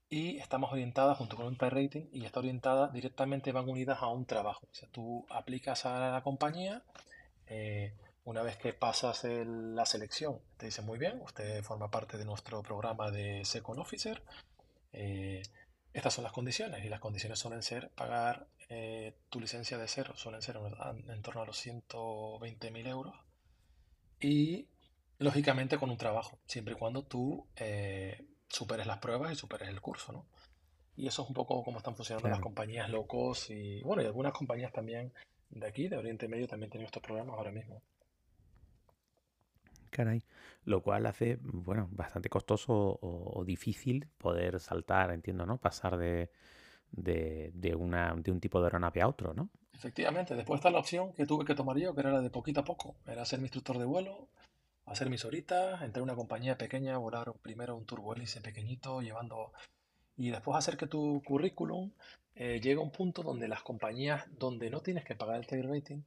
y 0.09 0.37
estamos 0.37 0.71
orientadas 0.71 1.17
junto 1.17 1.35
con 1.35 1.45
un 1.45 1.57
type 1.57 1.69
rating 1.69 2.05
y 2.11 2.25
está 2.25 2.39
orientada 2.39 2.87
directamente, 2.89 3.51
van 3.51 3.69
unidas 3.69 4.01
a 4.01 4.07
un 4.07 4.25
trabajo. 4.25 4.67
O 4.71 4.73
sea, 4.73 4.87
tú 4.89 5.25
aplicas 5.29 5.85
a 5.85 6.11
la 6.11 6.23
compañía, 6.23 6.83
eh, 7.47 7.93
una 8.23 8.41
vez 8.43 8.57
que 8.57 8.73
pasas 8.73 9.23
la 9.23 9.85
selección, 9.85 10.39
te 10.57 10.67
dice 10.67 10.81
muy 10.81 10.97
bien, 10.97 11.21
usted 11.21 11.63
forma 11.63 11.89
parte 11.89 12.17
de 12.17 12.25
nuestro 12.25 12.61
programa 12.61 13.11
de 13.11 13.43
Second 13.45 13.79
Officer. 13.79 14.23
Eh, 14.93 15.41
estas 15.93 16.13
son 16.13 16.23
las 16.23 16.33
condiciones 16.33 16.85
y 16.85 16.89
las 16.89 16.99
condiciones 16.99 17.39
suelen 17.39 17.63
ser 17.63 17.89
pagar 17.91 18.47
eh, 18.69 19.15
tu 19.29 19.39
licencia 19.39 19.77
de 19.77 19.87
cero 19.87 20.13
suelen 20.17 20.41
ser 20.41 20.57
en, 20.57 21.21
torno 21.21 21.41
a 21.41 21.45
los 21.45 21.65
120.000 21.65 22.87
euros 22.87 23.15
y 24.20 24.67
lógicamente 25.20 25.77
con 25.77 25.89
un 25.89 25.98
trabajo, 25.98 26.37
siempre 26.46 26.74
y 26.74 26.77
cuando 26.77 27.03
tú 27.03 27.48
eh, 27.55 28.26
superes 28.50 28.88
las 28.88 29.00
pruebas 29.00 29.31
y 29.31 29.36
superes 29.36 29.70
el 29.70 29.81
curso, 29.81 30.12
¿no? 30.12 30.25
Y 30.96 31.07
eso 31.07 31.22
es 31.22 31.27
un 31.27 31.36
poco 31.36 31.64
cómo 31.64 31.77
están 31.77 31.96
funcionando 31.96 32.29
las 32.29 32.40
compañías 32.40 32.90
locos 32.90 33.50
y 33.50 33.81
bueno, 33.83 34.01
y 34.01 34.05
algunas 34.05 34.33
compañías 34.33 34.72
también 34.72 35.14
de 35.50 35.68
aquí, 35.68 35.88
de 35.88 35.98
Oriente 35.98 36.27
Medio, 36.27 36.48
también 36.48 36.70
tienen 36.70 36.86
estos 36.86 37.03
programas 37.03 37.38
ahora 37.38 37.51
mismo. 37.51 37.81
Caray. 39.92 40.24
Lo 40.66 40.81
cual 40.81 41.05
hace, 41.05 41.38
bueno, 41.42 41.88
bastante 41.92 42.29
costoso 42.29 43.00
o 43.01 43.44
difícil 43.46 44.07
poder 44.18 44.60
saltar, 44.60 45.12
entiendo, 45.12 45.46
¿no? 45.46 45.57
Pasar 45.57 45.98
de, 45.98 46.31
de, 46.92 47.75
una, 47.75 48.14
de 48.16 48.31
un 48.31 48.40
tipo 48.40 48.60
de 48.60 48.68
aeronave 48.68 49.01
a 49.01 49.07
otro, 49.07 49.33
¿no? 49.33 49.50
Efectivamente, 49.74 50.36
después 50.36 50.60
está 50.60 50.72
la 50.72 50.79
opción 50.79 51.14
que 51.14 51.25
tuve 51.25 51.46
que 51.46 51.53
tomar 51.53 51.77
yo, 51.77 51.94
que 51.94 52.01
era 52.01 52.12
la 52.12 52.22
de 52.22 52.29
poquito 52.29 52.62
a 52.62 52.64
poco. 52.64 52.96
Era 53.05 53.25
ser 53.25 53.40
mi 53.40 53.46
instructor 53.46 53.77
de 53.77 53.86
vuelo, 53.86 54.27
hacer 54.87 55.09
mis 55.09 55.25
horitas, 55.25 55.81
entrar 55.81 55.97
en 55.97 56.03
una 56.03 56.15
compañía 56.15 56.57
pequeña, 56.57 56.97
volar 56.97 57.33
primero 57.41 57.75
un 57.75 57.85
turbohélice 57.85 58.41
pequeñito, 58.41 59.01
llevando... 59.01 59.53
Y 60.15 60.31
después 60.31 60.57
hacer 60.57 60.77
que 60.77 60.87
tu 60.87 61.21
currículum 61.23 61.91
eh, 62.33 62.59
llegue 62.59 62.79
a 62.79 62.83
un 62.83 62.91
punto 62.91 63.21
donde 63.21 63.47
las 63.47 63.61
compañías 63.61 64.25
donde 64.31 64.71
no 64.71 64.81
tienes 64.81 65.05
que 65.05 65.15
pagar 65.15 65.35
el 65.35 65.45
tail 65.45 65.69
rating, 65.69 66.01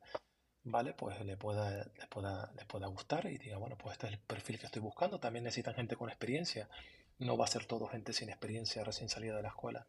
¿vale? 0.65 0.95
Pues 0.95 1.21
le 1.25 1.37
pueda, 1.37 1.85
les 1.97 2.09
pueda, 2.09 2.53
les 2.57 2.65
pueda 2.67 2.89
gustar 2.89 3.27
y 3.27 3.39
diga, 3.39 3.59
bueno, 3.59 3.77
pues 3.79 3.93
este 3.93 4.09
es 4.09 4.15
el 4.15 4.19
perfil 4.19 4.59
que 4.59 4.67
estoy 4.67 4.83
buscando. 4.83 5.21
También 5.21 5.45
necesitan 5.45 5.75
gente 5.75 5.95
con 5.95 6.09
experiencia. 6.09 6.69
No 7.19 7.37
va 7.37 7.45
a 7.45 7.49
ser 7.49 7.67
todo 7.67 7.87
gente 7.87 8.13
sin 8.13 8.31
experiencia 8.31 8.83
recién 8.83 9.09
salida 9.09 9.37
de 9.37 9.43
la 9.43 9.49
escuela. 9.51 9.87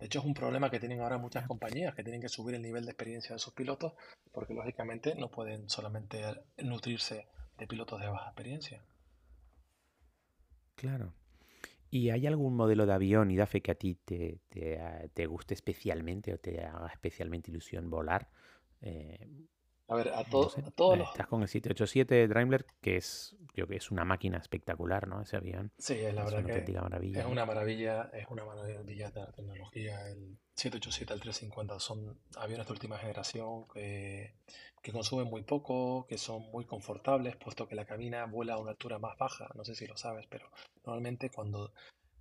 De 0.00 0.06
hecho, 0.06 0.20
es 0.20 0.24
un 0.24 0.34
problema 0.34 0.70
que 0.70 0.80
tienen 0.80 1.00
ahora 1.00 1.18
muchas 1.18 1.46
compañías, 1.46 1.94
que 1.94 2.02
tienen 2.02 2.22
que 2.22 2.28
subir 2.30 2.56
el 2.56 2.62
nivel 2.62 2.86
de 2.86 2.92
experiencia 2.92 3.34
de 3.34 3.38
sus 3.38 3.52
pilotos, 3.52 3.92
porque 4.32 4.54
lógicamente 4.54 5.14
no 5.14 5.30
pueden 5.30 5.68
solamente 5.68 6.24
nutrirse 6.56 7.26
de 7.60 7.66
pilotos 7.66 8.00
de 8.00 8.08
baja 8.08 8.26
experiencia. 8.26 8.82
Claro. 10.74 11.12
¿Y 11.90 12.08
hay 12.10 12.26
algún 12.26 12.56
modelo 12.56 12.86
de 12.86 12.92
avión, 12.94 13.30
y 13.30 13.34
IDAFE, 13.34 13.60
que 13.60 13.70
a 13.70 13.74
ti 13.74 13.96
te, 13.96 14.40
te, 14.48 15.26
guste 15.26 15.54
especialmente 15.54 16.32
o 16.32 16.38
te 16.38 16.64
haga 16.64 16.88
especialmente 16.88 17.50
ilusión 17.50 17.90
volar? 17.90 18.30
Eh, 18.80 19.28
a 19.90 19.94
ver, 19.96 20.08
a, 20.14 20.22
todos 20.22 20.56
los... 20.56 21.08
Estás 21.08 21.26
con 21.26 21.42
el 21.42 21.48
787 21.48 22.28
Daimler, 22.28 22.64
que 22.80 22.96
es, 22.96 23.36
creo 23.52 23.66
que 23.66 23.74
es 23.74 23.90
una 23.90 24.04
máquina 24.04 24.38
espectacular, 24.38 25.08
¿no? 25.08 25.20
Ese 25.20 25.36
avión. 25.36 25.72
Sí, 25.78 25.94
es 25.94 26.14
la 26.14 26.24
verdad 26.24 26.44
que 26.44 26.72
maravilla, 26.72 27.20
es 27.20 27.26
una 27.26 27.44
maravilla, 27.44 28.10
es 28.12 28.26
una 28.28 28.44
maravilla 28.44 29.10
de 29.10 29.20
la 29.20 29.32
tecnología. 29.32 30.08
El 30.08 30.38
787, 30.54 31.12
el 31.12 31.20
350 31.20 31.80
son 31.80 32.20
aviones 32.36 32.68
de 32.68 32.72
última 32.72 32.98
generación 32.98 33.66
que, 33.74 34.36
que 34.80 34.92
consumen 34.92 35.26
muy 35.26 35.42
poco, 35.42 36.06
que 36.06 36.18
son 36.18 36.42
muy 36.52 36.64
confortables, 36.66 37.34
puesto 37.34 37.66
que 37.66 37.74
la 37.74 37.84
cabina 37.84 38.24
vuela 38.26 38.54
a 38.54 38.58
una 38.58 38.70
altura 38.70 39.00
más 39.00 39.18
baja. 39.18 39.50
No 39.56 39.64
sé 39.64 39.74
si 39.74 39.88
lo 39.88 39.96
sabes, 39.96 40.24
pero 40.28 40.52
normalmente 40.84 41.30
cuando 41.30 41.72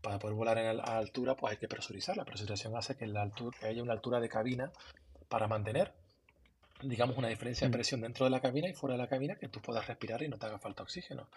para 0.02 0.18
poder 0.18 0.36
volar 0.36 0.58
en 0.58 0.80
a 0.80 0.98
altura, 0.98 1.36
pues 1.36 1.52
hay 1.52 1.58
que 1.58 1.68
presurizar. 1.68 2.18
La 2.18 2.26
presurización 2.26 2.76
hace 2.76 2.98
que, 2.98 3.06
la 3.06 3.22
altura, 3.22 3.56
que 3.60 3.68
haya 3.68 3.84
una 3.84 3.94
altura 3.94 4.20
de 4.20 4.30
cabina 4.30 4.72
para 5.28 5.48
mantener 5.48 5.94
digamos, 6.82 7.18
una 7.18 7.28
diferencia 7.28 7.66
de 7.66 7.70
mm. 7.70 7.74
presión 7.74 8.02
dentro 8.02 8.26
de 8.26 8.32
la 8.32 8.42
cabina 8.42 8.70
y 8.70 8.74
fuera 8.74 8.96
de 8.96 9.02
la 9.02 9.08
cabina 9.08 9.36
que 9.36 9.50
tú 9.50 9.62
puedas 9.62 9.88
respirar 9.88 10.22
y 10.24 10.28
no 10.28 10.38
te 10.38 10.46
haga 10.46 10.60
falta 10.60 10.84
oxígeno. 10.84 11.30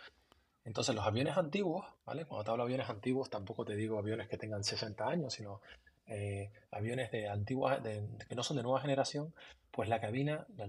Entonces, 0.65 0.95
los 0.95 1.05
aviones 1.05 1.37
antiguos, 1.37 1.87
¿vale? 2.05 2.25
Cuando 2.25 2.45
te 2.45 2.51
hablo 2.51 2.65
de 2.65 2.69
aviones 2.69 2.89
antiguos, 2.89 3.31
tampoco 3.31 3.65
te 3.65 3.75
digo 3.75 3.99
aviones 3.99 4.29
que 4.29 4.39
tengan 4.39 4.63
60 4.63 5.09
años, 5.09 5.35
sino 5.35 5.61
eh, 6.07 6.51
aviones 6.71 7.11
de 7.11 7.29
antigua, 7.29 7.79
de, 7.79 8.07
que 8.29 8.37
no 8.37 8.43
son 8.43 8.57
de 8.57 8.63
nueva 8.63 8.81
generación, 8.81 9.35
pues 9.71 9.89
la 9.89 10.01
cabina, 10.01 10.47
la, 10.57 10.69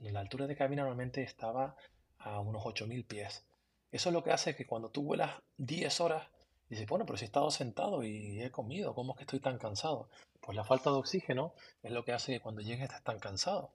la 0.00 0.20
altura 0.20 0.46
de 0.46 0.56
cabina 0.56 0.82
normalmente 0.82 1.22
estaba 1.22 1.76
a 2.18 2.40
unos 2.40 2.62
8.000 2.62 3.06
pies. 3.06 3.44
Eso 3.90 4.08
es 4.08 4.12
lo 4.12 4.22
que 4.22 4.32
hace 4.32 4.54
que 4.54 4.66
cuando 4.66 4.90
tú 4.90 5.02
vuelas 5.02 5.42
10 5.58 6.00
horas, 6.00 6.28
dices, 6.68 6.86
bueno, 6.86 7.06
pero 7.06 7.18
si 7.18 7.24
he 7.24 7.26
estado 7.26 7.50
sentado 7.50 8.02
y 8.04 8.42
he 8.42 8.50
comido, 8.50 8.94
¿cómo 8.94 9.12
es 9.12 9.18
que 9.18 9.24
estoy 9.24 9.40
tan 9.40 9.58
cansado? 9.58 10.08
Pues 10.40 10.56
la 10.56 10.64
falta 10.64 10.90
de 10.90 10.96
oxígeno 10.96 11.54
es 11.82 11.92
lo 11.92 12.04
que 12.04 12.12
hace 12.12 12.32
que 12.32 12.40
cuando 12.40 12.60
llegues 12.60 12.84
estés 12.84 13.02
tan 13.02 13.18
cansado. 13.18 13.72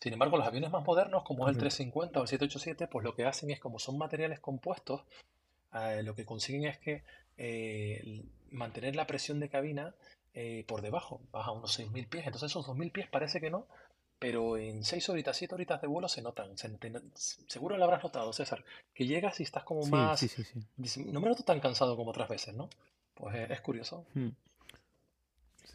Sin 0.00 0.12
embargo, 0.12 0.36
los 0.36 0.46
aviones 0.46 0.70
más 0.70 0.84
modernos, 0.84 1.22
como 1.22 1.48
el 1.48 1.56
350 1.56 2.20
o 2.20 2.22
el 2.22 2.28
787, 2.28 2.86
pues 2.86 3.04
lo 3.04 3.14
que 3.14 3.24
hacen 3.24 3.50
es, 3.50 3.60
como 3.60 3.78
son 3.78 3.96
materiales 3.98 4.40
compuestos, 4.40 5.02
eh, 5.72 6.02
lo 6.02 6.14
que 6.14 6.24
consiguen 6.24 6.64
es 6.64 6.78
que 6.78 7.02
eh, 7.38 8.22
mantener 8.50 8.94
la 8.94 9.06
presión 9.06 9.40
de 9.40 9.48
cabina 9.48 9.94
eh, 10.34 10.64
por 10.68 10.82
debajo, 10.82 11.20
baja 11.32 11.52
unos 11.52 11.78
6.000 11.78 12.08
pies. 12.08 12.26
Entonces 12.26 12.50
esos 12.50 12.66
2.000 12.66 12.92
pies 12.92 13.08
parece 13.08 13.40
que 13.40 13.50
no, 13.50 13.66
pero 14.18 14.56
en 14.56 14.84
seis 14.84 15.08
horitas, 15.08 15.36
siete 15.36 15.54
horitas 15.54 15.80
de 15.80 15.88
vuelo 15.88 16.08
se 16.08 16.22
notan. 16.22 16.52
seguro 16.56 17.76
lo 17.76 17.84
habrás 17.84 18.02
notado, 18.02 18.32
César, 18.32 18.64
que 18.94 19.06
llegas 19.06 19.40
y 19.40 19.42
estás 19.42 19.64
como 19.64 19.84
más... 19.86 20.18
Sí, 20.18 20.28
sí, 20.28 20.42
sí. 20.84 21.04
No 21.04 21.20
me 21.20 21.28
noto 21.28 21.42
tan 21.42 21.60
cansado 21.60 21.96
como 21.96 22.10
otras 22.10 22.28
veces, 22.28 22.54
¿no? 22.54 22.68
Pues 23.14 23.50
es, 23.50 23.60
curioso. 23.60 24.06
Hmm. 24.14 24.28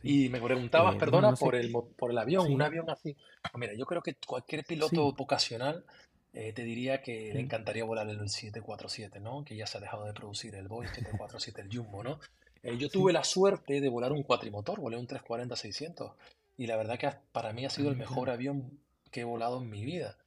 Y 0.03 0.29
me 0.29 0.41
preguntabas, 0.41 0.95
eh, 0.95 0.99
perdona, 0.99 1.33
por, 1.33 1.55
el, 1.55 1.71
por 1.71 2.11
el 2.11 2.17
avión, 2.17 2.51
un 2.51 2.61
avión 2.61 2.89
así. 2.89 3.15
Ah, 3.43 3.57
mira, 3.57 3.73
yo 3.73 3.85
creo 3.85 4.01
que 4.01 4.15
cualquier 4.15 4.63
piloto 4.63 5.13
vocacional 5.13 5.85
eh, 6.33 6.53
te 6.53 6.63
diría 6.63 7.01
que 7.01 7.33
le 7.33 7.39
encantaría 7.39 7.83
volar 7.83 8.07
el 8.09 8.17
747, 8.17 9.19
¿no? 9.19 9.43
Que 9.43 9.55
ya 9.55 9.67
se 9.67 9.77
ha 9.77 9.81
dejado 9.81 10.05
de 10.05 10.13
producir 10.13 10.55
el 10.55 10.67
Boeing 10.67 10.89
747, 10.89 11.61
el 11.61 11.75
Jumbo, 11.75 12.03
¿no? 12.03 12.19
Eh, 12.63 12.77
yo 12.77 12.89
tuve 12.89 13.11
la 13.11 13.23
suerte 13.23 13.81
de 13.81 13.89
volar 13.89 14.11
un 14.11 14.23
cuatrimotor, 14.23 14.79
volé 14.79 14.97
un 14.97 15.07
340-600 15.07 16.13
y 16.57 16.67
la 16.67 16.77
verdad 16.77 16.97
que 16.97 17.11
para 17.31 17.53
mí 17.53 17.65
ha 17.65 17.69
sido 17.69 17.89
el 17.89 17.97
mejor 17.97 18.29
avión 18.29 18.79
que 19.11 19.21
he 19.21 19.25
volado 19.25 19.61
en 19.61 19.69
mi 19.69 19.83
vida. 19.83 20.17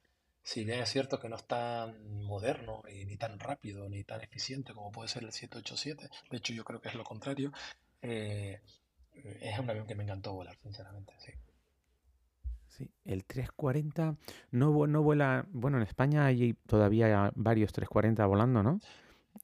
Si 0.43 0.63
bien 0.63 0.79
es 0.79 0.89
cierto 0.89 1.19
que 1.19 1.27
no 1.27 1.37
es 1.37 1.45
tan 1.45 2.23
moderno, 2.23 2.83
ni 2.87 3.17
tan 3.17 3.39
rápido, 3.39 3.89
ni 3.89 4.03
tan 4.03 4.21
eficiente 4.21 4.73
como 4.73 4.91
puede 4.91 5.09
ser 5.09 5.23
el 5.23 5.31
787, 5.31 6.09
de 6.29 6.37
hecho 6.37 6.53
yo 6.53 6.63
creo 6.63 6.79
que 6.79 6.89
es 6.89 6.95
lo 6.95 7.03
contrario, 7.03 7.51
eh, 8.03 8.61
es 9.41 9.59
un 9.59 9.69
avión 9.69 9.87
que 9.87 9.95
me 9.95 10.03
encantó 10.03 10.33
volar, 10.33 10.55
sinceramente, 10.61 11.13
sí. 11.19 11.31
Sí, 12.69 12.91
el 13.05 13.23
340 13.23 14.17
no, 14.51 14.87
no 14.87 15.01
vuela, 15.01 15.45
bueno, 15.49 15.77
en 15.77 15.83
España 15.83 16.25
hay 16.25 16.53
todavía 16.67 17.31
varios 17.35 17.71
340 17.71 18.25
volando, 18.25 18.63
¿no? 18.63 18.79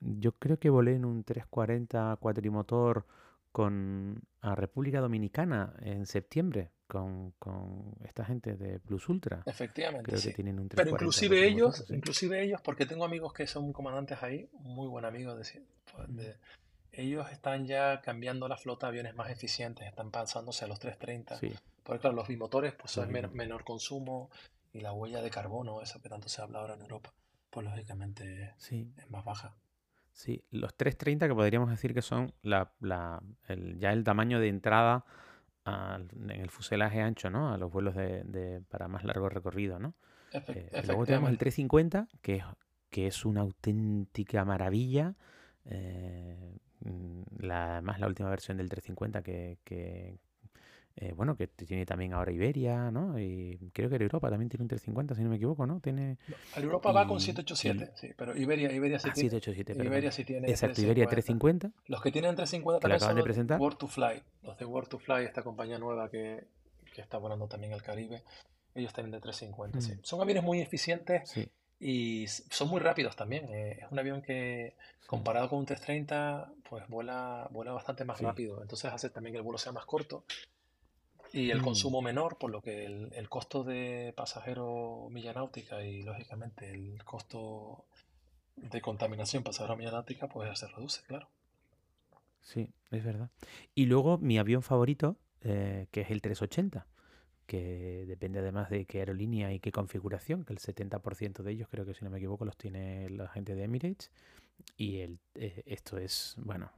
Yo 0.02 0.34
creo 0.34 0.60
que 0.60 0.70
volé 0.70 0.96
en 0.96 1.06
un 1.06 1.24
340 1.24 2.18
cuatrimotor 2.20 3.06
con 3.52 4.22
a 4.42 4.56
República 4.56 5.00
Dominicana 5.00 5.74
en 5.82 6.06
septiembre 6.06 6.72
con, 6.88 7.34
esta 8.04 8.26
gente 8.26 8.56
de 8.56 8.80
Plus 8.80 9.08
Ultra. 9.08 9.44
Efectivamente. 9.46 10.76
Pero 10.76 10.90
inclusive 10.90 11.48
ellos, 11.48 11.86
inclusive 11.90 12.44
ellos, 12.44 12.60
porque 12.62 12.86
tengo 12.86 13.06
amigos 13.06 13.34
que 13.34 13.48
son 13.48 13.72
comandantes 13.72 14.22
ahí, 14.22 14.50
muy 14.54 14.88
buen 14.88 15.06
amigo 15.06 15.36
de, 15.36 15.46
de, 16.10 16.36
ellos 16.92 17.30
están 17.32 17.66
ya 17.66 18.02
cambiando 18.02 18.48
la 18.48 18.58
flota 18.58 18.88
a 18.88 18.90
aviones 18.90 19.16
más 19.16 19.30
eficientes, 19.30 19.88
están 19.88 20.12
pasándose 20.12 20.66
a 20.66 20.68
los 20.68 20.80
330. 20.80 21.38
Sí. 21.38 21.54
Porque 21.84 22.02
claro, 22.02 22.16
los 22.16 22.28
bimotores 22.28 22.74
pues 22.74 22.92
son 22.92 23.12
menor 23.12 23.64
consumo 23.64 24.30
y 24.74 24.82
la 24.82 24.94
huella 24.94 25.22
de 25.22 25.30
carbono, 25.30 25.82
esa 25.82 26.02
que 26.02 26.10
tanto 26.10 26.30
se 26.30 26.42
habla 26.42 26.60
ahora 26.60 26.76
en 26.76 26.82
Europa, 26.82 27.14
pues 27.50 27.66
lógicamente 27.66 28.54
es 28.58 29.10
más 29.10 29.26
baja. 29.26 29.56
Sí, 30.14 30.44
los 30.52 30.76
330 30.76 31.28
que 31.28 31.34
podríamos 31.34 31.70
decir 31.70 31.94
que 31.94 32.02
son 32.02 32.34
la, 32.42 32.72
la, 32.82 33.22
el, 33.48 33.80
ya 33.80 33.92
el 33.94 34.04
tamaño 34.04 34.40
de 34.40 34.50
entrada 34.50 35.06
en 35.66 36.30
el 36.30 36.50
fuselaje 36.50 37.02
ancho, 37.02 37.30
¿no? 37.30 37.54
A 37.54 37.58
los 37.58 37.72
vuelos 37.72 37.96
de, 37.96 38.24
de 38.24 38.62
para 38.62 38.88
más 38.88 39.04
largo 39.04 39.30
recorrido, 39.30 39.80
¿no? 39.80 39.94
Eh, 40.34 40.84
luego 40.86 41.06
tenemos 41.06 41.30
el 41.30 41.38
350, 41.38 42.08
que, 42.22 42.44
que 42.90 43.08
es 43.08 43.26
una 43.26 43.42
auténtica 43.42 44.46
maravilla. 44.46 45.16
Eh, 45.66 46.58
la, 47.40 47.74
además, 47.74 48.00
la 48.00 48.08
última 48.08 48.30
versión 48.30 48.58
del 48.58 48.70
350 48.70 49.22
que, 49.22 49.58
que, 49.64 50.18
eh, 50.98 51.14
bueno, 51.14 51.38
que 51.38 51.48
tiene 51.48 51.86
también 51.86 52.14
ahora 52.14 52.32
Iberia, 52.32 52.92
¿no? 52.92 53.18
Y 53.18 53.72
creo 53.74 53.90
que 53.90 53.96
Europa 53.96 54.30
también 54.30 54.50
tiene 54.50 54.64
un 54.64 54.68
350, 54.68 55.16
si 55.16 55.24
no 55.24 55.30
me 55.30 55.38
equivoco, 55.38 55.66
¿no? 55.66 55.80
Tiene... 55.80 56.18
Europa 56.56 56.92
va 56.92 57.08
con 57.08 57.20
787, 57.20 57.92
sí, 57.96 58.14
pero 58.18 58.36
Iberia, 58.36 58.72
Iberia 58.72 59.00
sí 59.00 59.10
ah, 59.10 59.14
tiene. 59.14 59.30
787, 59.30 59.86
Iberia 59.86 60.12
sí 60.12 60.26
tiene. 60.26 60.50
Exacto, 60.50 60.82
Iberia 60.82 61.06
350. 61.06 61.72
Los 61.88 62.02
que 62.02 62.12
tienen 62.12 62.36
350 62.36 62.80
también 62.82 63.00
son 63.00 63.16
de 63.16 63.24
presentar. 63.24 63.60
World 63.60 63.78
to 63.78 63.88
Fly. 63.88 64.22
Los 64.44 64.58
de 64.58 64.66
World 64.66 64.90
to 64.90 65.00
Fly, 65.00 65.24
esta 65.26 65.44
compañía 65.44 65.78
nueva 65.80 66.10
que, 66.10 66.46
que 66.94 67.02
está 67.02 67.18
volando 67.18 67.48
también 67.48 67.74
al 67.74 67.82
Caribe, 67.82 68.24
ellos 68.76 68.94
tienen 68.94 69.12
de 69.12 69.22
350, 69.22 69.82
sí. 69.82 69.94
Mm. 69.94 70.00
Son 70.04 70.22
aviones 70.22 70.44
muy 70.44 70.60
eficientes. 70.60 71.34
Y 71.84 72.28
son 72.28 72.70
muy 72.70 72.80
rápidos 72.80 73.16
también. 73.16 73.46
Eh, 73.50 73.80
es 73.82 73.92
un 73.92 73.98
avión 73.98 74.22
que, 74.22 74.76
comparado 75.08 75.50
con 75.50 75.60
un 75.60 75.66
330, 75.66 76.54
pues 76.70 76.88
vuela, 76.88 77.48
vuela 77.50 77.72
bastante 77.72 78.06
más 78.06 78.22
rápido. 78.22 78.62
Entonces 78.62 78.94
hace 78.94 79.10
también 79.10 79.34
que 79.34 79.38
el 79.38 79.44
vuelo 79.44 79.58
sea 79.58 79.72
más 79.72 79.86
corto 79.86 80.24
y 81.34 81.50
el 81.50 81.62
mm. 81.62 81.64
consumo 81.64 82.02
menor, 82.02 82.38
por 82.38 82.52
lo 82.52 82.62
que 82.62 82.86
el, 82.86 83.30
costo 83.30 83.64
de 83.64 84.14
pasajero 84.16 85.08
milla 85.10 85.34
náutica 85.34 85.84
y 85.84 86.04
lógicamente 86.04 86.70
el 86.70 87.04
costo 87.04 87.86
de 88.56 88.82
contaminación 88.82 89.44
pasajero 89.44 89.76
milla 89.76 89.92
náutica 89.92 90.28
pues 90.28 90.60
se 90.60 90.68
reduce, 90.68 91.02
claro. 91.08 91.30
Sí, 92.42 92.70
es 92.92 93.04
verdad. 93.04 93.30
Y 93.74 93.86
luego 93.86 94.18
mi 94.18 94.38
avión 94.38 94.62
favorito, 94.62 95.18
eh, 95.42 95.88
que 95.92 96.02
es 96.02 96.12
el 96.12 96.22
380, 96.22 96.86
que 97.46 98.06
depende 98.08 98.40
además 98.40 98.70
de 98.70 98.86
qué 98.86 99.00
aerolínea 99.00 99.54
y 99.54 99.60
qué 99.60 99.72
configuración, 99.72 100.46
que 100.46 100.54
el 100.54 100.60
70% 100.60 101.44
de 101.44 101.52
ellos 101.52 101.68
creo 101.70 101.86
que 101.86 101.94
si 101.94 102.06
no 102.06 102.12
me 102.12 102.18
equivoco 102.18 102.46
los 102.46 102.58
tiene 102.58 103.10
la 103.10 103.28
gente 103.28 103.56
de 103.56 103.64
Emirates. 103.64 104.12
Y 104.78 105.00
el, 105.00 105.20
eh, 105.36 105.64
esto 105.66 105.98
es, 105.98 106.36
bueno, 106.38 106.72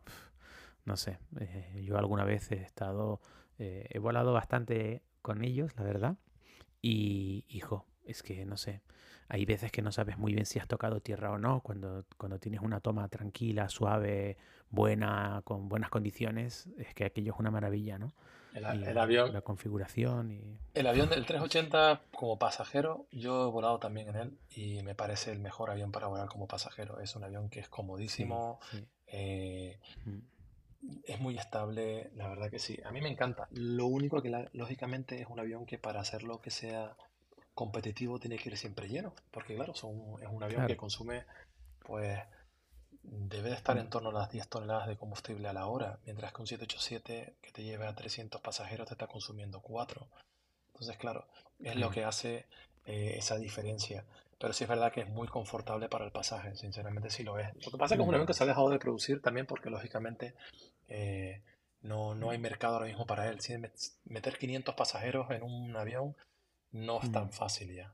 no 0.85 0.97
sé, 0.97 1.19
eh, 1.39 1.83
yo 1.85 1.97
alguna 1.97 2.23
vez 2.23 2.51
he 2.51 2.61
estado 2.61 3.19
eh, 3.59 3.87
he 3.89 3.99
volado 3.99 4.33
bastante 4.33 5.03
con 5.21 5.43
ellos, 5.43 5.75
la 5.77 5.83
verdad. 5.83 6.17
Y, 6.81 7.45
hijo, 7.47 7.85
es 8.05 8.23
que 8.23 8.45
no 8.45 8.57
sé, 8.57 8.81
hay 9.29 9.45
veces 9.45 9.71
que 9.71 9.81
no 9.81 9.91
sabes 9.91 10.17
muy 10.17 10.33
bien 10.33 10.45
si 10.45 10.59
has 10.59 10.67
tocado 10.67 11.01
tierra 11.01 11.31
o 11.31 11.37
no, 11.37 11.61
cuando, 11.61 12.05
cuando 12.17 12.39
tienes 12.39 12.61
una 12.61 12.79
toma 12.81 13.07
tranquila, 13.07 13.69
suave, 13.69 14.37
buena, 14.69 15.41
con 15.45 15.69
buenas 15.69 15.89
condiciones, 15.89 16.67
es 16.77 16.93
que 16.93 17.05
aquello 17.05 17.33
es 17.33 17.39
una 17.39 17.51
maravilla, 17.51 17.97
¿no? 17.97 18.13
El, 18.53 18.97
avión. 18.97 19.33
La 19.33 19.41
configuración 19.41 20.31
y... 20.31 20.59
El 20.73 20.87
avión 20.87 21.09
del 21.09 21.25
380 21.25 22.01
como 22.15 22.37
pasajero, 22.37 23.07
yo 23.11 23.47
he 23.47 23.51
volado 23.51 23.79
también 23.79 24.09
en 24.09 24.15
él 24.15 24.37
y 24.49 24.83
me 24.83 24.95
parece 24.95 25.31
el 25.31 25.39
mejor 25.39 25.71
avión 25.71 25.91
para 25.91 26.07
volar 26.07 26.27
como 26.27 26.47
pasajero. 26.47 26.99
Es 26.99 27.15
un 27.15 27.23
avión 27.23 27.49
que 27.49 27.59
es 27.59 27.69
comodísimo, 27.69 28.59
eh, 29.07 29.79
es 31.03 31.19
muy 31.19 31.37
estable, 31.37 32.11
la 32.15 32.27
verdad 32.27 32.49
que 32.49 32.59
sí. 32.59 32.79
A 32.83 32.91
mí 32.91 33.01
me 33.01 33.09
encanta. 33.09 33.47
Lo 33.51 33.87
único 33.87 34.21
que 34.21 34.49
lógicamente 34.53 35.21
es 35.21 35.27
un 35.27 35.39
avión 35.39 35.65
que 35.65 35.77
para 35.77 36.01
hacerlo 36.01 36.41
que 36.41 36.51
sea 36.51 36.95
competitivo 37.53 38.19
tiene 38.19 38.37
que 38.37 38.49
ir 38.49 38.57
siempre 38.57 38.87
lleno, 38.87 39.13
porque 39.31 39.55
claro, 39.55 39.75
son, 39.75 40.21
es 40.21 40.29
un 40.29 40.43
avión 40.43 40.65
que 40.67 40.75
consume, 40.75 41.23
pues 41.85 42.19
debe 43.03 43.49
de 43.49 43.55
estar 43.55 43.77
en 43.77 43.89
torno 43.89 44.09
a 44.09 44.13
las 44.13 44.31
10 44.31 44.47
toneladas 44.47 44.87
de 44.87 44.97
combustible 44.97 45.47
a 45.47 45.53
la 45.53 45.67
hora, 45.67 45.99
mientras 46.05 46.33
que 46.33 46.41
un 46.41 46.47
787 46.47 47.35
que 47.41 47.51
te 47.51 47.63
lleve 47.63 47.85
a 47.85 47.95
300 47.95 48.41
pasajeros 48.41 48.87
te 48.87 48.93
está 48.93 49.07
consumiendo 49.07 49.61
4. 49.61 50.07
Entonces, 50.73 50.97
claro, 50.97 51.27
es 51.59 51.75
lo 51.75 51.89
que 51.89 52.03
hace 52.03 52.47
eh, 52.85 53.15
esa 53.17 53.37
diferencia. 53.37 54.05
Pero 54.39 54.53
sí 54.53 54.63
es 54.63 54.69
verdad 54.69 54.91
que 54.91 55.01
es 55.01 55.09
muy 55.09 55.27
confortable 55.27 55.87
para 55.87 56.05
el 56.05 56.11
pasaje, 56.11 56.55
sinceramente 56.55 57.09
sí 57.09 57.23
lo 57.23 57.39
es. 57.39 57.53
Lo 57.63 57.71
que 57.71 57.77
pasa 57.77 57.95
es 57.95 57.97
que 57.97 58.03
es 58.03 58.07
un 58.07 58.13
avión 58.13 58.27
que 58.27 58.33
se 58.33 58.43
ha 58.43 58.47
dejado 58.47 58.69
de 58.69 58.79
producir 58.79 59.21
también 59.21 59.45
porque 59.45 59.69
lógicamente 59.69 60.33
eh, 60.89 61.41
no, 61.81 62.15
no 62.15 62.31
hay 62.31 62.39
mercado 62.39 62.75
ahora 62.75 62.87
mismo 62.87 63.05
para 63.05 63.29
él. 63.29 63.39
meter 64.05 64.37
500 64.37 64.75
pasajeros 64.75 65.29
en 65.31 65.43
un 65.43 65.75
avión 65.77 66.15
no 66.71 66.99
es 67.01 67.11
tan 67.11 67.27
mm. 67.27 67.31
fácil 67.31 67.73
ya. 67.73 67.93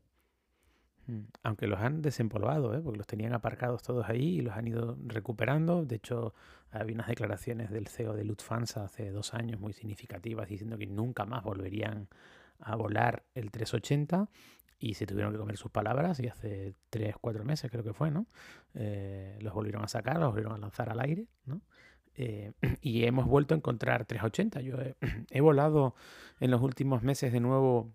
Mm. 1.10 1.22
Aunque 1.41 1.65
los 1.65 1.80
han 1.80 2.04
desempolvado, 2.04 2.76
¿eh? 2.76 2.82
porque 2.82 3.00
los 3.00 3.08
tenían 3.08 3.34
aparcados 3.34 3.82
todos 3.82 4.08
ahí 4.08 4.38
y 4.38 4.41
los 4.41 4.56
han 4.56 4.67
ido 4.67 4.95
recuperando. 5.06 5.84
De 5.84 5.95
hecho, 5.95 6.36
había 6.72 6.93
unas 6.93 7.08
declaraciones 7.08 7.72
del 7.72 7.88
CEO 7.88 8.13
de 8.13 8.24
Lufthansa 8.24 8.84
hace 8.84 9.10
dos 9.10 9.34
años 9.34 9.60
muy 9.60 9.74
significativas 9.74 10.48
diciendo 10.48 10.78
que 10.78 10.86
nunca 10.86 11.26
más 11.26 11.43
volverían 11.43 12.08
a 12.60 12.76
volar 12.76 13.24
el 13.34 13.50
380 13.50 14.30
y 14.78 14.93
se 14.93 15.08
tuvieron 15.08 15.34
que 15.34 15.39
comer 15.39 15.58
sus 15.58 15.72
palabras 15.72 16.19
y 16.19 16.28
hace 16.28 16.76
tres, 16.91 17.15
cuatro 17.19 17.43
meses 17.43 17.72
creo 17.72 17.84
que 17.84 17.93
fue, 17.93 18.12
¿no? 18.12 18.28
Eh, 18.76 19.39
los 19.41 19.54
volvieron 19.54 19.84
a 19.84 19.88
sacar, 19.88 20.19
los 20.19 20.30
volvieron 20.30 20.54
a 20.54 20.58
lanzar 20.60 20.89
al 20.89 21.00
aire, 21.00 21.26
¿no? 21.45 21.62
Eh, 22.15 22.52
y 22.82 23.06
hemos 23.06 23.26
vuelto 23.26 23.56
a 23.56 23.58
encontrar 23.58 24.06
380. 24.06 24.62
Yo 24.62 24.78
he, 25.32 25.41
volado 25.41 25.95
en 26.39 26.52
los 26.52 26.62
últimos 26.62 27.02
meses 27.02 27.34
de 27.34 27.39
nuevo 27.39 27.91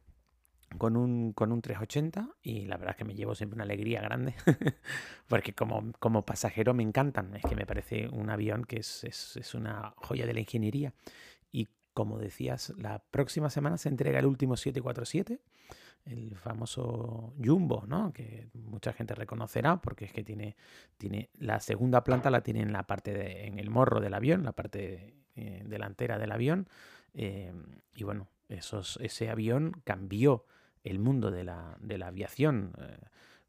con 0.78 0.96
un, 0.96 1.32
con 1.32 1.52
un 1.52 1.60
380 1.60 2.28
y 2.42 2.66
la 2.66 2.76
verdad 2.76 2.92
es 2.92 2.96
que 2.96 3.04
me 3.04 3.14
llevo 3.14 3.34
siempre 3.34 3.56
una 3.56 3.64
alegría 3.64 4.00
grande 4.00 4.34
porque 5.28 5.54
como, 5.54 5.92
como 5.98 6.24
pasajero 6.24 6.74
me 6.74 6.82
encantan. 6.82 7.34
Es 7.36 7.42
que 7.42 7.56
me 7.56 7.66
parece 7.66 8.08
un 8.08 8.30
avión 8.30 8.64
que 8.64 8.76
es, 8.76 9.04
es, 9.04 9.36
es 9.36 9.54
una 9.54 9.94
joya 9.96 10.26
de 10.26 10.34
la 10.34 10.40
ingeniería. 10.40 10.92
Y 11.52 11.68
como 11.92 12.18
decías, 12.18 12.72
la 12.76 12.98
próxima 12.98 13.50
semana 13.50 13.78
se 13.78 13.88
entrega 13.88 14.18
el 14.18 14.26
último 14.26 14.56
747 14.56 15.40
el 16.06 16.36
famoso 16.36 17.32
Jumbo, 17.42 17.84
¿no? 17.86 18.12
que 18.12 18.48
mucha 18.52 18.92
gente 18.92 19.14
reconocerá 19.14 19.80
porque 19.80 20.04
es 20.04 20.12
que 20.12 20.22
tiene, 20.22 20.56
tiene 20.98 21.30
la 21.38 21.60
segunda 21.60 22.04
planta 22.04 22.30
la 22.30 22.42
tiene 22.42 22.60
en 22.60 22.72
la 22.72 22.86
parte 22.86 23.14
de, 23.14 23.46
en 23.46 23.58
el 23.58 23.70
morro 23.70 24.00
del 24.00 24.14
avión, 24.14 24.44
la 24.44 24.52
parte 24.52 25.14
eh, 25.36 25.62
delantera 25.66 26.18
del 26.18 26.32
avión. 26.32 26.68
Eh, 27.14 27.52
y 27.94 28.04
bueno, 28.04 28.28
esos, 28.48 28.98
ese 29.02 29.30
avión 29.30 29.80
cambió 29.84 30.44
el 30.84 31.00
mundo 31.00 31.30
de 31.30 31.44
la, 31.44 31.76
de 31.80 31.98
la 31.98 32.06
aviación. 32.06 32.72
Eh, 32.78 32.96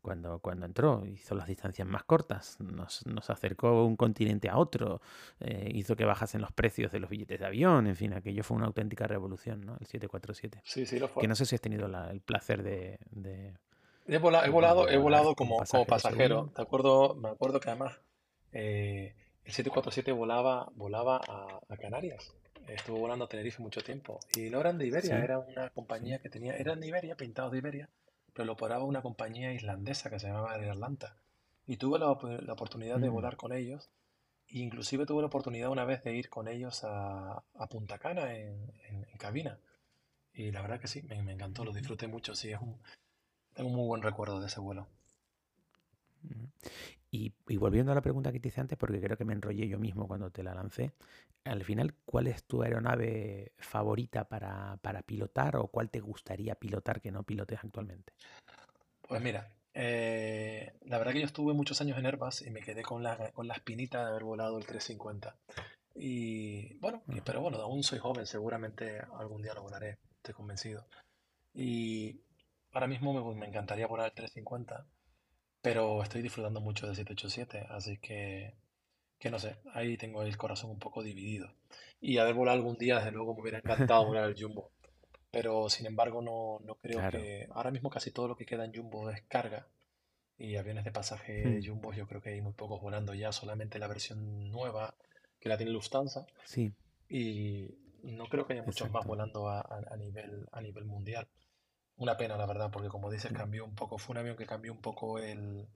cuando, 0.05 0.37
cuando 0.37 0.67
entró. 0.67 1.03
Hizo 1.07 1.33
las 1.33 1.47
distancias 1.47 1.87
más 1.87 2.03
cortas, 2.03 2.59
nos, 2.59 3.03
acercó 3.31 3.85
un 3.85 3.95
continente 3.95 4.49
a 4.49 4.57
otro, 4.57 5.01
eh, 5.39 5.71
hizo 5.73 5.95
que 5.95 6.05
bajasen 6.05 6.41
los 6.41 6.51
precios 6.51 6.91
de 6.91 6.99
los 6.99 7.09
billetes 7.09 7.39
de 7.39 7.45
avión, 7.47 7.87
en 7.87 7.95
fin, 7.95 8.13
aquello 8.13 8.43
fue 8.43 8.55
una 8.55 8.67
auténtica 8.67 9.07
revolución, 9.07 9.65
¿no? 9.65 9.77
El 9.79 9.87
747. 9.87 10.61
Sí, 10.63 10.85
sí, 10.85 10.99
lo 10.99 11.07
fue. 11.07 11.21
Que 11.21 11.27
no 11.27 11.33
sé 11.33 11.47
si 11.47 11.55
has 11.55 11.61
tenido 11.61 11.87
el 11.87 12.21
placer 12.21 12.61
de... 12.61 12.99
He, 14.07 14.19
volado, 14.19 14.45
he 14.45 14.49
volado, 14.51 14.89
he 14.89 14.97
volado 14.97 15.33
como, 15.33 15.57
pasajero. 15.87 16.51
¿Te 16.55 16.61
acuerdo? 16.61 17.15
Me 17.15 17.29
acuerdo 17.29 17.59
que 17.59 17.69
además 17.69 17.99
eh, 18.51 19.15
el 19.43 19.51
747 19.51 20.11
volaba, 20.11 20.71
volaba 20.75 21.19
a, 21.27 21.77
Canarias. 21.77 22.35
Estuvo 22.67 22.97
volando 22.99 23.25
a 23.25 23.29
Tenerife 23.29 23.61
mucho 23.61 23.81
tiempo. 23.81 24.19
Y 24.35 24.49
no 24.49 24.59
eran 24.59 24.77
de 24.77 24.87
Iberia, 24.87 25.23
era 25.23 25.39
una 25.39 25.69
compañía 25.69 26.19
que 26.19 26.29
tenía, 26.29 26.55
eran 26.55 26.79
de 26.79 26.87
Iberia, 26.87 27.15
pintados 27.15 27.51
de 27.51 27.59
Iberia, 27.59 27.89
pero 28.33 28.45
lo 28.45 28.53
operaba 28.53 28.83
una 28.83 29.01
compañía 29.01 29.53
islandesa 29.53 30.09
que 30.09 30.19
se 30.19 30.27
llamaba 30.27 30.55
Air 30.55 30.71
Atlanta. 30.71 31.15
Y 31.67 31.77
tuve 31.77 31.99
la, 31.99 32.09
oportunidad 32.09 32.97
de 32.97 33.09
mm. 33.09 33.13
volar 33.13 33.37
con 33.37 33.53
ellos. 33.53 33.89
E 34.47 34.59
inclusive 34.59 35.05
tuve 35.05 35.21
la 35.21 35.27
oportunidad 35.27 35.69
una 35.69 35.85
vez 35.85 36.03
de 36.03 36.15
ir 36.15 36.29
con 36.29 36.47
ellos 36.47 36.81
a, 36.83 37.43
Punta 37.69 37.97
Cana 37.97 38.35
en, 38.35 38.71
cabina. 39.17 39.59
Y 40.33 40.51
la 40.51 40.61
verdad 40.61 40.79
que 40.79 40.87
sí, 40.87 41.01
me, 41.03 41.31
encantó, 41.31 41.63
lo 41.63 41.71
disfruté 41.71 42.07
mucho. 42.07 42.35
Sí, 42.35 42.51
es 42.51 42.59
un, 42.59 42.79
tengo 43.53 43.69
un 43.69 43.75
muy 43.75 43.87
buen 43.87 44.01
recuerdo 44.01 44.39
de 44.39 44.47
ese 44.47 44.59
vuelo. 44.59 44.87
Y, 47.15 47.33
volviendo 47.55 47.93
a 47.93 47.95
la 47.95 48.01
pregunta 48.01 48.33
que 48.33 48.41
te 48.41 48.49
hice 48.49 48.59
antes, 48.59 48.77
porque 48.77 48.99
creo 48.99 49.15
que 49.15 49.23
me 49.23 49.31
enrollé 49.31 49.69
yo 49.69 49.79
mismo 49.79 50.05
cuando 50.05 50.31
te 50.31 50.43
la 50.43 50.53
lancé, 50.53 50.91
al 51.45 51.63
final, 51.63 51.93
¿cuál 52.05 52.27
es 52.27 52.43
tu 52.43 52.61
aeronave 52.61 53.53
favorita 53.57 54.25
para, 54.27 54.77
pilotar 55.05 55.55
o 55.55 55.67
cuál 55.67 55.89
te 55.89 56.01
gustaría 56.01 56.55
pilotar 56.55 56.99
que 56.99 57.11
no 57.11 57.23
pilotes 57.23 57.59
actualmente? 57.63 58.11
Pues 59.01 59.21
mira, 59.21 59.47
eh, 59.73 60.73
la 60.87 60.97
verdad 60.97 61.13
que 61.13 61.21
yo 61.21 61.25
estuve 61.25 61.53
muchos 61.53 61.79
años 61.79 61.97
en 61.97 62.05
Airbus 62.05 62.41
y 62.41 62.49
me 62.49 62.59
quedé 62.59 62.81
con 62.81 63.01
la, 63.01 63.31
con 63.31 63.47
la 63.47 63.53
espinita 63.53 64.03
de 64.03 64.09
haber 64.09 64.25
volado 64.25 64.57
el 64.57 64.65
350. 64.65 65.37
Y 65.95 66.73
bueno, 66.79 67.01
pero 67.23 67.39
bueno, 67.39 67.59
aún 67.59 67.81
soy 67.83 67.99
joven, 67.99 68.25
seguramente 68.25 68.99
algún 69.17 69.41
día 69.41 69.53
lo 69.53 69.61
volaré, 69.61 69.99
estoy 70.17 70.33
convencido. 70.33 70.85
Y 71.53 72.19
ahora 72.73 72.87
mismo 72.87 73.13
me, 73.13 73.39
me 73.39 73.47
encantaría 73.47 73.87
volar 73.87 74.07
el 74.07 74.13
350 74.15 74.85
pero 75.65 76.03
estoy 76.03 76.21
disfrutando 76.21 76.61
mucho 76.61 76.85
del 76.85 76.95
787, 76.95 77.65
así 77.71 77.97
que, 77.97 78.53
que 79.17 79.31
no 79.31 79.39
sé, 79.39 79.55
ahí 79.73 79.97
tengo 79.97 80.21
el 80.21 80.37
corazón 80.37 80.69
un 80.69 80.77
poco 80.77 81.01
dividido. 81.01 81.51
Y 81.99 82.19
haber 82.19 82.35
volado 82.35 82.59
algún 82.59 82.77
día, 82.77 82.97
desde 82.97 83.11
luego 83.11 83.33
me 83.33 83.41
hubiera 83.41 83.57
encantado 83.57 84.05
volar 84.05 84.29
el 84.29 84.39
Jumbo. 84.39 84.69
Pero 85.31 85.67
sin 85.69 85.87
embargo, 85.87 86.21
no, 86.21 86.59
no 86.63 86.75
creo 86.75 87.09
que. 87.09 87.47
Ahora 87.51 87.71
mismo 87.71 87.89
casi 87.89 88.11
todo 88.11 88.27
lo 88.27 88.35
que 88.35 88.45
queda 88.45 88.63
en 88.63 88.75
Jumbo 88.75 89.09
es 89.09 89.23
carga. 89.23 89.67
Y 90.37 90.55
aviones 90.55 90.83
de 90.83 90.91
pasaje 90.91 91.43
hmm. 91.43 91.65
Jumbo, 91.65 91.93
yo 91.93 92.05
creo 92.05 92.21
que 92.21 92.29
hay 92.29 92.41
muy 92.41 92.53
pocos 92.53 92.79
volando 92.79 93.15
ya, 93.15 93.31
solamente 93.31 93.79
la 93.79 93.87
versión 93.87 94.51
nueva 94.51 94.93
que 95.39 95.49
la 95.49 95.57
tiene 95.57 95.71
Lufthansa. 95.71 96.27
Sí. 96.43 96.71
Y 97.09 97.73
no 98.03 98.27
creo 98.27 98.45
que 98.45 98.53
haya 98.53 98.63
muchos 98.63 98.91
más 98.91 99.03
volando 99.03 99.49
a, 99.49 99.61
a, 99.61 99.97
nivel, 99.97 100.47
a 100.51 100.61
nivel 100.61 100.85
mundial. 100.85 101.27
Una 101.97 102.17
pena, 102.17 102.35
la 102.37 102.45
verdad, 102.45 102.69
porque 102.71 102.89
como 102.89 103.09
dices, 103.09 103.31
cambió 103.31 103.63
un 103.63 103.75
poco, 103.75 103.97
fue 103.97 104.13
un 104.13 104.17
avión 104.17 104.35
que 104.35 104.45
cambió 104.45 104.73
un 104.73 104.81
poco 104.81 105.17
el, 105.19 105.67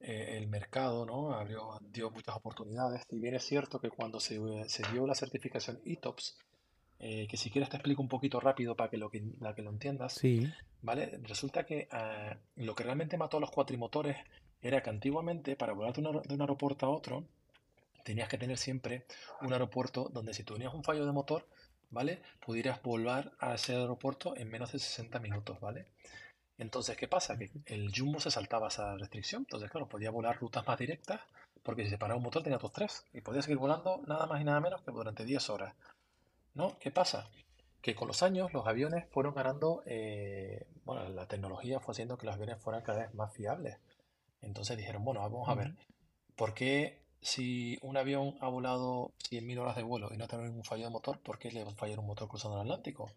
eh, 0.00 0.36
el 0.36 0.48
mercado, 0.48 1.06
¿no? 1.06 1.32
Abrió, 1.32 1.78
dio 1.80 2.10
muchas 2.10 2.36
oportunidades. 2.36 3.02
Y 3.10 3.20
bien 3.20 3.34
es 3.34 3.44
cierto 3.44 3.80
que 3.80 3.88
cuando 3.88 4.20
se, 4.20 4.38
se 4.68 4.82
dio 4.92 5.06
la 5.06 5.14
certificación 5.14 5.80
ETOPS, 5.84 6.36
eh, 6.98 7.26
que 7.28 7.36
si 7.36 7.50
quieres 7.50 7.68
te 7.68 7.76
explico 7.76 8.00
un 8.00 8.08
poquito 8.08 8.40
rápido 8.40 8.74
para 8.74 8.88
que 8.88 8.96
lo, 8.96 9.10
que, 9.10 9.22
la 9.40 9.54
que 9.54 9.62
lo 9.62 9.70
entiendas, 9.70 10.14
sí. 10.14 10.50
¿vale? 10.80 11.18
Resulta 11.22 11.66
que 11.66 11.88
ah, 11.90 12.36
lo 12.56 12.74
que 12.74 12.84
realmente 12.84 13.18
mató 13.18 13.36
a 13.36 13.40
los 13.40 13.50
cuatrimotores 13.50 14.16
era 14.62 14.82
que 14.82 14.90
antiguamente 14.90 15.56
para 15.56 15.74
volar 15.74 15.92
de 15.94 16.00
un, 16.00 16.40
aeropuerto 16.40 16.86
a 16.86 16.90
otro, 16.90 17.24
tenías 18.02 18.28
que 18.28 18.38
tener 18.38 18.56
siempre 18.56 19.04
un 19.42 19.52
aeropuerto 19.52 20.08
donde 20.10 20.32
si 20.32 20.42
tenías 20.42 20.72
un 20.72 20.84
fallo 20.84 21.04
de 21.04 21.12
motor, 21.12 21.46
¿vale? 21.90 22.22
Pudieras 22.44 22.82
volar 22.82 23.32
a 23.38 23.54
ese 23.54 23.74
aeropuerto 23.74 24.36
en 24.36 24.50
menos 24.50 24.72
de 24.72 24.78
60 24.78 25.18
minutos, 25.20 25.60
¿vale? 25.60 25.86
Entonces, 26.58 26.96
¿qué 26.96 27.08
pasa? 27.08 27.36
Que 27.38 27.50
el 27.66 27.92
Jumbo 27.94 28.20
se 28.20 28.30
saltaba 28.30 28.68
esa 28.68 28.96
restricción. 28.96 29.42
Entonces, 29.42 29.70
claro, 29.70 29.88
podía 29.88 30.10
volar 30.10 30.38
rutas 30.38 30.66
más 30.66 30.78
directas 30.78 31.20
porque 31.66 31.82
si 31.82 31.90
se 31.90 31.98
paraba 31.98 32.18
un 32.18 32.22
motor 32.22 32.44
tenía 32.44 32.58
otros 32.58 32.72
tres 32.72 33.04
y 33.12 33.22
podía 33.22 33.42
seguir 33.42 33.58
volando 33.58 34.00
nada 34.06 34.26
más 34.26 34.40
y 34.40 34.44
nada 34.44 34.60
menos 34.60 34.82
que 34.82 34.92
durante 34.92 35.24
10 35.24 35.50
horas. 35.50 35.74
¿No? 36.54 36.78
¿Qué 36.78 36.92
pasa? 36.92 37.28
Que 37.82 37.96
con 37.96 38.06
los 38.06 38.22
años 38.22 38.52
los 38.52 38.68
aviones 38.68 39.04
fueron 39.10 39.34
ganando, 39.34 39.82
eh, 39.84 40.68
bueno, 40.84 41.08
la 41.08 41.26
tecnología 41.26 41.80
fue 41.80 41.90
haciendo 41.90 42.18
que 42.18 42.26
los 42.26 42.36
aviones 42.36 42.62
fueran 42.62 42.82
cada 42.82 43.00
vez 43.00 43.14
más 43.14 43.32
fiables. 43.34 43.78
Entonces 44.42 44.76
dijeron, 44.76 45.04
bueno, 45.04 45.20
vamos 45.20 45.48
a 45.48 45.54
ver, 45.54 45.74
¿por 46.36 46.54
qué 46.54 47.02
si 47.20 47.78
un 47.82 47.96
avión 47.96 48.36
ha 48.40 48.48
volado 48.48 49.12
100.000 49.30 49.58
horas 49.58 49.76
de 49.76 49.82
vuelo 49.82 50.10
y 50.12 50.16
no 50.16 50.28
tiene 50.28 50.44
ningún 50.44 50.64
fallo 50.64 50.84
de 50.84 50.90
motor, 50.90 51.18
¿por 51.20 51.38
qué 51.38 51.50
le 51.50 51.64
va 51.64 51.72
a 51.72 51.74
fallar 51.74 51.98
un 51.98 52.06
motor 52.06 52.28
cruzando 52.28 52.56
el 52.56 52.62
Atlántico? 52.62 53.10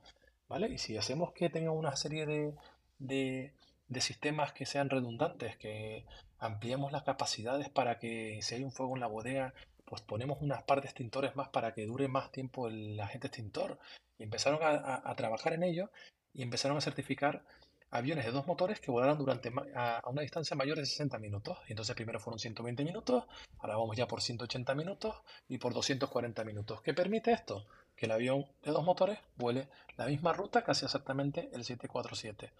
¿Vale? 0.48 0.70
Y 0.70 0.78
si 0.78 0.98
hacemos 0.98 1.32
que 1.34 1.50
tenga 1.50 1.72
una 1.72 1.96
serie 1.96 2.26
de, 2.26 2.54
de, 2.98 4.02
sistemas 4.02 4.52
que 4.54 4.66
sean 4.66 4.90
redundantes, 4.90 5.58
que 5.58 6.06
ampliemos 6.40 6.92
las 6.92 7.04
capacidades 7.04 7.70
para 7.70 8.00
que 8.00 8.40
si 8.42 8.56
hay 8.56 8.64
un 8.64 8.72
fuego 8.72 8.96
en 8.96 9.02
la 9.02 9.08
bodega, 9.08 9.54
pues 9.86 10.02
ponemos 10.02 10.40
unas 10.42 10.64
par 10.64 10.82
de 10.82 10.88
extintores 10.88 11.36
más 11.36 11.50
para 11.50 11.74
que 11.74 11.86
dure 11.86 12.08
más 12.08 12.32
tiempo 12.32 12.68
el 12.68 13.00
agente 13.00 13.28
extintor. 13.28 13.80
Y 14.18 14.24
empezaron 14.24 14.60
a 14.62 15.16
trabajar 15.16 15.54
en 15.54 15.64
ello 15.64 15.92
y 16.34 16.42
empezaron 16.42 16.78
a 16.78 16.82
certificar 16.82 17.44
aviones 17.92 18.26
de 18.26 18.32
dos 18.32 18.46
motores 18.48 18.80
que 18.80 18.92
volaran 18.92 19.18
durante 19.18 19.52
a, 19.76 20.02
una 20.08 20.22
distancia 20.22 20.56
mayor 20.56 20.78
de 20.78 20.86
60 20.86 21.18
minutos. 21.20 21.58
Entonces 21.68 21.96
primero 21.96 22.20
fueron 22.20 22.40
120 22.40 22.84
minutos, 22.84 23.26
ahora 23.60 23.78
vamos 23.78 23.98
ya 23.98 24.08
por 24.08 24.22
180 24.22 24.76
minutos 24.76 25.16
y 25.48 25.58
por 25.58 25.74
240 25.74 26.44
minutos. 26.44 26.82
¿Qué 26.82 26.94
permite 26.94 27.32
esto? 27.32 27.66
Que 27.96 28.06
el 28.06 28.12
avión 28.12 28.46
de 28.64 28.72
dos 28.72 28.84
motores 28.84 29.20
vuele 29.36 29.68
la 29.98 30.06
misma 30.06 30.34
ruta 30.34 30.64
casi 30.64 30.86
exactamente 30.86 31.50
el 31.54 31.64
747. 31.64 32.52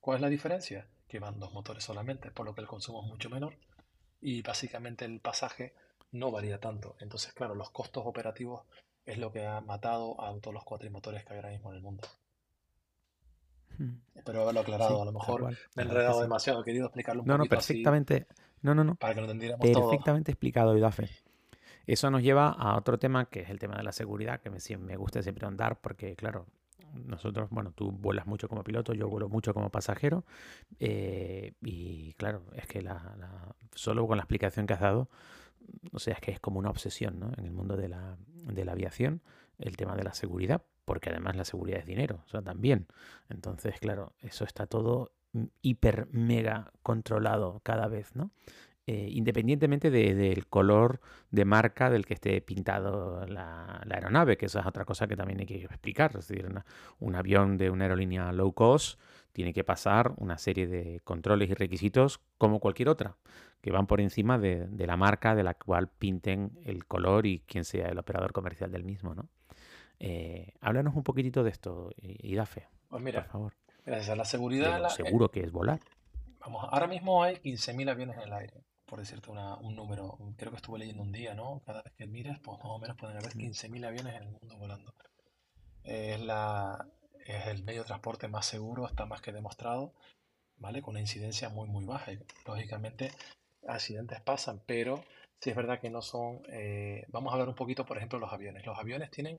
¿Cuál 0.00 0.16
es 0.16 0.22
la 0.22 0.28
diferencia? 0.28 0.86
Que 1.08 1.20
van 1.20 1.38
dos 1.38 1.52
motores 1.52 1.84
solamente, 1.84 2.30
por 2.30 2.46
lo 2.46 2.54
que 2.54 2.60
el 2.60 2.66
consumo 2.66 3.02
es 3.02 3.08
mucho 3.08 3.30
menor 3.30 3.56
y 4.20 4.42
básicamente 4.42 5.04
el 5.04 5.20
pasaje 5.20 5.74
no 6.12 6.30
varía 6.30 6.60
tanto. 6.60 6.96
Entonces, 7.00 7.32
claro, 7.32 7.54
los 7.54 7.70
costos 7.70 8.04
operativos 8.06 8.62
es 9.04 9.18
lo 9.18 9.32
que 9.32 9.46
ha 9.46 9.60
matado 9.60 10.20
a 10.22 10.32
todos 10.40 10.54
los 10.54 10.64
cuatrimotores 10.64 11.24
que 11.24 11.32
hay 11.32 11.36
ahora 11.36 11.50
mismo 11.50 11.70
en 11.70 11.76
el 11.76 11.82
mundo. 11.82 12.08
Hmm. 13.78 13.96
Espero 14.14 14.42
haberlo 14.42 14.60
aclarado. 14.60 15.02
a 15.02 15.04
lo 15.04 15.12
mejor 15.12 15.50
me 15.74 15.82
he 15.82 15.86
enredado 15.86 16.20
demasiado. 16.20 16.60
He 16.60 16.64
querido 16.64 16.86
explicarlo 16.86 17.22
un 17.22 17.28
no, 17.28 17.38
No, 17.38 17.44
perfectamente. 17.46 18.26
no, 18.62 18.74
no, 18.74 18.84
no. 18.84 18.94
Para 18.96 19.14
que 19.14 19.20
lo 19.20 19.26
entendiéramos 19.26 19.66
Perfectamente 19.66 20.30
explicado, 20.30 20.76
Idafe. 20.76 21.10
Eso 21.86 22.10
nos 22.10 22.22
lleva 22.22 22.50
a 22.50 22.76
otro 22.76 22.98
tema 22.98 23.26
que 23.26 23.40
es 23.40 23.50
el 23.50 23.58
tema 23.58 23.76
de 23.76 23.82
la 23.82 23.92
seguridad, 23.92 24.40
que 24.40 24.50
me, 24.50 24.58
me 24.78 24.96
gusta 24.96 25.22
siempre 25.22 25.46
andar 25.46 25.80
porque, 25.80 26.14
claro, 26.14 26.46
nosotros, 26.94 27.48
bueno, 27.50 27.72
tú 27.72 27.90
vuelas 27.90 28.26
mucho 28.26 28.48
como 28.48 28.62
piloto, 28.62 28.92
yo 28.92 29.08
vuelo 29.08 29.28
mucho 29.28 29.54
como 29.54 29.70
pasajero 29.70 30.24
eh, 30.78 31.54
y 31.62 32.12
claro, 32.14 32.44
es 32.54 32.66
que 32.66 32.82
la, 32.82 33.16
solo 33.74 34.06
con 34.06 34.16
la 34.16 34.22
explicación 34.22 34.66
que 34.66 34.74
has 34.74 34.80
dado, 34.80 35.08
o 35.92 35.98
sea, 35.98 36.14
es 36.14 36.20
que 36.20 36.30
es 36.30 36.40
como 36.40 36.58
una 36.58 36.70
obsesión 36.70 37.18
¿no? 37.18 37.32
en 37.36 37.44
el 37.44 37.52
mundo 37.52 37.76
de 37.76 37.88
la, 37.88 38.16
de 38.28 38.64
la 38.64 38.72
aviación, 38.72 39.22
el 39.58 39.76
tema 39.76 39.96
de 39.96 40.04
la 40.04 40.14
seguridad, 40.14 40.62
porque 40.84 41.10
además 41.10 41.36
la 41.36 41.44
seguridad 41.44 41.80
es 41.80 41.86
dinero, 41.86 42.22
o 42.26 42.28
sea, 42.28 42.42
también. 42.42 42.86
Entonces, 43.28 43.78
claro, 43.80 44.12
eso 44.20 44.44
está 44.44 44.66
todo 44.66 45.12
hiper 45.62 46.08
mega 46.10 46.72
controlado 46.82 47.60
cada 47.64 47.88
vez, 47.88 48.14
¿no? 48.14 48.30
Eh, 48.88 49.10
independientemente 49.12 49.92
del 49.92 50.48
color 50.48 51.00
de 51.30 51.44
marca 51.44 51.88
del 51.88 52.04
que 52.04 52.14
esté 52.14 52.40
pintado 52.40 53.24
la, 53.26 53.80
aeronave, 53.88 54.36
que 54.36 54.46
esa 54.46 54.58
es 54.58 54.66
otra 54.66 54.84
cosa 54.84 55.06
que 55.06 55.16
también 55.16 55.38
hay 55.38 55.46
que 55.46 55.64
explicar. 55.64 56.16
Es 56.16 56.26
decir, 56.26 56.48
un 56.98 57.14
avión 57.14 57.58
de 57.58 57.70
una 57.70 57.84
aerolínea 57.84 58.32
low 58.32 58.52
cost 58.52 59.00
tiene 59.32 59.52
que 59.52 59.62
pasar 59.62 60.12
una 60.16 60.36
serie 60.36 60.66
de 60.66 61.00
controles 61.04 61.48
y 61.48 61.54
requisitos 61.54 62.20
como 62.38 62.58
cualquier 62.58 62.88
otra, 62.88 63.16
que 63.60 63.70
van 63.70 63.86
por 63.86 64.00
encima 64.00 64.36
de, 64.38 64.66
de 64.66 64.86
la 64.88 64.96
marca 64.96 65.36
de 65.36 65.44
la 65.44 65.54
cual 65.54 65.88
pinten 65.88 66.58
el 66.64 66.84
color 66.84 67.24
y 67.26 67.44
quién 67.46 67.64
sea 67.64 67.86
el 67.86 67.98
operador 67.98 68.32
comercial 68.32 68.72
del 68.72 68.82
mismo, 68.82 69.14
¿no? 69.14 69.28
Eh, 70.04 70.54
háblanos 70.60 70.96
un 70.96 71.04
poquitito 71.04 71.44
de 71.44 71.50
esto, 71.50 71.90
Idafe. 71.96 72.66
Pues 72.88 73.00
mira, 73.00 73.22
por 73.22 73.30
favor. 73.30 73.52
Gracias 73.86 74.10
a 74.10 74.16
la 74.16 74.24
seguridad. 74.24 74.88
seguro 74.88 75.30
que 75.30 75.40
es 75.40 75.52
volar. 75.52 75.78
Vamos, 76.40 76.66
ahora 76.70 76.88
mismo 76.88 77.22
hay 77.22 77.36
15.000 77.36 77.88
aviones 77.88 78.16
en 78.16 78.22
el 78.22 78.32
aire, 78.32 78.64
por 78.84 78.98
decirte 78.98 79.30
un 79.30 79.76
número. 79.76 80.18
Creo 80.36 80.50
que 80.50 80.56
estuve 80.56 80.80
leyendo 80.80 81.04
un 81.04 81.12
día, 81.12 81.34
¿no? 81.34 81.62
Cada 81.64 81.82
vez 81.82 81.92
que 81.92 82.08
mires, 82.08 82.36
pues 82.40 82.58
más 82.58 82.66
o 82.66 82.80
menos 82.80 82.96
pueden 82.96 83.16
haber 83.16 83.30
15.000 83.30 83.86
aviones 83.86 84.16
en 84.16 84.22
el 84.24 84.30
mundo 84.30 84.56
volando. 84.58 84.92
Es, 85.84 86.20
la, 86.20 86.84
es 87.24 87.46
el 87.46 87.62
medio 87.62 87.82
de 87.82 87.86
transporte 87.86 88.26
más 88.26 88.44
seguro, 88.44 88.86
está 88.86 89.06
más 89.06 89.20
que 89.20 89.30
demostrado, 89.30 89.94
¿vale? 90.56 90.82
Con 90.82 90.94
una 90.94 91.00
incidencia 91.00 91.48
muy, 91.48 91.68
muy 91.68 91.84
baja. 91.84 92.10
lógicamente, 92.44 93.12
accidentes 93.68 94.20
pasan, 94.20 94.60
pero 94.66 95.04
sí 95.38 95.50
es 95.50 95.56
verdad 95.56 95.78
que 95.78 95.90
no 95.90 96.02
son... 96.02 96.42
Eh, 96.48 97.06
vamos 97.08 97.30
a 97.30 97.34
hablar 97.34 97.48
un 97.48 97.54
poquito, 97.54 97.86
por 97.86 97.98
ejemplo, 97.98 98.18
de 98.18 98.24
los 98.24 98.32
aviones. 98.32 98.66
Los 98.66 98.76
aviones 98.76 99.12
tienen 99.12 99.38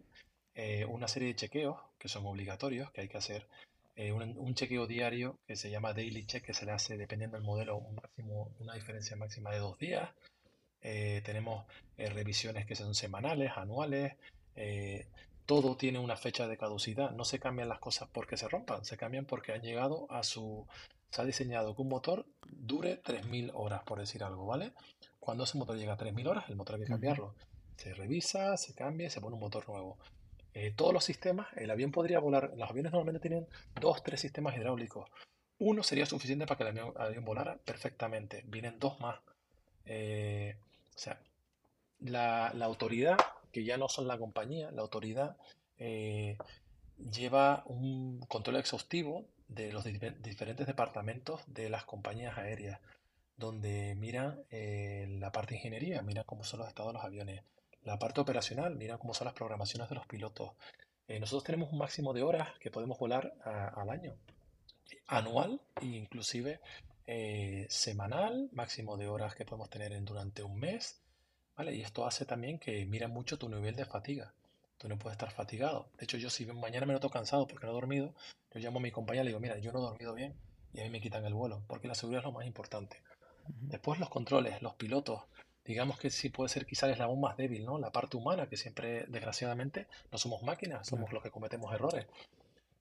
eh, 0.55 0.85
una 0.85 1.07
serie 1.07 1.29
de 1.29 1.35
chequeos 1.35 1.77
que 1.97 2.07
son 2.07 2.25
obligatorios, 2.25 2.91
que 2.91 3.01
hay 3.01 3.07
que 3.07 3.17
hacer 3.17 3.47
eh, 3.95 4.11
un, 4.11 4.55
chequeo 4.55 4.85
diario 4.87 5.39
que 5.47 5.55
se 5.55 5.69
llama 5.69 5.93
daily 5.93 6.25
check, 6.25 6.45
que 6.45 6.53
se 6.53 6.65
le 6.65 6.71
hace 6.71 6.97
dependiendo 6.97 7.37
del 7.37 7.45
modelo 7.45 7.77
un 7.77 7.95
máximo, 7.95 8.51
una 8.59 8.75
diferencia 8.75 9.15
máxima 9.15 9.51
de 9.51 9.59
dos 9.59 9.77
días. 9.79 10.09
Eh, 10.81 11.21
tenemos 11.23 11.65
revisiones 11.97 12.65
que 12.65 12.75
son 12.75 12.93
semanales, 12.93 13.51
anuales. 13.55 14.15
todo 15.45 15.75
tiene 15.75 15.99
una 15.99 16.17
fecha 16.17 16.47
de 16.47 16.57
caducidad. 16.57 17.11
No 17.11 17.25
se 17.25 17.39
cambian 17.39 17.69
las 17.69 17.79
cosas 17.79 18.09
porque 18.11 18.37
se 18.37 18.47
rompan, 18.47 18.85
se 18.85 18.97
cambian 18.97 19.25
porque 19.25 19.53
han 19.53 19.61
llegado 19.61 20.11
a 20.11 20.23
su... 20.23 20.67
Se 21.09 21.21
ha 21.21 21.25
diseñado 21.25 21.75
que 21.75 21.81
un 21.83 21.89
motor 21.89 22.25
dure 22.47 23.01
3.000 23.03 23.51
horas, 23.53 23.83
por 23.83 23.99
decir 23.99 24.23
algo, 24.23 24.47
¿vale? 24.47 24.73
Cuando 25.19 25.43
ese 25.45 25.57
motor 25.57 25.77
llega 25.77 25.93
a 25.93 25.97
3.000 25.97 26.27
horas, 26.27 26.49
el 26.49 26.55
motor 26.55 26.75
hay 26.75 26.81
que 26.81 26.87
cambiarlo. 26.87 27.35
Se 27.77 27.93
revisa, 27.93 28.57
se 28.57 28.73
cambia 28.73 29.07
y 29.07 29.09
se 29.09 29.21
pone 29.21 29.35
un 29.35 29.41
motor 29.41 29.67
nuevo. 29.69 29.97
Eh, 30.53 30.71
todos 30.75 30.93
los 30.93 31.03
sistemas, 31.03 31.47
el 31.55 31.71
avión 31.71 31.91
podría 31.91 32.19
volar, 32.19 32.51
los 32.55 32.69
aviones 32.69 32.91
normalmente 32.91 33.27
tienen 33.27 33.47
dos, 33.79 34.03
tres 34.03 34.21
sistemas 34.21 34.55
hidráulicos. 34.55 35.09
Uno 35.59 35.83
sería 35.83 36.05
suficiente 36.05 36.45
para 36.45 36.57
que 36.57 36.63
el 36.63 36.93
avión, 36.95 37.25
volara 37.25 37.57
perfectamente. 37.57 38.43
Vienen 38.47 38.79
dos 38.79 38.99
más. 38.99 39.19
Eh, 39.85 40.57
o 40.95 40.97
sea, 40.97 41.19
la, 41.99 42.49
autoridad, 42.49 43.17
que 43.51 43.63
ya 43.63 43.77
no 43.77 43.89
son 43.89 44.07
la 44.07 44.17
compañía, 44.17 44.71
la 44.71 44.81
autoridad 44.81 45.37
eh, 45.77 46.37
lleva 46.97 47.63
un 47.65 48.19
control 48.27 48.57
exhaustivo 48.57 49.25
de 49.47 49.71
los 49.71 49.83
diferentes 49.83 50.67
departamentos 50.67 51.41
de 51.47 51.69
las 51.69 51.85
compañías 51.85 52.37
aéreas, 52.37 52.79
donde 53.37 53.95
miran 53.95 54.43
la 54.51 55.31
parte 55.31 55.51
de 55.51 55.57
ingeniería, 55.57 56.01
miran 56.01 56.23
cómo 56.25 56.43
son 56.43 56.59
los 56.59 56.67
estados 56.67 56.91
de 56.91 56.93
los 56.93 57.05
aviones, 57.05 57.43
la 57.83 57.99
parte 57.99 58.21
operacional, 58.21 58.75
mira 58.75 58.97
cómo 58.97 59.13
son 59.13 59.25
las 59.25 59.33
programaciones 59.33 59.89
de 59.89 59.95
los 59.95 60.07
pilotos. 60.07 60.51
Eh, 61.07 61.19
nosotros 61.19 61.43
tenemos 61.43 61.71
un 61.71 61.79
máximo 61.79 62.13
de 62.13 62.23
horas 62.23 62.49
que 62.59 62.71
podemos 62.71 62.97
volar 62.97 63.33
al 63.43 63.89
año, 63.89 64.15
anual 65.07 65.61
e 65.81 65.85
inclusive 65.85 66.61
eh, 67.05 67.65
semanal, 67.69 68.49
máximo 68.53 68.95
de 68.95 69.07
horas 69.07 69.35
que 69.35 69.45
podemos 69.45 69.69
tener 69.69 69.91
en, 69.91 70.05
durante 70.05 70.43
un 70.43 70.57
mes. 70.57 71.01
¿vale? 71.57 71.75
Y 71.75 71.81
esto 71.81 72.05
hace 72.05 72.25
también 72.25 72.59
que 72.59 72.85
mira 72.85 73.07
mucho 73.07 73.37
tu 73.37 73.49
nivel 73.49 73.75
de 73.75 73.85
fatiga. 73.85 74.33
Tú 74.77 74.87
no 74.87 74.97
puedes 74.97 75.15
estar 75.15 75.31
fatigado. 75.31 75.89
De 75.97 76.05
hecho, 76.05 76.17
yo 76.17 76.29
si 76.29 76.45
mañana 76.45 76.85
me 76.85 76.93
noto 76.93 77.09
cansado 77.09 77.47
porque 77.47 77.65
no 77.65 77.71
he 77.71 77.75
dormido, 77.75 78.13
yo 78.53 78.59
llamo 78.59 78.79
a 78.79 78.81
mi 78.81 78.91
compañía 78.91 79.21
y 79.21 79.25
le 79.25 79.29
digo, 79.29 79.39
mira, 79.39 79.57
yo 79.59 79.71
no 79.71 79.79
he 79.79 79.81
dormido 79.81 80.13
bien 80.13 80.35
y 80.73 80.79
a 80.81 80.83
mí 80.83 80.89
me 80.89 81.01
quitan 81.01 81.25
el 81.25 81.33
vuelo, 81.33 81.63
porque 81.67 81.87
la 81.87 81.95
seguridad 81.95 82.21
es 82.21 82.25
lo 82.25 82.31
más 82.31 82.45
importante. 82.45 83.01
Después 83.47 83.99
los 83.99 84.09
controles, 84.09 84.61
los 84.61 84.73
pilotos, 84.75 85.23
digamos 85.65 85.97
que 85.97 86.09
sí 86.09 86.29
puede 86.29 86.49
ser 86.49 86.65
quizás 86.65 86.97
la 86.97 87.05
aún 87.05 87.21
más 87.21 87.37
débil, 87.37 87.65
¿no? 87.65 87.77
La 87.77 87.91
parte 87.91 88.17
humana, 88.17 88.47
que 88.47 88.57
siempre, 88.57 89.05
desgraciadamente, 89.07 89.87
no 90.11 90.17
somos 90.17 90.43
máquinas, 90.43 90.87
somos 90.87 91.11
los 91.13 91.23
que 91.23 91.31
cometemos 91.31 91.73
errores. 91.73 92.05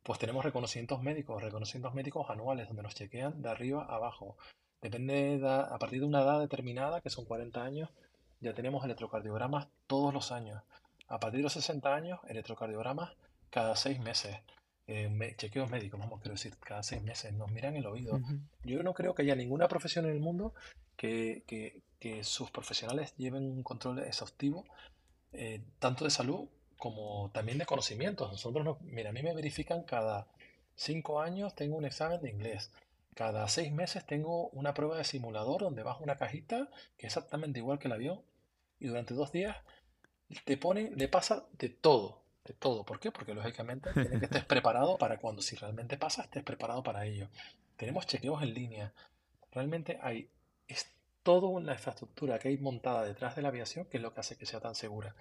Pues 0.02 0.18
tenemos 0.18 0.44
reconocimientos 0.44 1.00
médicos, 1.00 1.42
reconocimientos 1.42 1.94
médicos 1.94 2.28
anuales, 2.28 2.66
donde 2.66 2.82
nos 2.82 2.94
chequean 2.94 3.40
de 3.40 3.50
arriba 3.50 3.84
a 3.84 3.96
abajo. 3.96 4.36
Depende, 4.80 5.38
de, 5.38 5.48
a 5.48 5.78
partir 5.78 6.00
de 6.00 6.06
una 6.06 6.22
edad 6.22 6.40
determinada, 6.40 7.00
que 7.00 7.10
son 7.10 7.24
40 7.24 7.62
años, 7.62 7.88
ya 8.40 8.52
tenemos 8.52 8.84
electrocardiogramas 8.84 9.68
todos 9.86 10.12
los 10.12 10.32
años. 10.32 10.60
A 11.06 11.20
partir 11.20 11.38
de 11.38 11.44
los 11.44 11.52
60 11.52 11.94
años, 11.94 12.18
electrocardiogramas 12.26 13.12
cada 13.50 13.76
6 13.76 14.00
meses. 14.00 14.36
Eh, 14.88 15.34
chequeos 15.36 15.70
médicos, 15.70 16.00
vamos, 16.00 16.20
quiero 16.20 16.34
decir, 16.34 16.56
cada 16.58 16.82
6 16.82 17.00
meses. 17.02 17.32
Nos 17.32 17.52
miran 17.52 17.76
el 17.76 17.86
oído. 17.86 18.18
Yo 18.64 18.82
no 18.82 18.92
creo 18.94 19.14
que 19.14 19.22
haya 19.22 19.36
ninguna 19.36 19.68
profesión 19.68 20.06
en 20.06 20.12
el 20.12 20.20
mundo 20.20 20.52
que, 20.96 21.44
que 21.46 21.80
sus 22.22 22.50
profesionales 22.50 23.14
lleven 23.16 23.44
un 23.44 23.62
control 23.62 24.00
exhaustivo, 24.00 24.64
eh, 25.32 25.60
tanto 25.78 26.04
de 26.04 26.10
salud 26.10 26.48
como 26.76 27.30
también 27.32 27.58
de 27.58 27.66
conocimientos. 27.66 28.30
Nosotros, 28.30 28.64
no, 28.64 28.78
mira, 28.82 29.10
a 29.10 29.12
mí 29.12 29.22
me 29.22 29.34
verifican 29.34 29.84
cada 29.84 30.26
cinco 30.74 31.20
años, 31.20 31.54
tengo 31.54 31.76
un 31.76 31.84
examen 31.84 32.20
de 32.20 32.30
inglés. 32.30 32.72
Cada 33.14 33.46
seis 33.48 33.72
meses 33.72 34.06
tengo 34.06 34.48
una 34.48 34.74
prueba 34.74 34.96
de 34.96 35.04
simulador 35.04 35.62
donde 35.62 35.82
bajo 35.82 36.02
una 36.02 36.16
cajita 36.16 36.68
que 36.96 37.06
es 37.06 37.16
exactamente 37.16 37.60
igual 37.60 37.78
que 37.78 37.88
el 37.88 37.92
avión 37.92 38.22
y 38.80 38.88
durante 38.88 39.14
dos 39.14 39.30
días 39.32 39.56
te 40.44 40.56
ponen, 40.56 40.96
le 40.96 41.08
pasa 41.08 41.44
de 41.52 41.68
todo, 41.68 42.22
de 42.44 42.54
todo. 42.54 42.84
¿Por 42.84 42.98
qué? 42.98 43.12
Porque 43.12 43.34
lógicamente 43.34 43.90
tienes 43.94 44.18
que 44.18 44.24
estés 44.24 44.44
preparado 44.44 44.96
para 44.98 45.18
cuando 45.18 45.42
si 45.42 45.56
realmente 45.56 45.96
pasa, 45.98 46.22
estés 46.22 46.42
preparado 46.42 46.82
para 46.82 47.04
ello. 47.06 47.28
Tenemos 47.76 48.06
chequeos 48.06 48.42
en 48.42 48.54
línea. 48.54 48.92
Realmente 49.52 49.98
hay 50.02 50.30
toda 51.22 51.48
una 51.48 51.72
infraestructura 51.72 52.38
que 52.38 52.48
hay 52.48 52.58
montada 52.58 53.04
detrás 53.04 53.36
de 53.36 53.42
la 53.42 53.48
aviación 53.48 53.86
que 53.86 53.98
es 53.98 54.02
lo 54.02 54.12
que 54.12 54.20
hace 54.20 54.36
que 54.36 54.46
sea 54.46 54.60
tan 54.60 54.74
segura. 54.74 55.14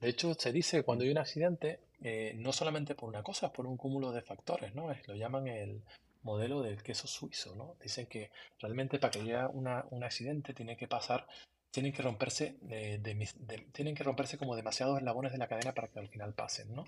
De 0.00 0.08
hecho, 0.08 0.34
se 0.34 0.52
dice 0.52 0.78
que 0.78 0.82
cuando 0.82 1.04
hay 1.04 1.10
un 1.10 1.18
accidente, 1.18 1.80
eh, 2.02 2.34
no 2.36 2.52
solamente 2.52 2.94
por 2.94 3.08
una 3.08 3.22
cosa, 3.22 3.46
es 3.46 3.52
por 3.52 3.66
un 3.66 3.76
cúmulo 3.76 4.12
de 4.12 4.22
factores, 4.22 4.74
¿no? 4.74 4.90
Es, 4.90 5.06
lo 5.08 5.14
llaman 5.14 5.48
el 5.48 5.82
modelo 6.22 6.62
del 6.62 6.82
queso 6.82 7.06
suizo, 7.06 7.54
¿no? 7.54 7.76
Dicen 7.82 8.06
que 8.06 8.30
realmente 8.60 8.98
para 8.98 9.10
que 9.10 9.20
haya 9.20 9.48
un 9.48 10.04
accidente 10.04 10.52
tiene 10.52 10.76
que 10.76 10.88
pasar, 10.88 11.26
tienen 11.70 11.92
que 11.92 12.02
romperse, 12.02 12.56
tienen 13.72 13.94
que 13.94 14.04
romperse 14.04 14.38
como 14.38 14.56
demasiados 14.56 14.98
eslabones 14.98 15.32
de 15.32 15.38
la 15.38 15.48
cadena 15.48 15.72
para 15.72 15.88
que 15.88 15.98
al 15.98 16.08
final 16.08 16.34
pasen, 16.34 16.74
¿no? 16.74 16.84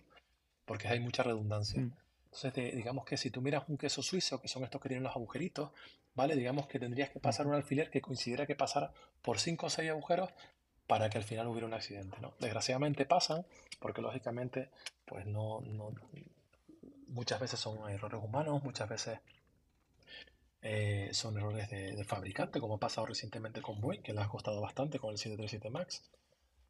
Porque 0.64 0.88
hay 0.88 1.00
mucha 1.00 1.22
redundancia. 1.22 1.80
Mm. 1.80 1.92
Entonces, 2.26 2.74
digamos 2.74 3.04
que 3.04 3.16
si 3.16 3.30
tú 3.30 3.40
miras 3.40 3.64
un 3.68 3.78
queso 3.78 4.02
suizo, 4.02 4.40
que 4.40 4.48
son 4.48 4.64
estos 4.64 4.80
que 4.80 4.88
tienen 4.88 5.04
los 5.04 5.16
agujeritos, 5.16 5.70
¿vale? 6.16 6.34
Digamos 6.34 6.66
que 6.66 6.80
tendrías 6.80 7.10
que 7.10 7.20
pasar 7.20 7.46
un 7.46 7.54
alfiler 7.54 7.90
que 7.90 8.00
coincidiera 8.00 8.46
que 8.46 8.56
pasara 8.56 8.92
por 9.22 9.38
5 9.38 9.66
o 9.66 9.70
6 9.70 9.90
agujeros 9.90 10.30
para 10.86 11.10
que 11.10 11.18
al 11.18 11.24
final 11.24 11.46
hubiera 11.46 11.66
un 11.66 11.74
accidente, 11.74 12.18
¿no? 12.20 12.34
Desgraciadamente 12.40 13.04
pasan, 13.06 13.46
porque 13.78 14.00
lógicamente, 14.00 14.70
pues 15.04 15.26
no, 15.26 15.62
muchas 17.08 17.40
veces 17.40 17.60
son 17.60 17.88
errores 17.90 18.20
humanos, 18.22 18.62
muchas 18.62 18.88
veces 18.88 19.18
eh, 20.62 21.10
son 21.12 21.36
errores 21.36 21.68
de, 21.70 22.04
fabricante, 22.04 22.60
como 22.60 22.76
ha 22.76 22.80
pasado 22.80 23.06
recientemente 23.06 23.60
con 23.60 23.80
Boeing, 23.80 24.02
que 24.02 24.12
le 24.12 24.20
ha 24.20 24.28
costado 24.28 24.60
bastante 24.60 24.98
con 24.98 25.10
el 25.10 25.18
737 25.18 25.70
MAX. 25.70 26.02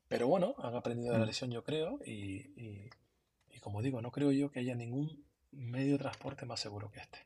Pero 0.08 0.28
bueno, 0.28 0.54
han 0.58 0.74
aprendido 0.74 1.12
de 1.12 1.18
la 1.18 1.24
mm. 1.24 1.28
lección, 1.28 1.50
yo 1.50 1.62
creo, 1.62 1.98
y, 2.04 2.90
y 3.50 3.60
como 3.60 3.82
digo, 3.82 4.00
no 4.00 4.10
creo 4.10 4.32
yo 4.32 4.50
que 4.50 4.60
haya 4.60 4.74
ningún 4.74 5.24
medio 5.52 5.92
de 5.92 5.98
transporte 5.98 6.46
más 6.46 6.60
seguro 6.60 6.90
que 6.90 7.00
este. 7.00 7.18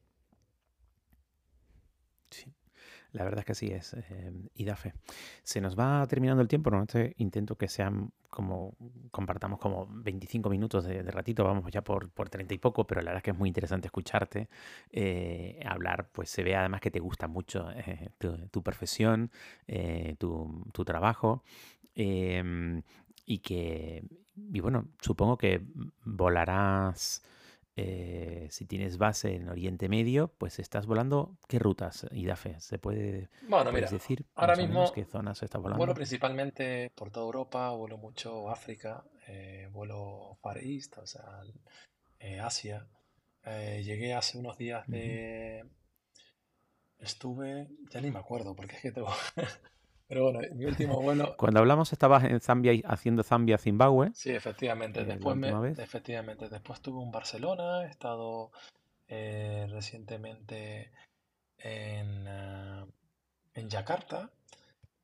La 3.12 3.24
verdad 3.24 3.40
es 3.40 3.44
que 3.44 3.54
sí 3.54 3.66
es. 3.68 3.94
Eh, 3.94 4.32
y 4.54 4.64
da 4.64 4.76
fe. 4.76 4.94
Se 5.42 5.60
nos 5.60 5.78
va 5.78 6.06
terminando 6.06 6.42
el 6.42 6.48
tiempo. 6.48 6.70
Normalmente 6.70 7.14
intento 7.18 7.56
que 7.56 7.68
sean 7.68 8.12
como 8.28 8.76
compartamos 9.10 9.58
como 9.58 9.88
25 9.90 10.48
minutos 10.48 10.84
de, 10.84 11.02
ratito. 11.02 11.44
Vamos 11.44 11.70
ya 11.72 11.82
por, 11.82 12.10
por 12.10 12.28
30 12.28 12.54
y 12.54 12.58
poco, 12.58 12.86
pero 12.86 13.00
la 13.00 13.06
verdad 13.10 13.18
es 13.18 13.24
que 13.24 13.30
es 13.32 13.38
muy 13.38 13.48
interesante 13.48 13.88
escucharte 13.88 14.48
eh, 14.92 15.60
hablar. 15.66 16.08
Pues 16.12 16.30
se 16.30 16.44
ve 16.44 16.54
además 16.54 16.80
que 16.80 16.90
te 16.90 17.00
gusta 17.00 17.26
mucho 17.26 17.68
eh, 17.72 18.10
tu, 18.18 18.62
profesión, 18.62 19.30
tu, 20.18 20.64
tu, 20.72 20.84
trabajo. 20.84 21.42
Em, 21.94 22.82
y 23.26 23.38
que, 23.38 24.04
y 24.52 24.60
bueno, 24.60 24.86
supongo 25.00 25.36
que 25.36 25.62
volarás 26.04 27.22
eh, 27.76 28.48
si 28.50 28.66
tienes 28.66 28.98
base 28.98 29.34
en 29.34 29.48
Oriente 29.48 29.88
Medio, 29.88 30.28
pues 30.38 30.58
estás 30.58 30.86
volando. 30.86 31.36
¿Qué 31.48 31.58
rutas, 31.58 32.06
IDAFE? 32.10 32.60
¿Se 32.60 32.78
puede 32.78 33.30
bueno, 33.48 33.72
mira, 33.72 33.88
decir 33.88 34.26
ahora 34.34 34.56
mismo 34.56 34.92
qué 34.92 35.04
zonas 35.04 35.42
estás 35.42 35.62
volando? 35.62 35.78
Vuelo 35.78 35.94
principalmente 35.94 36.90
por 36.94 37.10
toda 37.10 37.26
Europa, 37.26 37.70
vuelo 37.70 37.96
mucho 37.96 38.50
África, 38.50 39.04
eh, 39.28 39.68
vuelo 39.72 40.36
Far 40.42 40.58
East, 40.58 40.98
o 40.98 41.06
sea, 41.06 41.42
eh, 42.18 42.40
Asia. 42.40 42.86
llegué 43.44 44.14
hace 44.14 44.38
unos 44.38 44.58
días 44.58 44.86
de. 44.88 45.64
Estuve, 46.98 47.68
ya 47.90 48.00
ni 48.02 48.10
me 48.10 48.18
acuerdo, 48.18 48.54
porque 48.54 48.76
es 48.76 48.82
que 48.82 48.92
tengo. 48.92 49.08
Pero 50.10 50.24
bueno, 50.24 50.40
mi 50.56 50.64
último 50.64 51.00
vuelo. 51.00 51.36
Cuando 51.38 51.60
hablamos 51.60 51.92
estabas 51.92 52.24
en 52.24 52.40
Zambia 52.40 52.72
haciendo 52.84 53.22
Zambia-Zimbabue. 53.22 54.10
Sí, 54.12 54.32
efectivamente. 54.32 55.02
Eh, 55.02 55.04
después 55.04 55.36
me, 55.36 55.50
efectivamente. 55.70 56.48
Después 56.48 56.80
estuve 56.80 57.00
en 57.00 57.12
Barcelona, 57.12 57.84
he 57.84 57.90
estado 57.90 58.50
eh, 59.06 59.68
recientemente 59.70 60.90
en, 61.58 62.26
uh, 62.26 62.88
en 63.54 63.68
Yakarta. 63.68 64.32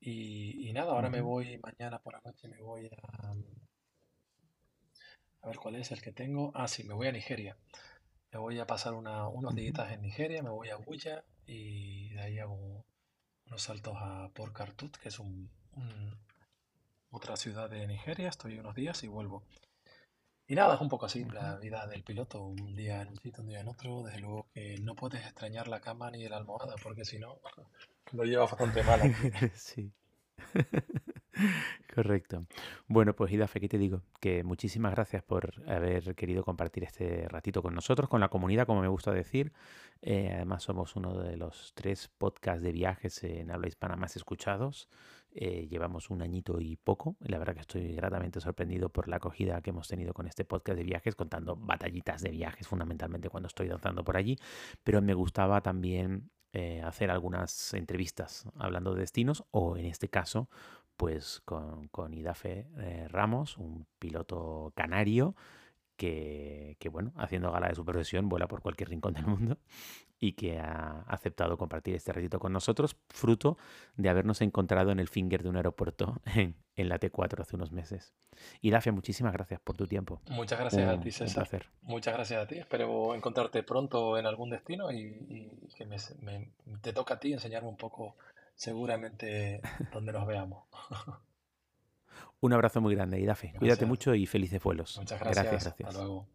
Y, 0.00 0.68
y, 0.68 0.72
nada, 0.72 0.90
ahora 0.90 1.08
me 1.08 1.20
voy, 1.20 1.56
mañana 1.58 2.00
por 2.00 2.14
la 2.14 2.22
noche 2.24 2.48
me 2.48 2.60
voy 2.60 2.86
a. 2.86 3.30
A 5.42 5.46
ver 5.46 5.56
cuál 5.58 5.76
es 5.76 5.92
el 5.92 6.02
que 6.02 6.10
tengo. 6.10 6.50
Ah, 6.56 6.66
sí, 6.66 6.82
me 6.82 6.94
voy 6.94 7.06
a 7.06 7.12
Nigeria. 7.12 7.56
Me 8.32 8.40
voy 8.40 8.58
a 8.58 8.66
pasar 8.66 8.94
una, 8.94 9.28
unos 9.28 9.54
días 9.54 9.92
en 9.92 10.02
Nigeria, 10.02 10.42
me 10.42 10.50
voy 10.50 10.70
a 10.70 10.76
Buya 10.78 11.22
y 11.46 12.08
de 12.08 12.20
ahí 12.22 12.38
hago 12.40 12.84
unos 13.46 13.62
saltos 13.62 13.94
a 13.98 14.28
Port 14.34 14.52
Kartut, 14.52 14.96
que 14.96 15.08
es 15.08 15.18
un, 15.18 15.50
otra 17.10 17.36
ciudad 17.36 17.70
de 17.70 17.86
Nigeria. 17.86 18.28
Estoy 18.28 18.58
unos 18.58 18.74
días 18.74 19.02
y 19.04 19.08
vuelvo. 19.08 19.42
Y 20.48 20.54
nada, 20.54 20.74
es 20.74 20.80
un 20.80 20.88
poco 20.88 21.06
así 21.06 21.24
la 21.24 21.56
vida 21.56 21.86
del 21.86 22.04
piloto, 22.04 22.42
un 22.42 22.76
día 22.76 23.02
en 23.02 23.08
un 23.08 23.16
sitio, 23.16 23.42
un 23.42 23.48
día 23.48 23.60
en 23.60 23.68
otro. 23.68 24.04
Desde 24.04 24.20
luego 24.20 24.46
que 24.54 24.78
no 24.78 24.94
puedes 24.94 25.24
extrañar 25.24 25.68
la 25.68 25.80
cama 25.80 26.10
ni 26.10 26.28
la 26.28 26.36
almohada, 26.36 26.76
porque 26.82 27.04
si 27.04 27.18
no, 27.18 27.40
lo 28.12 28.24
lleva 28.24 28.44
bastante 28.44 28.82
mal. 28.82 29.00
sí. 29.54 29.92
Correcto. 31.94 32.46
Bueno, 32.88 33.14
pues 33.14 33.32
Idafe, 33.32 33.60
¿qué 33.60 33.68
te 33.68 33.78
digo? 33.78 34.02
Que 34.20 34.42
muchísimas 34.42 34.92
gracias 34.92 35.22
por 35.22 35.52
haber 35.68 36.14
querido 36.14 36.44
compartir 36.44 36.84
este 36.84 37.28
ratito 37.28 37.62
con 37.62 37.74
nosotros, 37.74 38.08
con 38.08 38.20
la 38.20 38.28
comunidad, 38.28 38.66
como 38.66 38.80
me 38.80 38.88
gusta 38.88 39.12
decir. 39.12 39.52
Eh, 40.02 40.30
además, 40.34 40.62
somos 40.62 40.96
uno 40.96 41.18
de 41.18 41.36
los 41.36 41.72
tres 41.74 42.08
podcasts 42.18 42.62
de 42.62 42.72
viajes 42.72 43.22
en 43.24 43.50
habla 43.50 43.68
hispana 43.68 43.96
más 43.96 44.16
escuchados. 44.16 44.88
Eh, 45.32 45.68
llevamos 45.68 46.08
un 46.10 46.22
añito 46.22 46.60
y 46.60 46.76
poco. 46.76 47.16
La 47.20 47.38
verdad 47.38 47.54
que 47.54 47.60
estoy 47.60 47.94
gratamente 47.94 48.40
sorprendido 48.40 48.88
por 48.88 49.08
la 49.08 49.16
acogida 49.16 49.60
que 49.60 49.70
hemos 49.70 49.88
tenido 49.88 50.14
con 50.14 50.26
este 50.26 50.44
podcast 50.44 50.78
de 50.78 50.84
viajes, 50.84 51.14
contando 51.14 51.56
batallitas 51.56 52.22
de 52.22 52.30
viajes, 52.30 52.66
fundamentalmente 52.66 53.28
cuando 53.28 53.48
estoy 53.48 53.68
danzando 53.68 54.04
por 54.04 54.16
allí. 54.16 54.38
Pero 54.82 55.02
me 55.02 55.14
gustaba 55.14 55.60
también 55.60 56.30
eh, 56.58 56.80
hacer 56.82 57.10
algunas 57.10 57.74
entrevistas 57.74 58.48
hablando 58.56 58.94
de 58.94 59.00
destinos 59.00 59.44
o 59.50 59.76
en 59.76 59.84
este 59.84 60.08
caso 60.08 60.48
pues 60.96 61.40
con, 61.44 61.88
con 61.88 62.14
Idafe 62.14 62.66
eh, 62.78 63.06
Ramos, 63.08 63.56
un 63.58 63.86
piloto 63.98 64.72
canario 64.74 65.34
que, 65.96 66.88
bueno, 66.90 67.12
haciendo 67.16 67.50
gala 67.50 67.68
de 67.68 67.74
su 67.74 67.84
profesión, 67.84 68.28
vuela 68.28 68.46
por 68.46 68.60
cualquier 68.60 68.90
rincón 68.90 69.14
del 69.14 69.26
mundo 69.26 69.58
y 70.18 70.32
que 70.32 70.58
ha 70.58 71.02
aceptado 71.06 71.58
compartir 71.58 71.94
este 71.94 72.12
ratito 72.12 72.38
con 72.38 72.52
nosotros, 72.52 72.96
fruto 73.08 73.58
de 73.96 74.08
habernos 74.08 74.40
encontrado 74.40 74.90
en 74.90 74.98
el 74.98 75.08
finger 75.08 75.42
de 75.42 75.50
un 75.50 75.56
aeropuerto 75.56 76.20
en, 76.34 76.88
la 76.88 76.98
T4 76.98 77.40
hace 77.40 77.56
unos 77.56 77.72
meses. 77.72 78.14
Y 78.60 78.70
Dafia, 78.70 78.92
muchísimas 78.92 79.32
gracias 79.32 79.60
por 79.60 79.76
tu 79.76 79.86
tiempo. 79.86 80.20
Muchas 80.28 80.58
gracias 80.58 80.88
a 80.88 81.00
ti, 81.00 81.10
César. 81.10 81.66
Muchas 81.82 82.14
gracias 82.14 82.42
a 82.42 82.46
ti. 82.46 82.58
Espero 82.58 83.14
encontrarte 83.14 83.62
pronto 83.62 84.18
en 84.18 84.26
algún 84.26 84.50
destino 84.50 84.90
y, 84.92 85.50
que 85.74 85.86
te 86.80 86.92
toca 86.92 87.14
a 87.14 87.20
ti 87.20 87.32
enseñarme 87.32 87.68
un 87.68 87.76
poco 87.76 88.16
seguramente 88.56 89.60
donde 89.92 90.12
nos 90.12 90.26
veamos. 90.26 90.64
Un 92.40 92.52
abrazo 92.52 92.80
muy 92.80 92.94
grande, 92.94 93.20
Idafe. 93.20 93.54
Cuídate 93.58 93.86
mucho 93.86 94.14
y 94.14 94.26
felices 94.26 94.62
vuelos. 94.62 94.98
Muchas 94.98 95.20
gracias. 95.20 95.44
gracias, 95.44 95.64
gracias. 95.64 95.88
Hasta 95.88 96.02
luego. 96.02 96.26